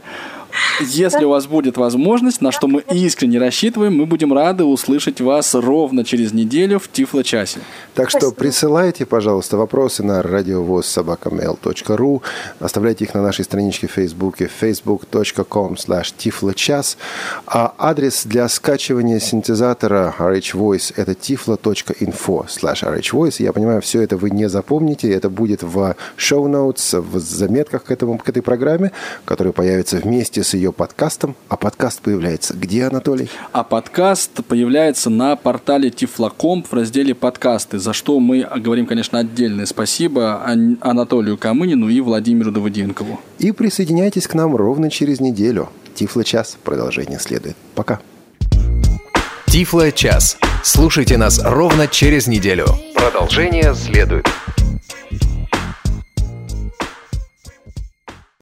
Если 0.81 1.25
у 1.25 1.29
вас 1.29 1.47
будет 1.47 1.77
возможность, 1.77 2.41
на 2.41 2.51
что 2.51 2.67
мы 2.67 2.83
искренне 2.91 3.39
рассчитываем, 3.39 3.95
мы 3.95 4.05
будем 4.05 4.33
рады 4.33 4.63
услышать 4.63 5.21
вас 5.21 5.55
ровно 5.55 6.03
через 6.03 6.33
неделю 6.33 6.79
в 6.79 6.89
Тифло-часе. 6.91 7.59
Так 7.93 8.09
что 8.09 8.31
присылайте, 8.31 9.05
пожалуйста, 9.05 9.57
вопросы 9.57 10.03
на 10.03 10.21
радиовоз.собакамейл.ру, 10.21 12.23
оставляйте 12.59 13.05
их 13.05 13.13
на 13.13 13.21
нашей 13.21 13.45
страничке 13.45 13.87
в 13.87 13.91
Фейсбуке 13.91 14.49
facebook.com 14.61 15.75
slash 15.75 16.13
tifloчас, 16.17 16.97
а 17.45 17.73
адрес 17.77 18.25
для 18.25 18.49
скачивания 18.49 19.19
синтезатора 19.19 20.13
RH 20.17 20.53
Voice 20.53 20.93
это 20.95 21.13
tiflo.info 21.13 22.47
slash 22.47 22.83
RH 22.83 23.13
Voice. 23.13 23.43
Я 23.43 23.53
понимаю, 23.53 23.81
все 23.81 24.01
это 24.01 24.17
вы 24.17 24.29
не 24.29 24.49
запомните, 24.49 25.11
это 25.11 25.29
будет 25.29 25.63
в 25.63 25.95
notes, 26.19 26.99
в 26.99 27.19
заметках 27.19 27.85
к, 27.85 27.91
этому, 27.91 28.17
к 28.17 28.29
этой 28.29 28.41
программе, 28.41 28.91
которая 29.25 29.53
появится 29.53 29.97
вместе 29.97 30.42
с 30.43 30.53
ее 30.53 30.71
подкастом. 30.71 31.35
А 31.49 31.57
подкаст 31.57 32.01
появляется 32.01 32.53
где, 32.53 32.85
Анатолий? 32.85 33.29
А 33.51 33.63
подкаст 33.63 34.43
появляется 34.45 35.09
на 35.09 35.35
портале 35.35 35.89
Тифлокомп 35.89 36.67
в 36.67 36.73
разделе 36.73 37.15
«Подкасты», 37.15 37.79
за 37.79 37.93
что 37.93 38.19
мы 38.19 38.47
говорим, 38.57 38.85
конечно, 38.85 39.19
отдельное 39.19 39.65
спасибо 39.65 40.43
Анатолию 40.81 41.37
Камынину 41.37 41.89
и 41.89 42.01
Владимиру 42.01 42.51
Давыденкову. 42.51 43.19
И 43.39 43.51
присоединяйтесь 43.51 44.27
к 44.27 44.33
нам 44.33 44.55
ровно 44.55 44.89
через 44.89 45.19
неделю. 45.19 45.69
Тифло 45.95 46.23
час. 46.23 46.57
Продолжение 46.63 47.19
следует. 47.19 47.55
Пока. 47.75 47.99
Тифло 49.47 49.91
час. 49.91 50.37
Слушайте 50.63 51.17
нас 51.17 51.39
ровно 51.43 51.87
через 51.87 52.27
неделю. 52.27 52.65
Продолжение 52.95 53.75
следует. 53.75 54.27